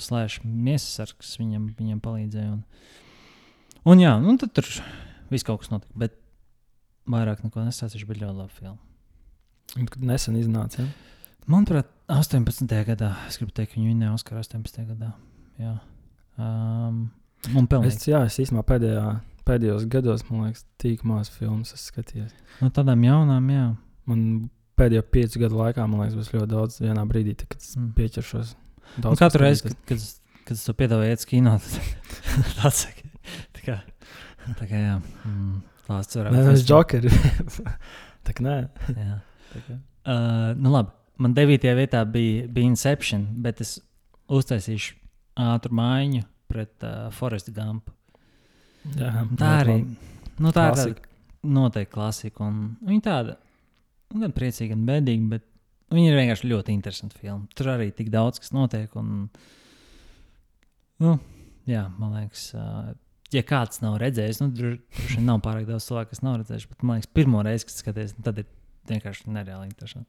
slēdz 0.00 0.42
miesas 0.44 0.98
sargs 0.98 1.36
viņam, 1.40 1.70
viņam 1.78 2.00
palīdzēja. 2.04 2.58
Un, 2.58 2.62
un 3.88 4.02
jā, 4.02 4.12
nu, 4.20 4.36
tad 4.40 4.52
tur 4.58 4.68
viss 5.32 5.46
kaut 5.46 5.62
kas 5.62 5.72
notika. 5.72 5.92
Bet 6.04 6.18
vairāk 7.08 7.44
neko 7.44 7.64
nestāstīšu, 7.66 8.08
bet 8.10 8.20
ļoti 8.22 8.38
labi 8.38 8.58
filma. 8.58 8.91
Kad 9.74 10.02
nesen 10.04 10.36
iznāca. 10.36 10.82
Ja? 10.84 10.86
Manuprāt, 11.50 11.88
18. 12.12 12.66
gadā, 12.86 13.12
es 13.28 13.38
gribu 13.40 13.52
teikt, 13.56 13.72
ka 13.72 13.80
viņi 13.80 13.88
vinnēja 13.94 14.14
Oskaru 14.14 14.42
18. 14.42 14.84
gadā. 14.92 15.12
Jā. 15.58 15.74
Um, 16.38 17.10
un 17.56 17.66
pelnīja. 17.70 17.92
Es, 17.96 18.06
jā, 18.08 18.20
es 18.28 18.36
īstenībā 18.42 18.62
pēdējā, 18.68 19.06
pēdējos 19.48 19.86
gados, 19.90 20.22
man 20.30 20.46
liekas, 20.48 20.64
tik 20.82 21.02
maz 21.08 21.30
filmas 21.34 21.72
esmu 21.74 21.88
skatījies. 21.90 22.34
No 22.60 22.70
tādām 22.74 23.02
jaunām, 23.06 23.48
jā. 23.52 23.64
Man 24.10 24.26
pēdējo 24.78 25.02
piecu 25.14 25.42
gadu 25.42 25.58
laikā, 25.60 25.86
man 25.88 26.04
liekas, 26.04 26.18
būs 26.20 26.30
ļoti 26.36 26.50
daudz 26.52 26.78
vienā 26.82 27.04
brīdī, 27.08 27.34
kad 27.42 27.56
es 27.60 27.74
Mm. 27.76 27.92
pieķeršos. 27.98 28.54
Katru 29.18 29.42
reizi, 29.46 29.62
kad, 29.66 29.76
kad, 29.88 29.96
es- 29.98 30.20
kad 30.44 30.56
es 30.56 30.64
to 30.64 30.74
piedāvāju, 30.74 31.10
iet 31.16 31.18
uz 31.24 31.26
kino, 31.26 31.56
tad 31.58 31.80
tāds 32.60 32.84
saka, 32.84 33.08
tā 33.56 33.66
kā, 33.66 33.76
tā 34.58 34.68
kā 34.68 34.78
jā, 34.84 34.96
mm, 35.24 35.62
lāsts 35.88 36.16
varētu 36.18 36.36
Nē, 36.36 36.44
tas 36.50 36.62
ir 36.62 36.66
Jokeri. 36.68 37.08
Tā 38.22 38.34
kā 38.36 38.44
nē. 38.46 38.56
Jā. 38.94 39.20
Kā. 39.52 39.78
Uh, 40.02 40.50
nu 40.58 40.72
labi, 40.72 40.90
man 41.22 41.34
devītajā 41.36 41.76
vietā 41.78 42.02
bija, 42.08 42.46
bija 42.50 42.72
Inception, 42.72 43.26
bet 43.44 43.60
es 43.64 43.76
uztaisīšu 44.32 44.96
ātru 45.42 45.76
mājiņu 45.78 46.24
pret 46.52 46.86
uh, 46.86 47.06
Forest 47.14 47.52
Gump. 47.56 47.90
Jā, 48.98 49.22
Tā 49.38 49.50
arī, 49.60 49.78
nu 50.42 50.50
tā 50.50 50.68
ir 50.70 50.74
Klasika. 50.76 50.94
tāda 51.06 51.52
noteikti 51.52 51.92
klasika, 51.94 52.46
un 52.46 52.58
viņa 52.86 53.02
tāda, 53.06 53.36
nu, 54.12 54.20
gan 54.24 54.34
priecīga, 54.34 54.74
gan 54.74 54.82
bēdīga, 54.88 55.28
bet 55.36 55.46
viņa 55.94 56.10
ir 56.10 56.18
vienkārši 56.18 56.50
ļoti 56.50 56.74
interesanta 56.74 57.18
filma. 57.18 57.46
Tur 57.58 57.70
arī 57.74 57.90
tik 57.94 58.10
daudz 58.14 58.42
kas 58.42 58.52
notiek, 58.54 58.92
un, 58.98 59.28
nu, 61.02 61.14
jā, 61.70 61.84
man 61.98 62.16
liekas, 62.18 62.48
uh, 62.58 62.92
ja 63.34 63.44
kāds 63.46 63.82
nav 63.84 63.98
redzējis, 64.02 64.42
nu, 64.42 64.50
tur 64.56 64.76
droši 64.78 65.18
vien 65.18 65.28
nav 65.30 65.42
pārāk 65.46 65.66
daudz 65.68 65.86
cilvēku, 65.88 66.12
kas 66.14 66.24
nav 66.26 66.40
redzējuši. 66.42 66.70
Bet 66.74 66.84
man 66.86 66.98
liekas, 67.00 67.12
pirmo 67.18 67.42
reizi, 67.46 67.68
kad 67.68 67.78
skaties, 67.78 68.16
tad 68.22 68.42
ir 68.42 68.50
vienkārši 68.90 69.32
nereāli 69.32 69.68
interesanti. 69.70 70.08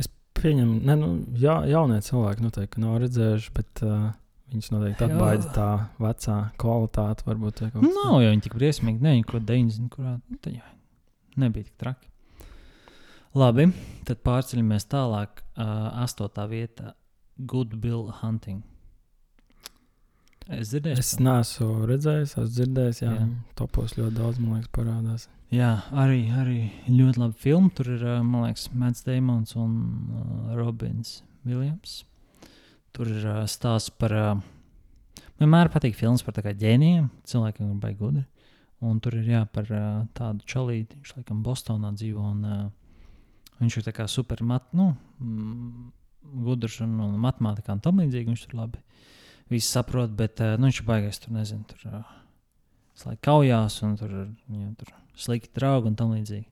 Es 0.00 0.10
pieņemu, 0.38 0.78
ne, 0.88 0.96
nu, 0.98 1.10
ja, 1.40 1.60
jaunie 1.68 2.00
cilvēki 2.04 2.44
noteikti 2.44 2.82
nav 2.82 2.98
redzējuši, 3.02 3.52
bet 3.56 3.82
uh, 3.86 4.08
viņus 4.52 4.70
noteikti 4.74 5.06
atbaida 5.08 5.52
tā 5.54 5.68
vecā 6.02 6.38
kvalitāte. 6.60 7.26
Varbūt 7.28 7.60
tā 7.60 7.70
kaut 7.72 7.84
kas 7.84 7.98
Nav 7.98 8.18
jau 8.24 8.32
viņi 8.32 8.46
tik 8.46 8.56
briesmīgi, 8.58 9.04
ne 9.04 9.16
viņi 9.16 9.28
kaut 9.28 9.38
kādā 9.38 9.54
90. 9.54 9.92
kurā 9.92 10.16
jā, 10.52 10.66
nebija 11.42 11.68
tik 11.68 11.78
traki. 11.80 12.08
Labi, 13.38 13.70
tad 14.04 14.20
pārceļamies 14.26 14.90
tālāk. 14.92 15.40
Uh, 15.52 15.88
astotā 16.00 16.46
vietā- 16.48 16.94
Good 17.52 17.74
Bill 17.80 18.08
Hunting. 18.22 18.62
Es 20.48 20.72
dzirdēju, 20.72 20.98
Es 20.98 21.12
neesmu 21.20 21.86
redzējis, 21.86 22.32
esmu 22.34 22.44
dzirdējis, 22.50 23.00
Jā. 23.04 23.12
jā. 23.20 23.26
topos 23.58 23.94
ļoti 23.98 24.16
daudz, 24.16 24.40
man 24.42 24.58
liekas, 24.58 24.72
parādās. 24.74 25.28
Jā, 25.52 25.82
arī, 26.00 26.22
arī 26.32 26.58
ļoti 26.88 27.20
labi 27.20 27.36
filma. 27.36 27.68
Tur 27.76 27.90
ir, 27.92 28.02
ā, 28.08 28.20
man 28.24 28.46
liekas, 28.46 28.70
Mats 28.72 29.04
Damons 29.04 29.52
un 29.60 29.74
uh, 30.16 30.54
Robins 30.56 31.18
Viljams. 31.44 31.98
Tur 32.96 33.10
ir 33.12 33.26
uh, 33.26 33.42
stāsts 33.50 33.92
par. 34.00 34.14
Uh, 34.16 35.26
vienmēr 35.42 35.68
patīk 35.74 35.98
filmas 35.98 36.24
par 36.24 36.40
ģēnijiem, 36.40 37.10
cilvēkiem, 37.28 37.66
kuriem 37.66 37.82
baigi 37.82 38.00
gudri. 38.00 38.24
Un 38.82 39.02
tur 39.04 39.18
ir 39.18 39.28
jā, 39.28 39.42
par 39.52 39.68
uh, 39.68 40.06
tādu 40.16 40.48
čalīti. 40.48 41.02
Viņš 41.02 41.18
laikam 41.18 41.44
Bostonā 41.44 41.92
dzīvo. 42.00 42.24
Un, 42.32 42.48
uh, 42.48 43.52
viņš 43.60 43.76
ir 43.76 43.86
tā 43.90 43.96
kā 44.00 44.08
super 44.08 44.40
mat, 44.48 44.70
nu, 44.72 44.94
mm, 45.20 45.92
gudrs 46.48 46.80
un, 46.80 46.96
un 47.10 47.20
matemātikā 47.20 47.76
un 47.76 47.84
tam 47.84 48.00
līdzīgi. 48.00 48.32
Viņš 48.32 48.46
tur 48.46 48.62
labi 48.62 48.80
visu 49.52 49.68
saprot, 49.68 50.16
bet 50.16 50.40
uh, 50.40 50.56
nu, 50.56 50.72
viņš 50.72 50.80
ir 50.80 50.88
baigais 50.88 51.20
tur, 51.20 51.36
nezinu. 51.36 51.68
Tur, 51.68 51.84
uh, 51.92 52.18
laiku 53.04 53.24
kaujās, 53.28 53.82
un 53.84 54.00
tur 54.00 54.16
ir 54.16 54.28
viņam 54.48 54.74
tur 54.80 54.96
slikti 55.18 55.52
draugi 55.58 55.90
un 55.92 55.98
tam 55.98 56.14
līdzīgi. 56.14 56.48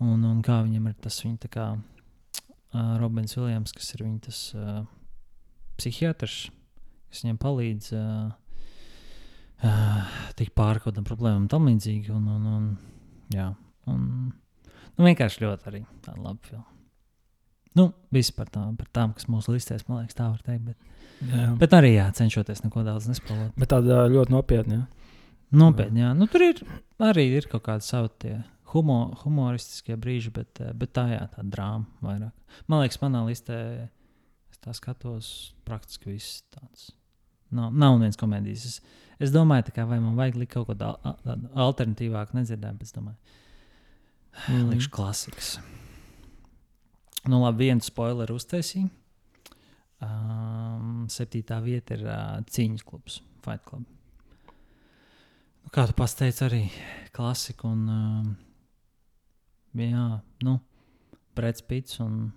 Un, 0.00 0.24
un 0.24 0.40
kā 0.44 0.62
viņam 0.64 0.88
ir 0.88 0.96
tas 1.04 1.18
viņa 1.22 1.50
kā 1.52 1.66
uh, 1.76 2.94
Robins 3.00 3.36
Viljams, 3.36 3.74
kas 3.76 3.92
ir 3.94 4.04
viņa 4.06 4.20
tas 4.26 4.40
uh, 4.56 4.82
psihiatrs, 5.80 6.38
kas 7.10 7.24
viņam 7.24 7.40
palīdz 7.42 7.90
uh, 7.98 8.30
uh, 9.66 10.20
tikt 10.38 10.56
pāri 10.56 10.80
kaut 10.80 10.94
kādām 10.94 11.08
problēmām 11.08 11.44
un 11.44 11.50
tam 11.52 11.68
līdzīgi. 11.68 12.12
Un, 12.16 12.28
un, 12.32 12.46
un, 12.56 12.70
jā, 13.34 13.50
un, 13.92 14.06
nu, 14.32 15.04
vienkārši 15.04 15.44
ļoti 15.44 15.72
arī 15.72 15.82
tāda 16.04 16.20
laba 16.22 16.40
filma. 16.48 16.66
Nu, 17.78 17.92
viss 18.10 18.32
par 18.34 18.48
tām, 18.50 18.72
par 18.78 18.88
tām, 18.90 19.12
kas 19.14 19.28
mūsu 19.30 19.52
listēs, 19.54 19.84
man 19.86 20.00
liekas, 20.00 20.16
tā 20.18 20.26
var 20.26 20.40
teikt. 20.42 20.72
Bet, 20.72 20.96
Jā. 21.20 21.50
bet 21.60 21.74
arī 21.76 21.92
jā, 21.92 22.08
cenšoties 22.16 22.64
neko 22.64 22.82
daudz 22.82 23.06
nespēlēt. 23.10 23.52
Bet 23.60 23.70
tāda 23.70 24.06
ļoti 24.10 24.34
nopietna. 24.34 24.80
Jā. 24.80 24.99
Nopietni, 25.52 26.04
jā. 26.04 26.12
Nu, 26.14 26.28
tur 26.30 26.44
ir 26.46 26.60
arī 27.02 27.24
ir 27.40 27.48
kaut 27.50 27.64
kādi 27.66 27.82
savi 27.82 28.10
tie 28.22 28.34
humo, 28.70 29.16
humoristiskie 29.24 29.96
brīži, 29.98 30.30
bet, 30.34 30.60
eh, 30.62 30.72
bet 30.72 30.92
tā 30.94 31.08
jā, 31.10 31.24
tā 31.32 31.42
drāma 31.42 31.86
vairāk. 32.06 32.32
Man 32.70 32.84
liekas, 32.84 33.00
manā 33.02 33.24
listē 33.26 33.88
es 34.52 34.58
tā 34.62 34.74
skatos 34.76 35.52
praktiski 35.66 36.12
viss 36.12 36.42
tāds. 36.54 36.90
Nav, 37.50 37.72
nav 37.74 37.98
viens 37.98 38.16
komēdijas. 38.16 38.64
Es, 38.68 38.80
es 39.18 39.32
domāju, 39.34 39.72
kā, 39.74 39.88
vai 39.90 39.98
man 39.98 40.14
vajag 40.14 40.36
likt 40.38 40.52
kaut 40.54 40.68
ko 40.68 40.74
tādu 40.78 41.50
alternatīvāku, 41.58 42.36
nedzirdēju, 42.38 42.78
bet 42.78 42.82
es 42.86 42.92
domāju, 42.94 43.16
Mhm. 44.46 44.68
likšu 44.70 44.90
klasikas. 44.94 45.58
Nu, 47.26 47.40
labi, 47.42 47.66
vienu 47.66 47.82
spoileru 47.82 48.36
uztaisīju. 48.38 48.88
Um, 50.00 51.06
septītā 51.12 51.58
vieta 51.60 51.96
ir 51.98 52.04
uh, 52.06 52.38
cīņas 52.48 52.84
klubs, 52.86 53.18
Fight 53.42 53.64
Club. 53.66 53.84
Nu, 55.64 55.72
kā 55.74 55.86
tu 55.88 55.96
pats 55.98 56.16
teici, 56.18 56.44
arī 56.46 56.62
klasika 57.14 57.68
un 57.68 57.86
um, 57.94 58.28
jā, 59.78 60.06
nu, 60.46 60.58
Brits 61.36 61.64
Pits 61.66 62.00
un 62.04 62.30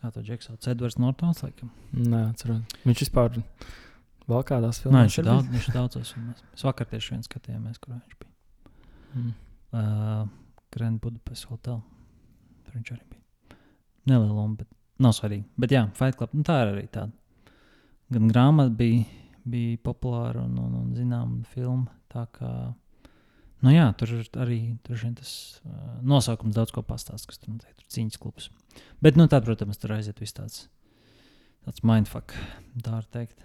kā 0.00 0.10
to 0.14 0.24
džeks 0.24 0.48
sauc, 0.48 0.66
Edvards 0.72 0.98
Nortons, 1.00 1.42
laikam. 1.44 1.70
Nē, 1.92 2.30
atceros. 2.30 2.76
Viņš 2.86 3.04
vispār 3.04 3.40
vēl 4.30 4.44
kādās 4.48 4.80
Nē, 4.80 4.84
filmās 4.84 5.08
viņš 5.08 5.18
ir 5.20 5.28
daudz, 5.28 5.54
viņš 5.54 5.70
daudzos 5.74 6.12
filmās. 6.16 6.44
Mēs 6.52 6.66
vakar 6.68 6.88
tieši 6.90 7.14
vien 7.14 7.24
skatījāmies, 7.26 7.80
kurā 7.82 7.98
viņš 7.98 8.20
bija. 8.20 8.34
Mm. 9.14 9.32
Uh, 9.70 10.28
Grand 10.74 11.00
Budapest 11.02 11.48
Hotel. 11.50 11.80
Tur 12.64 12.78
viņš 12.78 12.92
arī 12.94 13.02
bija. 13.10 13.56
Neliela 14.08 14.32
loma, 14.32 14.62
bet 14.62 14.70
nav 15.02 15.14
svarīgi. 15.16 15.44
Bet 15.60 15.74
jā, 15.74 15.84
Fight 15.98 16.18
Club, 16.18 16.32
nu, 16.36 16.44
tā 16.46 16.60
ir 16.64 16.72
arī 16.74 16.86
tāda. 16.92 17.12
Gan 18.10 18.30
grāmata 18.30 18.72
bija, 18.74 19.04
bija 19.48 19.80
populāra 19.84 20.44
un, 20.44 20.56
un, 20.60 20.76
un 20.82 20.92
zināma 20.96 21.44
filma. 21.52 21.92
Tā 22.10 22.26
kā, 22.34 22.50
nu 23.64 23.74
jā, 23.74 23.86
tur 23.98 24.16
arī 24.42 24.60
tur 24.86 25.00
tas 25.18 25.32
uh, 25.64 26.00
nosaukums 26.02 26.56
daudz 26.56 26.74
ko 26.74 26.84
pastāst, 26.86 27.28
kas 27.30 27.40
tur 27.40 27.54
noteikti 27.54 27.86
ir 27.86 27.94
cīņas 27.96 28.20
klubs. 28.20 28.50
Bet, 29.02 29.18
nu, 29.18 29.28
tad, 29.30 29.46
protams, 29.46 29.78
tur 29.80 29.94
aiziet 29.96 30.20
viss 30.22 30.36
tāds, 30.36 30.66
tāds 31.66 31.84
mindfuck, 31.86 32.34
tā 32.82 32.98
var 32.98 33.08
teikt. 33.14 33.38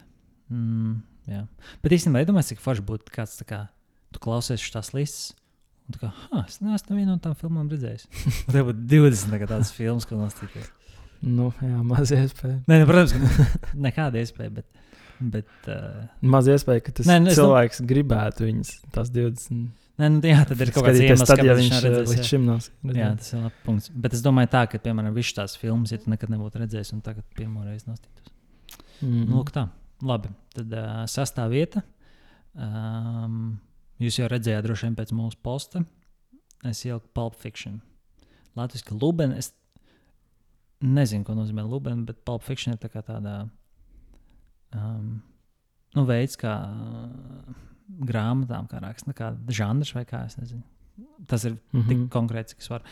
Mm, 0.54 1.00
jā. 1.30 1.46
Bet 1.84 1.98
īstenībā, 1.98 2.26
iedomājieties, 2.26 2.56
cik 2.56 2.64
forši 2.64 2.86
būtu 2.86 3.14
kāds, 3.14 3.40
tā 3.42 3.48
kā, 3.50 3.62
tu 4.14 4.22
klausies 4.24 4.62
šīs 4.62 4.94
listas. 4.98 5.34
Un 5.86 5.94
tā 5.94 6.02
kā, 6.02 6.10
ha, 6.10 6.42
es 6.48 6.58
neesmu 6.66 6.96
nevienu 6.96 7.14
no 7.14 7.22
tām 7.22 7.36
filmām 7.38 7.68
redzējis. 7.70 8.08
Tev 8.54 8.72
būtu 8.72 8.88
20 8.90 9.36
tagad 9.36 9.52
tādas 9.54 9.70
filmas, 9.76 10.08
ko 10.10 10.18
nostīties. 10.18 10.72
Nu, 11.26 11.52
jā, 11.62 11.82
maz 11.86 12.12
iespēja. 12.14 12.58
Nē, 12.70 12.80
nu, 12.82 12.88
protams, 12.90 13.14
ka 13.14 13.60
nekāda 13.86 14.22
iespēja, 14.22 14.54
bet. 14.58 14.82
Bet 15.20 15.70
uh, 15.72 16.06
Maz 16.26 16.50
iespēja, 16.52 16.84
ka 16.86 16.94
tas 17.00 17.10
Nē, 17.10 17.20
nu, 17.24 17.34
cilvēks 17.36 17.82
dom... 17.82 17.90
gribētu 17.90 18.48
viņas, 18.48 18.72
tās 18.96 19.12
20. 19.14 19.64
nē, 20.02 20.10
nu, 20.16 20.22
jā, 20.28 20.42
tad 20.50 20.64
ir 20.64 20.72
kaut 20.76 20.88
kāds 20.88 21.00
skatīties 21.00 21.16
iemesls, 21.16 21.32
tad, 21.32 21.44
ja 21.46 21.56
viņš 21.58 21.72
viņš 21.72 21.80
eh, 21.80 21.88
redzēs. 21.88 22.12
līdz 22.12 22.22
jā. 22.22 22.28
šim 22.30 22.46
nav. 22.50 22.62
Jā, 22.66 22.92
redzējis. 22.92 23.18
tas 23.24 23.34
ir 23.34 23.44
labs 23.46 23.66
punkts. 23.66 23.92
Bet 24.06 24.18
es 24.18 24.24
domāju, 24.26 24.52
tā, 24.56 24.64
ka, 24.72 24.82
piemēram, 24.88 25.16
visas 25.16 25.38
tās 25.40 25.58
filmas, 25.62 25.96
ja 25.96 26.02
tu 26.02 26.14
nekad 26.14 26.34
nebūtu 26.34 26.62
redzējis, 26.64 26.94
un 26.98 27.04
tagad 27.06 27.28
pirmo 27.38 27.66
reizi 27.66 27.90
nostītos. 27.90 28.32
Mm. 29.02 29.26
Nu, 29.26 29.40
lūk, 29.40 29.52
tā. 29.56 29.68
Labi. 30.06 30.32
Tad 30.56 30.74
uh, 30.76 30.96
sastāv 31.12 31.56
vieta. 31.56 31.84
Um, 32.56 33.58
jūs 34.04 34.20
jau 34.20 34.30
redzējāt, 34.32 34.64
droši 34.68 34.90
vien 34.90 34.98
pēc 34.98 35.14
mūsu 35.16 35.40
posta. 35.44 35.84
Es 36.68 36.84
ieliku 36.88 37.08
Pulp 37.16 37.38
Fiction. 37.40 37.80
Latvijas 38.56 38.88
Lubena. 38.92 39.40
Es 39.40 39.52
nezinu, 40.84 41.26
ko 41.28 41.36
nozīmē 41.38 41.66
Lubena, 41.68 42.04
bet 42.08 42.24
Pulp 42.28 42.44
Fiction 42.46 42.76
ir 42.76 42.82
tā 42.82 42.92
kā 42.92 43.04
tādā 43.06 43.46
um, 44.76 45.22
nu, 45.96 46.06
veids, 46.08 46.38
kā 46.40 46.54
uh, 46.70 47.60
grāmatām, 48.06 48.68
kā 48.72 48.82
raksta, 48.84 49.14
kā 49.16 49.34
žanrs 49.48 49.94
vai 49.96 50.06
kā 50.10 50.26
es 50.28 50.38
nezinu. 50.40 50.64
Tas 51.28 51.44
ir 51.46 51.52
mm 51.52 51.60
-hmm. 51.82 51.88
tik 51.88 51.98
Mhm. 51.98 52.08
konkrēts, 52.10 52.54
cik 52.54 52.60
es 52.60 52.70
varu 52.70 52.84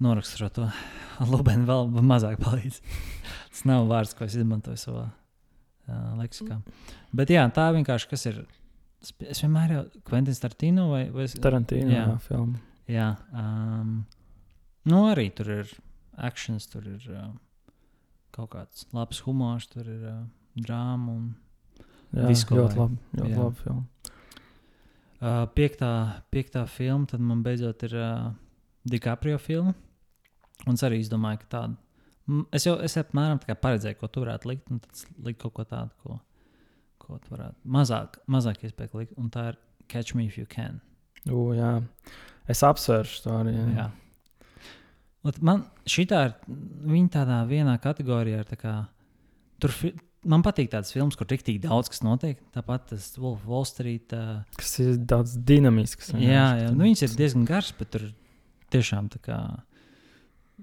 norakstīt 0.00 0.38
šo 0.38 0.48
to. 0.48 0.70
Lubena 1.32 1.64
vēl 1.66 1.90
mazāk 2.02 2.36
palīdz. 2.38 2.80
Tas 3.50 3.64
nav 3.64 3.86
vārds, 3.88 4.14
ko 4.16 4.24
es 4.24 4.34
izmantoju 4.34 4.76
savā 4.76 5.10
uh, 5.88 6.18
leksikā. 6.18 6.60
Bet 7.12 7.30
jā, 7.30 7.50
tā 7.52 7.72
vienkārši 7.72 8.08
kas 8.08 8.26
ir. 8.26 8.46
Es 9.20 9.42
vienmēr 9.42 9.72
jau 9.72 9.84
Kventins 10.04 10.40
Tartino 10.40 10.90
vai, 10.90 11.10
vai 11.10 11.24
es, 11.24 11.34
Tarantīna 11.34 11.90
Jā. 11.90 12.06
jā. 12.06 12.18
filma. 12.18 12.58
Jā, 12.88 13.16
um, 13.32 14.06
nu 14.84 14.96
arī 15.06 15.30
tur 15.34 15.50
ir 15.50 15.66
akcents, 16.16 16.66
tur 16.66 16.82
ir 16.86 17.02
uh, 17.10 17.34
kaut 18.30 18.50
kāds 18.50 18.86
labs 18.92 19.20
humors, 19.20 19.66
tur 19.66 19.86
ir 19.86 20.02
uh, 20.08 20.24
drāma 20.62 21.12
un 21.12 21.26
Jā, 22.16 22.28
Visu, 22.30 22.48
ļoti 22.54 22.78
labi. 22.78 22.98
Ļoti 23.18 23.32
Jā. 23.32 23.40
labi 23.42 23.62
filma. 23.62 24.12
Uh, 25.16 25.42
piektā, 25.56 25.90
piektā 26.32 26.62
filma, 26.70 27.08
tad 27.10 27.24
man 27.24 27.42
beidzot 27.44 27.82
ir 27.88 27.96
uh, 27.98 28.28
DiCaprio 28.88 29.40
filma. 29.42 29.74
Un 30.66 30.78
es 30.78 30.84
arī 30.86 31.02
domāju, 31.10 31.42
ka 31.42 31.50
tāda. 31.56 31.76
Es 32.56 32.66
jau 32.66 32.76
es 32.82 32.96
apmēram 32.98 33.40
tā 33.42 33.50
kā 33.50 33.56
paredzēju, 33.60 33.98
ko 34.00 34.08
tu 34.10 34.24
varētu 34.24 34.50
likt, 34.50 34.70
un 34.72 34.80
tad 34.82 34.96
es 34.96 35.04
liku 35.22 35.46
kaut 35.46 35.54
ko 35.58 35.66
tādu, 35.70 35.92
ko, 36.02 36.16
ko 37.02 37.18
tu 37.22 37.34
varētu 37.34 37.70
mazāk, 37.76 38.18
mazāk 38.32 38.64
iespēju 38.66 39.02
likt. 39.02 39.14
Un 39.20 39.30
tā 39.34 39.50
ir 39.52 39.60
Catch 39.92 40.16
Me 40.18 40.26
If 40.26 40.38
You 40.40 40.48
Can. 40.50 40.80
U, 41.30 41.52
jā. 41.56 41.78
Es 42.50 42.62
apsvēršu 42.66 43.22
to 43.24 43.36
arī. 43.36 43.54
Jā. 43.56 43.68
Jā. 43.76 45.32
Man 45.42 45.64
šī 45.90 46.06
ir 46.06 46.34
viņa 46.86 47.08
tādā 47.18 47.40
vienā 47.50 47.78
kategorijā. 47.82 48.44
ir 48.44 48.50
tā 48.50 48.58
Kā, 48.60 48.74
tur 49.58 49.72
man 50.30 50.44
patīk 50.46 50.70
tādas 50.72 50.92
filmas, 50.94 51.16
kur 51.18 51.28
tik 51.28 51.44
tik 51.46 51.60
daudz 51.64 51.90
kas 51.92 52.02
notiek. 52.04 52.40
Tāpat 52.54 52.90
tas 52.92 53.08
Wall 53.20 53.66
Street. 53.68 54.12
Uh, 54.14 54.42
Kas 54.58 54.76
ir 54.82 54.96
daudz 54.98 55.36
dinamisks. 55.48 56.12
Jā, 56.20 56.48
jā. 56.60 56.72
Nu, 56.74 56.86
viņas 56.86 57.06
ir 57.06 57.16
diezgan 57.18 57.46
garas, 57.48 57.72
bet 57.78 57.92
tur 57.94 58.08
tiešām 58.74 59.10
tā 59.14 59.22
kā. 59.24 59.38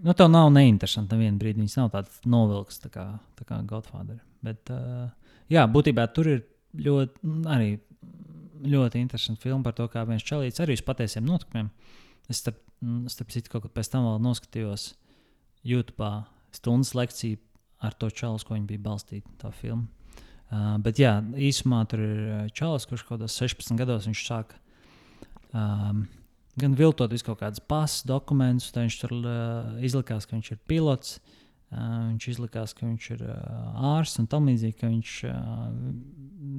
Nu, 0.04 0.16
tev 0.18 0.32
nav 0.34 0.50
neinteresanti 0.56 1.16
nevienu 1.16 1.40
brīdi. 1.42 1.62
Viņas 1.62 1.80
nav 1.80 1.92
tādas 1.94 2.20
novilks, 2.28 2.82
tā 2.84 2.92
kā, 2.94 3.08
tā 3.40 3.48
kā 3.50 3.60
Godfather. 3.70 4.20
Bet, 4.44 4.74
uh, 4.74 5.08
jā, 5.54 5.66
būtībā 5.72 6.08
tur 6.16 6.32
ir 6.32 6.44
ļoti, 6.84 7.22
mm, 7.24 7.46
arī 7.54 7.72
ļoti 8.74 9.02
interesanti 9.04 9.44
filma 9.44 9.68
par 9.68 9.78
to, 9.78 9.88
kā 9.92 10.06
viens 10.08 10.26
čalīts 10.26 10.62
arī 10.64 10.78
uz 10.80 10.84
patiesiem 10.86 11.26
notikumiem. 11.28 11.70
Es 12.32 12.42
starp, 12.44 12.60
mm, 12.82 13.08
starp 13.12 13.34
citu 13.36 13.54
kaut 13.54 13.68
kad 13.68 13.76
pēc 13.78 13.92
tam 13.94 14.08
vēl 14.08 14.22
noskatījos 14.24 14.94
YouTube 15.68 16.12
stundas 16.54 16.94
lekciju 16.98 17.40
ar 17.84 17.96
to 18.00 18.10
čalu, 18.10 18.40
uz 18.40 18.48
ko 18.48 18.56
viņa 18.56 18.70
bija 18.70 18.84
balstīta. 18.88 19.30
Tā 19.42 19.52
filma. 19.56 19.88
Uh, 20.54 20.76
bet 20.86 21.00
jā, 21.02 21.18
īsumā 21.34 21.82
tur 21.90 22.04
ir 22.04 22.20
uh, 22.24 22.42
čalis, 22.54 22.86
kurš 22.90 23.08
kaut 23.08 23.18
kādos 23.18 23.40
16 23.42 23.80
gados 23.80 24.06
viņš 24.06 24.26
sāk 24.28 24.54
um, 25.54 26.04
gan 26.62 26.76
viltot 26.78 27.12
visu 27.14 27.26
kaut 27.26 27.40
kādus 27.42 27.64
pasus, 27.66 28.04
dokumentus. 28.08 28.72
Tad 28.74 28.86
viņš 28.86 29.00
tur 29.02 29.16
uh, 29.18 29.80
izlikās, 29.84 30.28
ka 30.30 30.38
viņš 30.38 30.54
ir 30.54 30.62
pilots. 30.70 31.18
Uh, 31.74 32.12
viņš 32.12 32.28
izlikās, 32.36 32.76
ka 32.78 32.86
viņš 32.86 33.10
ir 33.16 33.26
uh, 33.26 33.94
ārsts 33.96 34.22
un 34.22 34.30
tam 34.30 34.46
līdzīgi, 34.52 34.78
ka 34.78 34.92
viņš, 34.92 35.14
uh, 35.26 35.70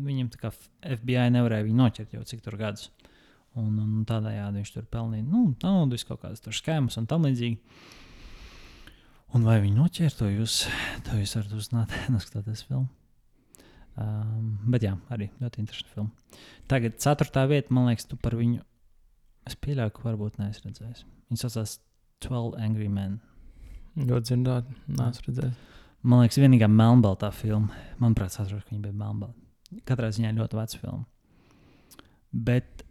viņam 0.09 0.31
tā 0.35 0.41
kā 0.41 0.51
FBI 0.97 1.29
nevarēja 1.37 1.68
viņu 1.68 1.79
noķert 1.79 2.16
jau 2.16 2.25
cik 2.27 2.43
tur 2.43 2.59
gadus. 2.59 2.91
Un, 3.55 3.77
un 3.79 4.01
tādējādi 4.09 4.59
viņš 4.59 4.72
tur 4.75 4.87
pelnīja 4.91 5.29
nu, 5.29 5.53
naudu, 5.62 6.01
kaut 6.09 6.25
kādas 6.25 6.43
skēmas 6.59 6.99
un 6.99 7.07
tam 7.07 7.29
līdzīgi. 7.29 7.61
Un 9.35 9.43
vai 9.43 9.57
viņi 9.64 9.74
noķēra 9.74 10.14
to 10.14 10.28
jūs, 10.30 10.61
to 11.07 11.16
jūs 11.18 11.35
varat 11.39 11.57
uzzināt, 11.59 11.95
noskatoties 12.14 12.62
filmu. 12.68 12.87
Um, 13.95 14.57
bet 14.70 14.82
jā, 14.87 14.95
arī 15.14 15.28
ļoti 15.43 15.62
interesanti 15.62 15.95
filma. 15.95 16.41
Tagad, 16.70 16.97
ceturtā 17.03 17.45
vieta, 17.51 17.74
man 17.74 17.89
liekas, 17.91 18.07
tu 18.11 18.18
par 18.18 18.35
viņu. 18.39 18.62
Es 19.45 19.59
pieļauju, 19.61 19.93
ka 19.95 20.07
varbūt 20.07 20.39
neesmu 20.41 20.70
redzējis. 20.70 21.05
Viņa 21.30 21.43
saucās 21.43 21.76
12 22.24 22.62
Angry 22.64 22.89
Men. 22.91 23.18
Ļoti 23.99 24.30
dzirdēt, 24.30 24.70
neesmu 24.91 25.26
redzējis. 25.28 25.59
Man 26.05 26.22
liekas, 26.22 26.39
vienīgā 26.43 26.68
melnbaltā 26.70 27.30
filma. 27.35 27.82
Manuprāt, 28.03 28.35
atceros, 28.35 28.64
ka 28.64 28.74
viņa 28.74 28.87
bija 28.87 28.97
melnbalta. 28.99 29.80
Katrā 29.89 30.11
ziņā 30.14 30.35
ļoti 30.37 30.59
veca 30.59 30.80
filma. 30.82 31.05
Bet 32.35 32.85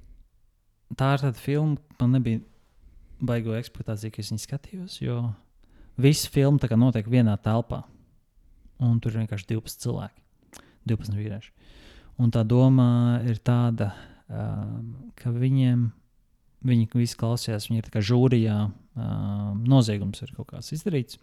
tā 0.98 1.14
ir 1.16 1.24
tāda 1.24 1.39
filma, 1.39 1.80
man 2.00 2.16
nebija 2.18 2.44
baigo 3.24 3.56
eksploatācija, 3.58 4.12
ka 4.14 4.24
es 4.24 4.32
viņu 4.32 4.44
skatījos, 4.44 5.00
jo 5.04 5.18
visa 5.98 6.30
filma 6.34 6.62
tā 6.62 6.70
kā 6.72 6.78
notiek 6.80 7.08
vienā 7.10 7.36
telpā. 7.41 7.84
Un 8.84 9.00
tur 9.00 9.14
ir 9.14 9.24
vienkārši 9.24 9.48
12 9.54 9.84
cilvēki. 9.86 10.24
12 10.89 11.18
vīrieši. 11.18 11.52
Un 12.22 12.32
tā 12.34 12.44
doma 12.46 13.20
ir 13.26 13.39
tāda, 13.41 13.94
um, 14.28 15.12
ka 15.18 15.32
viņiem, 15.34 15.86
viņi 16.68 16.89
visi 16.94 17.18
klausījās, 17.20 17.70
viņi 17.70 17.82
ir 17.82 17.91
kā 17.94 18.04
žūrijā, 18.04 18.58
um, 18.70 19.64
noziegums 19.70 20.22
ir 20.26 20.34
kaut 20.36 20.52
kāds 20.52 20.74
izdarīts. 20.76 21.20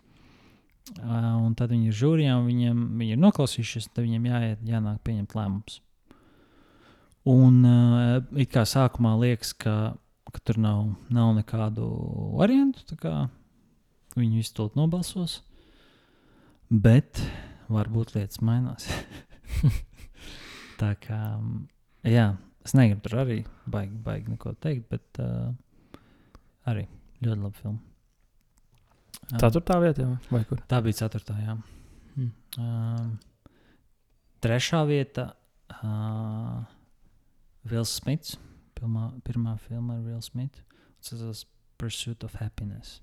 Uh, 0.98 1.36
un 1.44 1.54
tad 1.54 1.70
viņi 1.70 1.92
ir 1.92 1.96
žūrijā, 1.96 2.34
un 2.40 2.48
viņiem, 2.48 2.82
viņi 2.98 3.14
ir 3.14 3.22
noklausījušies, 3.22 3.92
tad 3.92 4.06
viņiem 4.08 4.26
jāiet, 4.32 4.66
jānāk 4.66 4.98
pieņemt 5.06 5.36
lēmumus. 5.38 5.78
Un 7.30 7.60
uh, 7.68 8.16
it 8.40 8.50
kā 8.50 8.64
sākumā 8.66 9.12
liekas, 9.20 9.52
ka, 9.54 9.74
ka 10.32 10.42
tur 10.42 10.58
nav, 10.58 10.86
nav 11.12 11.34
nekādu 11.36 11.86
variantu, 12.40 12.86
viņi 14.20 14.42
visu 14.42 14.54
to 14.56 14.68
nobalsos. 14.78 15.40
Bet 16.70 17.20
varbūt 17.70 18.14
lietas 18.14 18.42
mainās. 18.46 18.86
tā 20.80 20.92
kā, 21.02 21.20
jā, 22.06 22.26
es 22.66 22.76
negribu 22.78 23.04
tur 23.06 23.18
arī 23.24 23.38
baigi, 23.66 23.96
baigi 24.04 24.34
neko 24.34 24.54
teikt, 24.62 24.86
bet 24.92 25.22
uh, 25.22 25.50
arī 26.70 26.86
ļoti 27.24 27.40
labi 27.40 27.62
filma. 27.62 27.80
Ceturtā 29.30 29.76
vietā, 29.82 30.06
vai 30.30 30.42
kur? 30.48 30.62
Tā 30.70 30.80
bija 30.82 31.02
ceturtā. 31.02 31.36
Jā. 31.42 31.56
Hmm. 32.16 32.30
Uh, 32.58 33.50
trešā 34.42 34.82
vieta 34.88 35.30
uh,- 35.82 36.62
Vils 37.70 37.92
Smits. 38.00 38.38
Pirmā, 38.80 39.10
pirmā 39.26 39.58
filma 39.60 39.98
ar 39.98 40.04
Vilu 40.06 40.22
Smitu. 40.24 40.62
Tas 41.04 41.20
ir 41.20 41.46
Pursuit 41.76 42.24
of 42.24 42.34
Happiness. 42.40 43.00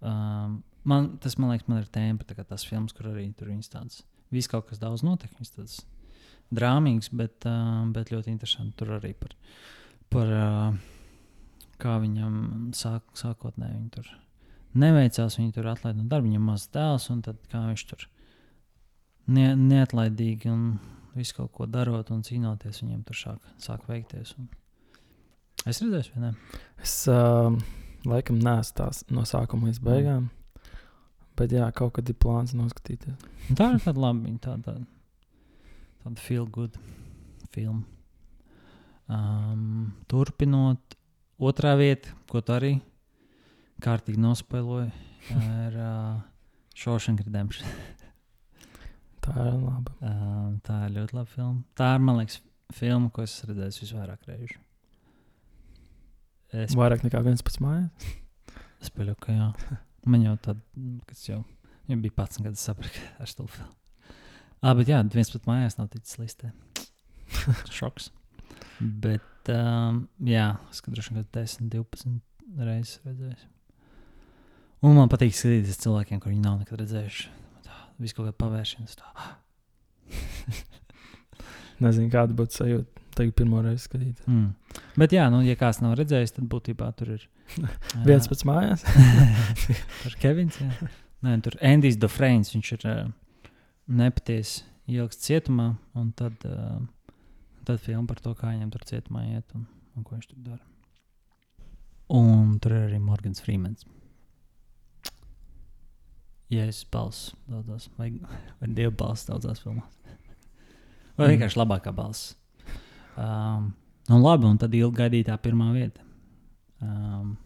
Um, 0.00 0.60
man, 0.88 1.10
tas, 1.20 1.36
man 1.40 1.52
liekas, 1.52 1.68
man 1.68 1.82
ir 1.82 1.90
tēma, 1.92 2.24
tā 2.24 2.36
kā 2.38 2.44
tās 2.48 2.64
filmas, 2.68 2.94
kur 2.96 3.10
arī 3.12 3.26
tur 3.36 3.52
viņas 3.52 3.72
tādas 3.72 4.00
Viss 4.30 4.50
kaut 4.50 4.68
kas 4.68 4.78
daudz 4.78 5.02
notiek. 5.02 5.32
Viņš 5.38 5.50
tāds 5.56 5.80
drāmīgs, 6.54 7.10
bet, 7.18 7.42
uh, 7.50 7.82
bet 7.90 8.12
ļoti 8.14 8.30
interesants. 8.30 8.76
Tur 8.78 8.94
arī 9.00 9.10
par, 9.18 9.34
par 10.12 10.30
uh, 10.30 10.78
kā 11.82 11.96
viņam 12.02 12.70
sāk, 12.76 13.08
sākotnēji 13.18 13.74
viņi 13.74 13.90
tur 13.96 14.12
neveicās. 14.78 15.38
Viņi 15.40 15.56
tur 15.56 15.70
atlaida 15.72 15.98
no 15.98 16.06
darba, 16.06 16.28
viņam 16.28 16.46
maz 16.52 16.68
dēls, 16.70 17.08
un 17.10 17.24
tad 17.26 17.42
kā 17.50 17.64
viņš 17.66 17.84
tur 17.90 18.06
ne, 19.34 19.50
neatlaidīgi 19.58 20.52
un 20.52 20.64
visu 21.16 21.40
kaut 21.40 21.52
ko 21.56 21.66
darot 21.66 22.14
un 22.14 22.22
cīnoties, 22.26 22.84
viņiem 22.84 23.02
tur 23.08 23.18
sāk, 23.18 23.52
sāk 23.58 23.86
veikties. 23.90 24.36
Un... 24.38 24.46
Es 25.66 25.82
redzēju, 25.82 26.14
vai 26.14 26.28
ne? 26.28 26.60
Es 26.86 26.94
uh, 27.10 27.50
laikam 28.08 28.38
neesmu 28.40 28.76
tās 28.80 29.02
no 29.12 29.24
sākuma 29.28 29.68
līdz 29.68 29.82
beigām. 29.84 30.28
Mm. 30.28 30.36
Bet 31.40 31.54
jā, 31.56 31.66
kaut 31.72 31.94
kad 31.96 32.08
ir 32.10 32.18
plāns 32.20 32.52
noskatīties. 32.56 33.16
Tā 33.56 33.70
ir 33.74 33.80
tāda 33.84 34.02
laba, 34.02 34.32
tāda, 34.44 34.74
tāda 36.02 36.20
feel 36.20 36.44
good 36.52 36.76
filma. 37.54 37.86
Um, 39.10 39.94
turpinot, 40.10 40.94
otrā 41.40 41.72
vieta, 41.80 42.12
ko 42.30 42.42
tu 42.44 42.54
arī 42.54 42.74
kārtīgi 43.82 44.20
nospēloji, 44.20 44.90
ir 45.34 45.78
uh, 45.80 46.20
Shawshank 46.76 47.24
Redemption. 47.24 47.66
tā 49.24 49.34
ir 49.48 49.56
laba. 49.56 49.96
Uh, 49.98 50.46
tā 50.66 50.82
ir 50.86 50.98
ļoti 51.00 51.16
laba 51.16 51.32
filma. 51.32 51.62
Tā 51.80 51.94
ir, 51.96 52.04
man 52.04 52.20
liekas, 52.20 52.38
filma, 52.76 53.10
ko 53.14 53.24
es 53.24 53.40
redzēju 53.48 53.86
visvairāk 53.86 54.28
reižu. 54.28 54.60
Es... 56.50 56.74
Vairāk 56.78 57.04
nekā 57.06 57.22
viens 57.26 57.44
pats 57.46 57.60
mājās? 57.62 58.12
Es 58.80 58.90
pieļauju, 58.94 59.18
ka 59.22 59.34
jā. 59.34 59.50
Man 60.08 60.24
jau 60.24 60.36
tāda, 60.40 60.62
kas 61.08 61.26
jau 61.28 61.42
bija 61.90 62.14
11 62.16 62.46
gadus, 62.46 62.64
sapratu, 62.64 63.02
ar 63.20 63.34
to 63.36 63.46
filmu. 63.50 63.74
Ah, 64.60 64.74
bet 64.76 64.90
jā, 64.92 65.00
viens 65.12 65.30
pat 65.32 65.46
mājās 65.48 65.78
nav 65.78 65.88
ticis 65.92 66.18
listē. 66.20 66.50
Šoks. 67.78 68.10
Bet, 68.80 69.52
um, 69.52 70.02
jā, 70.24 70.50
es 70.72 70.82
droši 70.84 71.16
vien 71.16 71.26
10, 71.36 71.70
12 71.72 72.64
reizes 72.66 73.00
redzēju. 73.06 73.48
Un 74.84 74.96
man 74.96 75.10
patīk 75.12 75.34
skatīties 75.36 75.80
cilvēkiem, 75.82 76.20
kuriem 76.24 76.40
nav 76.44 76.58
nekad 76.60 76.80
redzējuši. 76.80 77.28
Viss 78.00 78.16
kaut 78.16 78.30
kāda 78.30 78.38
pavēršanās. 78.40 78.96
Nezinu, 81.84 82.08
kāda 82.12 82.36
būtu 82.36 82.60
sajūta. 82.60 83.04
Tagad 83.16 83.34
pirmo 83.36 83.60
reizi 83.64 83.84
skatīt. 83.84 84.22
Mm. 84.28 84.54
Bet, 84.98 85.14
jā, 85.14 85.28
nu, 85.32 85.42
ja 85.46 85.54
kāds 85.58 85.80
nav 85.84 85.94
redzējis, 85.98 86.34
tad 86.36 86.48
būtībā 86.50 86.90
tur 86.98 87.14
ir. 87.16 87.28
viens 88.08 88.26
pats 88.30 88.46
mājās. 88.48 88.84
tur 90.02 90.16
Kevins. 90.22 90.58
Jā. 90.60 90.90
Nē, 91.26 91.36
tur 91.44 91.56
Andijs 91.64 91.98
Dafrēns. 92.00 92.52
Viņš 92.54 92.72
ir 92.78 92.88
nepatiesi 94.00 94.64
ilgs 94.90 95.20
cietumā. 95.22 95.72
Un 95.98 96.10
tad, 96.16 96.42
tad 97.68 97.84
filma 97.84 98.06
par 98.10 98.22
to, 98.24 98.34
kā 98.38 98.54
viņam 98.54 98.74
tur 98.74 98.86
cietumā 98.88 99.26
iet 99.30 99.56
un, 99.56 99.68
un 99.96 100.06
ko 100.06 100.16
viņš 100.16 100.28
tur 100.32 100.42
dara. 100.50 100.64
Un 102.10 102.56
tur 102.58 102.74
ir 102.74 102.88
arī 102.88 102.98
Morgans 102.98 103.42
Freemans. 103.44 103.86
Ja 106.50 106.64
es 106.66 106.80
balsu 106.90 107.36
daudzās, 107.46 107.86
vai, 107.94 108.08
vai 108.58 108.68
divu 108.74 108.90
balsu 108.98 109.28
daudzās 109.30 109.60
filmās. 109.62 110.00
Vai 111.14 111.28
mm. 111.28 111.30
vienkārši 111.36 111.60
labākā 111.60 111.92
balss. 111.94 112.32
Um, 113.14 113.70
nu, 114.10 114.18
labi, 114.18 114.48
un 114.48 114.58
tad 114.58 114.74
ilgi 114.74 114.98
gaidītā 114.98 115.36
pirmā 115.42 115.70
vieta. 115.74 116.02
Um, 116.82 117.36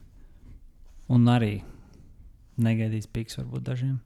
un 1.13 1.29
arī 1.29 1.59
negaidīts 2.65 3.11
piks 3.11 3.39
varbūt 3.41 3.67
dažiem, 3.67 3.99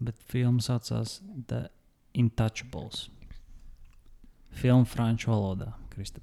bet 0.00 0.18
filma 0.30 0.62
saucās 0.64 1.20
The 1.48 1.66
Intouchables. 2.18 3.08
Filma 4.52 4.88
franču 4.88 5.32
valodā, 5.32 5.72
Kristap. 5.90 6.22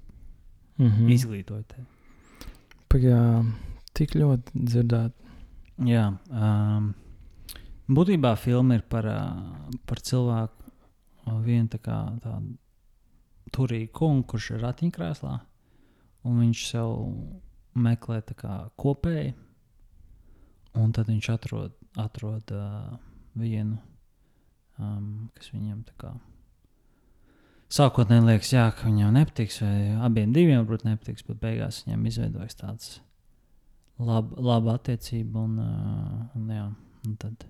Mm 0.78 0.92
-hmm. 0.92 1.12
Izglītoju 1.14 1.64
tevi. 1.64 1.86
Pagaidām, 2.90 3.54
tik 3.94 4.16
ļoti 4.16 4.52
dzirdēt. 4.54 5.14
Jā, 5.86 6.18
um, 6.30 6.94
būtībā 7.88 8.36
filma 8.38 8.76
ir 8.76 8.82
par, 8.82 9.06
uh, 9.06 9.70
par 9.86 10.00
cilvēku, 10.00 10.60
vienu 11.44 11.68
tā 11.68 11.78
kā 11.78 12.20
tādu 12.24 12.58
turīgu 13.52 13.92
kungu, 13.92 14.24
kurš 14.24 14.52
ir 14.52 14.62
ratiņkrēslā, 14.62 15.40
un 16.28 16.40
viņš 16.44 16.64
sev 16.72 16.96
meklē 17.80 18.22
kopēji, 18.80 19.34
un 20.80 20.96
tad 20.96 21.12
viņš 21.12 21.30
atrod, 21.34 21.76
atrod 22.00 22.52
uh, 22.56 22.98
vienu, 23.40 23.78
um, 24.80 25.30
kas 25.38 25.52
viņam 25.54 25.84
tā 25.88 25.96
kā. 26.02 26.14
Sākotnēji 27.70 28.26
liekas, 28.26 28.50
jā, 28.56 28.66
ka 28.74 28.88
viņam 28.88 29.14
nepatiks, 29.14 29.60
vai 29.62 29.76
abiem 30.08 30.34
diviem 30.34 30.64
varbūt 30.64 30.88
nepatiks, 30.88 31.26
bet 31.28 31.38
beigās 31.44 31.84
viņam 31.86 32.08
izveidojas 32.10 32.58
tāds 32.58 32.96
laba, 34.02 34.42
laba 34.42 34.76
attiecība. 34.80 35.44
Un, 35.44 35.60
uh, 35.62 36.40
un, 36.40 36.50
jā, 36.56 36.66
un 37.06 37.16
tad, 37.22 37.46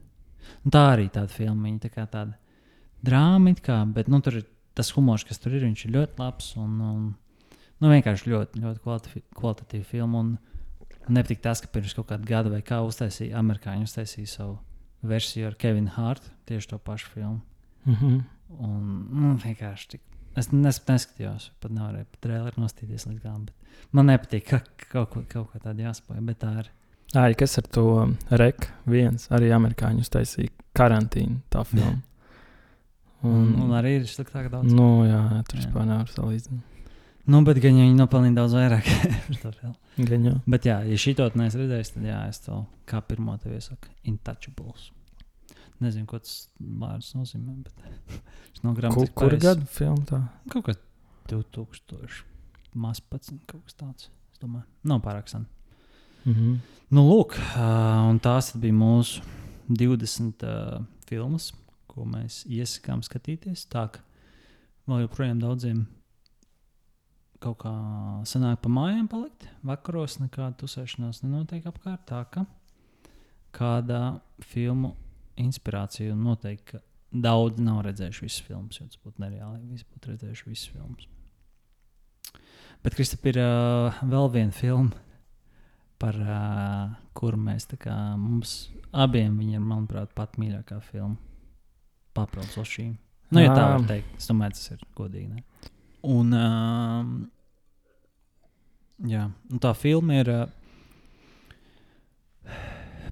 un 0.65 0.76
tā 0.76 0.84
arī 0.91 1.07
tāda 1.13 1.32
filma, 1.32 1.72
tā 1.80 1.91
kā 1.93 2.03
tāda 2.11 2.36
drāma, 3.05 3.55
kā, 3.63 3.80
bet 3.95 4.11
nu, 4.11 4.20
tur 4.26 4.41
ir 4.41 4.49
tas 4.76 4.91
humors, 4.95 5.24
kas 5.28 5.39
tur 5.39 5.55
ir, 5.55 5.63
viņš 5.67 5.86
ir 5.88 5.95
ļoti 5.95 6.20
labs. 6.20 6.51
Un, 6.59 6.76
un, 6.84 7.07
nu, 7.82 7.89
vienkārši 7.91 8.30
ļoti, 8.32 8.61
ļoti 8.63 9.21
kvalitatīva 9.38 9.86
filma. 9.88 10.19
Un 10.19 10.38
nepatīk 11.09 11.41
tas, 11.41 11.61
ka 11.63 11.67
pirms 11.73 11.95
kaut 11.97 12.09
kāda 12.11 12.25
gada 12.27 12.49
vai 12.53 12.61
kā 12.65 12.82
uztaisīja 12.86 13.38
amerikāņi 13.39 13.88
uztaisīja 13.88 14.27
savu 14.27 14.57
versiju 15.09 15.47
ar 15.47 15.55
Kevinu 15.59 15.89
Hārtu, 15.95 16.30
tieši 16.49 16.69
to 16.73 16.77
pašu 16.77 17.09
filmu. 17.13 17.39
Mm 17.86 17.93
-hmm. 17.95 18.21
Un 18.59 19.07
nu, 19.11 19.36
vienkārši 19.38 19.88
tik. 19.89 20.01
Es 20.38 20.51
nes, 20.51 20.82
neskatījos, 20.88 21.51
pat 21.59 21.71
nevarēju 21.71 22.05
pat 22.11 22.19
traileru 22.21 22.61
nostīties 22.61 23.07
līdz 23.07 23.21
galam. 23.23 23.45
Man 23.91 24.05
nepatīk, 24.05 24.43
ka 24.49 24.59
kaut, 24.91 25.09
ko- 25.09 25.23
kaut 25.27 25.47
kā 25.53 25.59
tāda 25.59 25.82
jāspēj, 25.89 26.25
bet 26.25 26.39
tā 26.43 26.59
ir. 26.59 26.69
Ai, 27.15 27.34
kas 27.34 27.57
ar 27.57 27.63
to 27.63 28.15
rek 28.30 28.71
viens, 28.86 29.27
arī 29.32 29.49
amerikāņu 29.51 29.99
uztaisīja 29.99 30.49
karantīnu 30.73 31.41
tā 31.49 31.63
filmu. 31.71 32.01
Un, 33.23 33.55
un 33.61 33.71
arī 33.75 33.95
ir 33.99 34.03
sliktāk 34.07 34.49
daudz. 34.49 34.71
Nu, 34.73 35.03
jā, 35.05 35.43
tur 35.49 35.59
vispār 35.59 35.86
nevar 35.86 36.07
salīdzināt. 36.07 36.61
Nu, 37.30 37.43
bet 37.45 37.59
gan 37.61 37.77
viņi 37.77 37.93
nopelnīja 37.93 38.39
daudz 38.39 38.55
vairāk. 38.57 38.88
par 39.27 39.36
to 39.43 39.51
filmu. 39.53 39.75
Gan 40.09 40.23
jau. 40.25 40.38
bet, 40.49 40.65
jā, 40.65 40.80
ja 40.88 40.95
šī 40.97 41.13
to 41.19 41.27
neesmu 41.38 41.61
redzējis, 41.61 41.91
tad 41.93 42.07
jā, 42.07 42.21
es 42.32 42.41
to 42.41 42.63
kā 42.89 43.01
pirmo 43.05 43.36
tev 43.41 43.53
iesaku. 43.53 43.91
Intouchables. 44.09 44.88
Nezinu, 45.80 46.07
ko 46.09 46.17
tas 46.23 46.47
vārds 46.57 47.11
nozīmē. 47.15 47.53
Bet 47.67 47.84
es 48.55 48.63
no 48.63 48.73
Kur, 48.73 48.80
grāmatas 48.82 49.13
kur 49.21 49.36
gadu 49.43 49.67
filmu 49.69 50.07
tā? 50.09 50.23
Kaut 50.55 50.71
kas 50.71 50.82
2000. 51.30 52.23
Maz 52.80 53.01
pats, 53.01 53.34
kaut 53.49 53.61
kas 53.67 53.77
tāds. 53.77 54.09
Es 54.34 54.41
domāju, 54.41 54.65
nav 54.89 55.03
pārāk 55.05 55.30
sen. 55.30 55.45
Mhm. 56.25 56.57
Nu, 56.97 57.05
lūk, 57.05 57.38
ā, 57.53 57.69
un 58.09 58.17
tās 58.23 58.49
bija 58.57 58.73
mūsu 58.73 59.21
20 59.69 60.41
uh, 60.49 60.82
filmas, 61.05 61.51
ko 61.89 62.09
mēs 62.09 62.41
iesakām 62.49 63.05
skatīties. 63.05 63.67
Tā 63.69 63.86
kā 63.93 64.01
vēl 64.89 65.05
joprojām 65.05 65.45
daudziem 65.45 65.86
kaut 67.43 67.61
kā 67.63 67.73
sanāk 68.27 68.61
pa 68.63 68.71
mājām 68.71 69.07
palikt. 69.11 69.47
Vakaros 69.65 70.19
nekāda 70.19 70.57
tusēšanās 70.59 71.23
nenotiek 71.23 71.67
apkārt. 71.69 72.05
Tā 72.09 72.23
kā 72.33 72.45
kādā 73.55 74.19
filmu 74.45 74.93
inspirācija 75.39 76.15
noteikti 76.15 76.73
ka 76.73 76.81
daudzi 77.09 77.63
nav 77.65 77.81
redzējuši 77.87 78.25
visas 78.25 78.45
filmas, 78.45 78.79
jo 78.79 78.85
tas 78.85 78.99
būtu 79.01 79.23
nereāli, 79.23 79.63
visi 79.71 79.87
būtu 79.89 80.11
redzējuši 80.11 80.49
visas 80.49 80.73
filmas. 80.73 81.07
Bet, 82.83 82.95
Kristap, 82.95 83.25
ir 83.27 83.39
uh, 83.41 83.97
vēl 84.07 84.29
viena 84.31 84.55
filma 84.55 84.93
par 85.99 86.15
uh, 86.15 86.93
kuru 87.17 87.39
mēs 87.41 87.67
tā 87.67 87.79
kā 87.81 87.95
mums 88.15 88.69
abiem 88.95 89.35
ir, 89.43 89.59
manuprāt, 89.59 90.13
pat 90.15 90.37
mīļākā 90.39 90.79
filma. 90.85 91.17
Papildus 92.15 92.55
uz 92.61 92.69
šīm. 92.71 92.93
Nu, 93.35 93.43
ja 93.43 93.51
tā 93.53 93.65
var 93.73 93.83
teikt, 93.89 94.15
es 94.17 94.29
domāju, 94.29 94.55
tas 94.55 94.71
ir 94.73 94.85
godīgi. 94.97 95.27
Ne? 95.33 95.73
Un, 96.06 96.32
um, 96.32 97.12
jā, 99.10 99.26
un 99.52 99.60
tā 99.60 99.74
filma 99.76 100.22
ir 100.22 100.32
uh, 100.32 100.45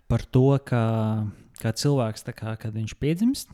par 0.08 0.24
to, 0.32 0.46
kā, 0.64 0.86
kā 1.60 1.74
cilvēks, 1.76 2.24
kā, 2.32 2.56
kad 2.62 2.76
viņš 2.76 2.96
piedzimst, 3.02 3.52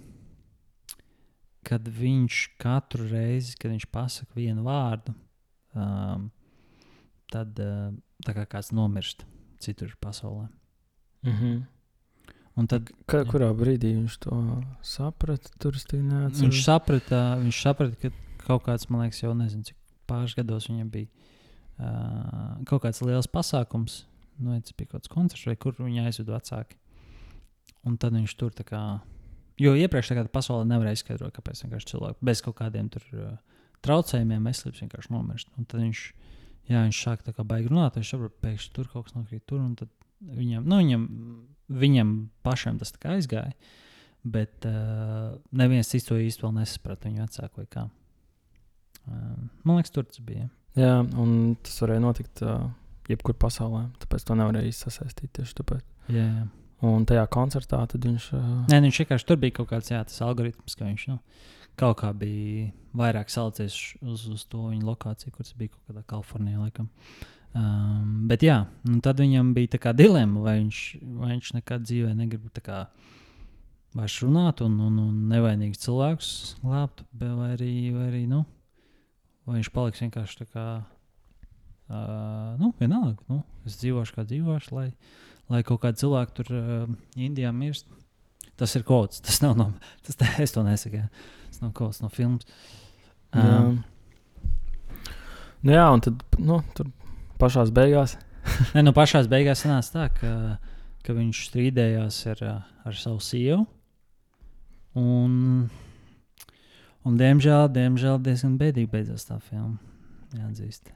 kad 1.65 1.87
viņš 1.87 2.45
katru 2.61 3.07
reizi, 3.09 3.57
kad 3.57 3.73
viņš 3.73 3.89
pasakā 3.89 4.37
vienu 4.37 4.65
vārdu, 4.67 5.15
um, 5.73 6.29
tad 7.33 7.57
uh, 7.63 7.89
kā 8.27 8.45
kāds 8.45 8.73
nomirst 8.75 9.25
citur 9.63 9.95
pasaulē. 10.01 10.49
Mhm. 11.25 11.63
Un 12.53 12.67
tad 12.69 12.91
Ka, 13.09 13.23
Jā. 13.23 13.29
kurā 13.31 13.47
brīdī 13.57 13.95
viņš 13.95 14.17
to 14.27 14.35
saprata? 14.85 15.49
Viņš 15.57 16.59
saprata, 16.61 17.21
viņš 17.41 17.61
saprata, 17.65 17.97
ka 17.97 18.11
kaut 18.45 18.65
kāds, 18.67 18.89
man 18.91 19.05
liekas, 19.05 19.21
jau 19.23 19.33
nezinu, 19.37 19.65
cik 19.69 19.77
pāris 20.09 20.35
gados 20.37 20.67
viņam 20.69 20.89
bija 20.93 21.09
uh, 21.09 22.59
kaut 22.69 22.83
kāds 22.85 23.01
liels 23.05 23.29
pasākums. 23.31 24.03
Nu, 24.41 24.55
tas 24.57 24.75
bija 24.77 24.91
kaut 24.91 25.03
kāds 25.03 25.13
koncerts, 25.13 25.47
vai 25.49 25.57
kur 25.59 25.77
viņa 25.77 26.07
aizveda 26.09 26.37
vecāki. 26.37 26.79
Un 27.87 27.97
tad 28.01 28.15
viņš 28.15 28.35
tur 28.39 28.53
tā 28.55 28.65
kā. 28.67 28.83
Jo 29.61 29.75
iepriekš 29.77 30.09
tā 30.09 30.17
kā 30.17 30.23
pasaulē 30.33 30.65
nevarēja 30.65 30.97
izskaidrot, 30.97 31.35
kāpēc 31.35 31.65
cilvēki 31.91 32.25
bez 32.25 32.41
kaut 32.41 32.57
kādiem 32.57 32.87
tur 32.93 33.03
uh, 33.13 33.33
traucējumiem 33.85 34.47
veselības 34.49 34.85
vienkārši 34.85 35.13
nomirst. 35.13 35.51
Un 35.59 35.67
tad 35.69 35.83
viņš, 35.83 36.05
jā, 36.71 36.79
viņš 36.79 37.03
sāk 37.05 37.27
tā 37.27 37.35
kā 37.35 37.45
baigi 37.45 37.69
runāt, 37.69 37.99
viņš 37.99 38.15
saprot, 38.15 38.39
pēkšņi 38.41 38.73
tur 38.73 38.89
kaut 38.89 39.09
kas 39.09 39.17
nokrīt 39.19 39.45
tur. 39.45 39.61
un 39.61 39.75
tad 39.77 39.91
Viņam, 40.23 40.63
nu, 40.63 40.77
viņam, 40.79 41.07
viņam 41.73 42.11
pašam 42.45 42.77
tas 42.79 42.93
tā 42.95 43.01
kā 43.03 43.15
aizgāja, 43.17 43.51
bet 44.23 44.67
uh, 44.69 45.33
neviens 45.51 45.89
cits 45.91 46.07
to 46.07 46.15
īsti 46.19 46.45
vēl 46.45 46.55
nesaprata. 46.61 47.09
Viņa 47.09 47.25
vecāka 47.25 47.59
vai 47.59 47.67
kā. 47.67 47.83
Uh, 49.07 49.47
man 49.63 49.79
liekas, 49.79 49.93
tur 49.93 50.07
tas 50.07 50.21
bija. 50.23 50.47
Jā, 50.79 50.97
un 51.21 51.55
tas 51.61 51.75
varēja 51.83 52.01
notikt 52.01 52.43
uh, 52.45 52.67
jebkur 53.11 53.35
pasaulē. 53.39 53.85
Tāpēc 54.01 54.25
to 54.27 54.37
nevarēja 54.39 54.75
sasaistīt 54.77 55.33
tieši 55.37 55.57
tāpēc. 55.59 55.83
Jā, 56.13 56.27
jā. 56.27 56.45
Un 56.83 57.05
tajā 57.07 57.23
koncertā 57.31 57.79
viņš. 57.93 58.29
Uh, 58.35 58.47
Nē, 58.71 58.79
nu, 58.79 58.89
viņš 58.89 59.03
vienkārši 59.03 59.27
tur 59.29 59.39
bija 59.39 59.55
kaut 59.59 59.69
kāds 59.71 59.91
jā, 59.93 60.01
tas 60.07 60.23
algoritms, 60.25 60.75
ka 60.75 60.87
viņš 60.87 61.05
nu, 61.13 61.19
kaut 61.79 62.01
kā 62.01 62.09
bija 62.17 62.71
vairāk 62.97 63.31
salicies 63.31 63.77
uz, 64.01 64.25
uz 64.27 64.43
to 64.51 64.67
viņa 64.67 64.89
lokāciju, 64.89 65.31
kur 65.31 65.47
tas 65.47 65.55
bija 65.57 65.71
kaut 65.71 65.85
kādā 65.87 66.03
Kalifornijā. 66.09 66.59
Laikam. 66.65 66.89
Um, 67.53 68.25
bet 68.27 68.43
jā, 68.43 68.63
tad 69.05 69.21
viņam 69.21 69.53
bija 69.53 69.77
tā 69.77 69.93
dilemma, 69.93 70.41
vai 70.41 70.57
viņš, 70.63 70.81
vai 71.21 71.35
viņš 71.35 71.53
nekad 71.59 71.85
dzīvē 71.85 72.15
negrib 72.17 72.49
kā 72.65 72.87
vairs 73.93 74.15
runāt 74.25 74.63
un, 74.65 74.79
un, 74.81 74.97
un 75.03 75.19
nevainīgs 75.29 75.83
cilvēks 75.83 76.31
glābt, 76.63 77.03
vai 77.13 77.51
arī, 77.53 77.73
vai 77.93 78.07
arī 78.09 78.23
nu, 78.31 78.41
vai 79.47 79.59
viņš 79.59 79.71
paliks 79.75 80.03
vienkārši 80.05 80.39
tā 80.43 80.49
kā. 80.51 80.65
Uh, 81.93 82.53
nu, 82.61 82.71
vienalga, 82.79 83.19
nu, 83.29 83.41
es 83.67 83.75
dzīvošu 83.81 84.15
kā 84.15 84.23
dzīvošu, 84.25 84.71
lai, 84.73 84.87
lai 85.51 85.59
kaut 85.67 85.81
kāda 85.83 85.99
cilvēka 85.99 86.37
tur 86.39 86.51
uh, 86.55 86.93
Indijā 87.19 87.51
mirst. 87.53 87.89
Tas 88.57 88.73
ir 88.77 88.85
kaut 88.87 89.11
kas, 89.11 89.23
tas 89.25 89.41
nav 89.43 89.57
no. 89.59 89.71
Tas 90.05 90.17
tā, 90.19 90.29
es 90.43 90.53
to 90.55 90.63
nesaku. 90.65 91.01
jā. 91.03 91.09
Tas 91.49 91.63
nav 91.63 91.73
kaut 91.75 91.93
kas 91.93 92.03
no 92.05 92.11
filmas. 92.13 92.47
jā. 93.33 93.57
Um, 93.59 93.81
Nu, 95.63 95.71
jā, 95.71 95.83
un 95.95 96.01
tad 96.03 96.19
nu, 96.43 96.57
tur 96.75 96.89
pašā 97.39 97.63
beigās. 97.71 98.17
Nē, 98.75 98.81
no 98.83 98.91
pašā 98.95 99.21
beigās 99.31 99.61
sanāca 99.63 99.93
tā, 99.93 100.07
ka, 100.17 100.31
ka 101.05 101.15
viņš 101.15 101.43
strīdējās 101.47 102.17
ar, 102.33 102.41
ar 102.83 102.97
savu 102.99 103.21
sievu. 103.23 103.61
Un, 104.99 105.69
un 107.07 107.17
diemžēl, 107.19 107.69
diemžēl 107.75 108.19
diezgan 108.25 108.57
bēdīgi 108.59 108.91
beidzās 108.91 109.27
tā 109.29 109.39
filma. 109.43 109.79
Jāatzīst. 110.33 110.91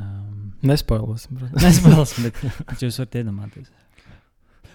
Um, 0.00 0.52
Nespoilosim, 0.66 1.38
protams. 1.38 1.64
Nespēlēsim, 1.64 2.26
bet, 2.28 2.42
bet 2.68 2.84
jūs 2.84 3.00
varat 3.00 3.16
iedomāties. 3.20 3.70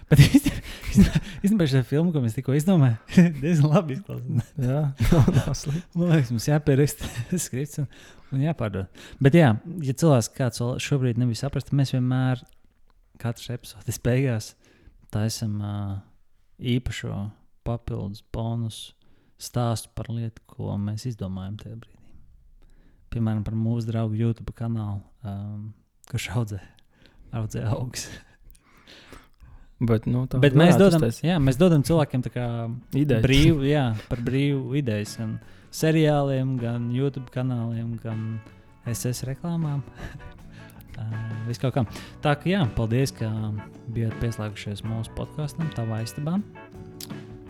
Bet 0.05 0.21
īstenībā 0.21 1.65
šī 1.69 1.81
filma, 1.89 2.11
ko 2.13 2.21
mēs 2.21 2.35
tikko 2.35 2.53
izdomājām, 2.57 2.97
diezgan 3.41 3.71
labi 3.71 3.95
izklausās. 3.97 4.51
jā, 4.61 4.81
nav 5.33 5.55
slikti. 5.57 5.97
Man 5.97 6.11
liekas, 6.13 6.33
mums 6.35 6.49
jāpieraksta 6.49 7.09
skripts 7.41 7.81
un, 7.81 7.87
un 8.35 8.43
jāpārdod. 8.45 9.01
Bet, 9.23 9.37
jā, 9.39 9.55
ja 9.87 9.95
cilvēks 9.97 10.29
kāds 10.37 10.61
šobrīd 10.85 11.21
nebija 11.21 11.41
saprasts, 11.41 11.71
tad 11.71 11.79
mēs 11.79 11.95
vienmēr 11.95 12.43
katrs 13.21 13.49
epizodes 13.55 14.01
beigās 14.05 14.51
taisam 15.15 15.57
uh, 15.63 15.97
īpašo 16.59 17.15
papildus 17.65 18.21
bonusu 18.35 18.93
stāstu 19.41 19.91
par 19.95 20.09
lietu, 20.13 20.43
ko 20.49 20.75
mēs 20.79 21.07
izdomājam 21.09 21.57
tajā 21.61 21.79
brīdī. 21.81 21.99
Piemēram, 23.15 23.43
par 23.47 23.55
mūsu 23.55 23.87
draugu 23.89 24.17
YouTube 24.19 24.53
kanālu, 24.55 25.01
um, 25.23 25.69
kurš 26.11 26.29
audzē, 26.35 26.61
audzē 27.35 27.65
augus. 27.71 28.09
Bet, 29.85 30.05
nu, 30.07 30.23
tā 30.31 30.39
Bet 30.39 30.55
mēs 30.55 30.73
varētu 30.73 30.83
dodam, 30.85 31.03
uztaisīt. 31.03 31.25
jā, 31.27 31.35
mēs 31.43 31.59
dodam 31.59 31.83
cilvēkiem 31.83 32.21
brīvu, 33.25 33.65
jā, 33.67 33.89
par 34.07 34.21
brīvu 34.23 34.77
idejas. 34.79 35.17
Gan 35.19 35.35
seriāliem, 35.75 36.55
gan 36.61 36.87
YouTube 36.95 37.27
kanāliem, 37.33 37.97
gan 38.03 38.39
SS 38.87 39.27
reklāmām. 39.31 39.83
Uh, 40.95 41.11
Viss 41.43 41.59
kaut 41.59 41.73
kā. 41.75 41.81
Tā 42.23 42.31
kā 42.39 42.47
jā, 42.47 42.61
paldies, 42.71 43.11
ka 43.11 43.27
bijāt 43.91 44.15
pieslēgušies 44.21 44.85
mūsu 44.87 45.11
podkāstam, 45.17 45.67
tavā 45.75 45.99
istabā. 46.05 46.37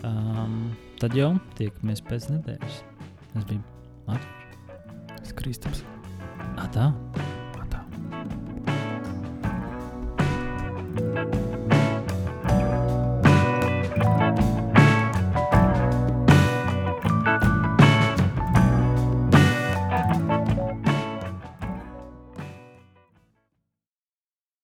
Um, 0.04 0.74
tad 1.00 1.16
jau 1.16 1.32
tiekamies 1.56 2.02
pēc 2.04 2.28
nedēļas. 2.34 2.82
Tas 3.32 3.48
bija 3.48 3.62
Mārcis 4.08 5.36
Kristaps. 5.36 5.84
Tā. 6.76 6.90
Atā. 7.62 7.82
Thank 10.96 11.34
you 11.34 11.35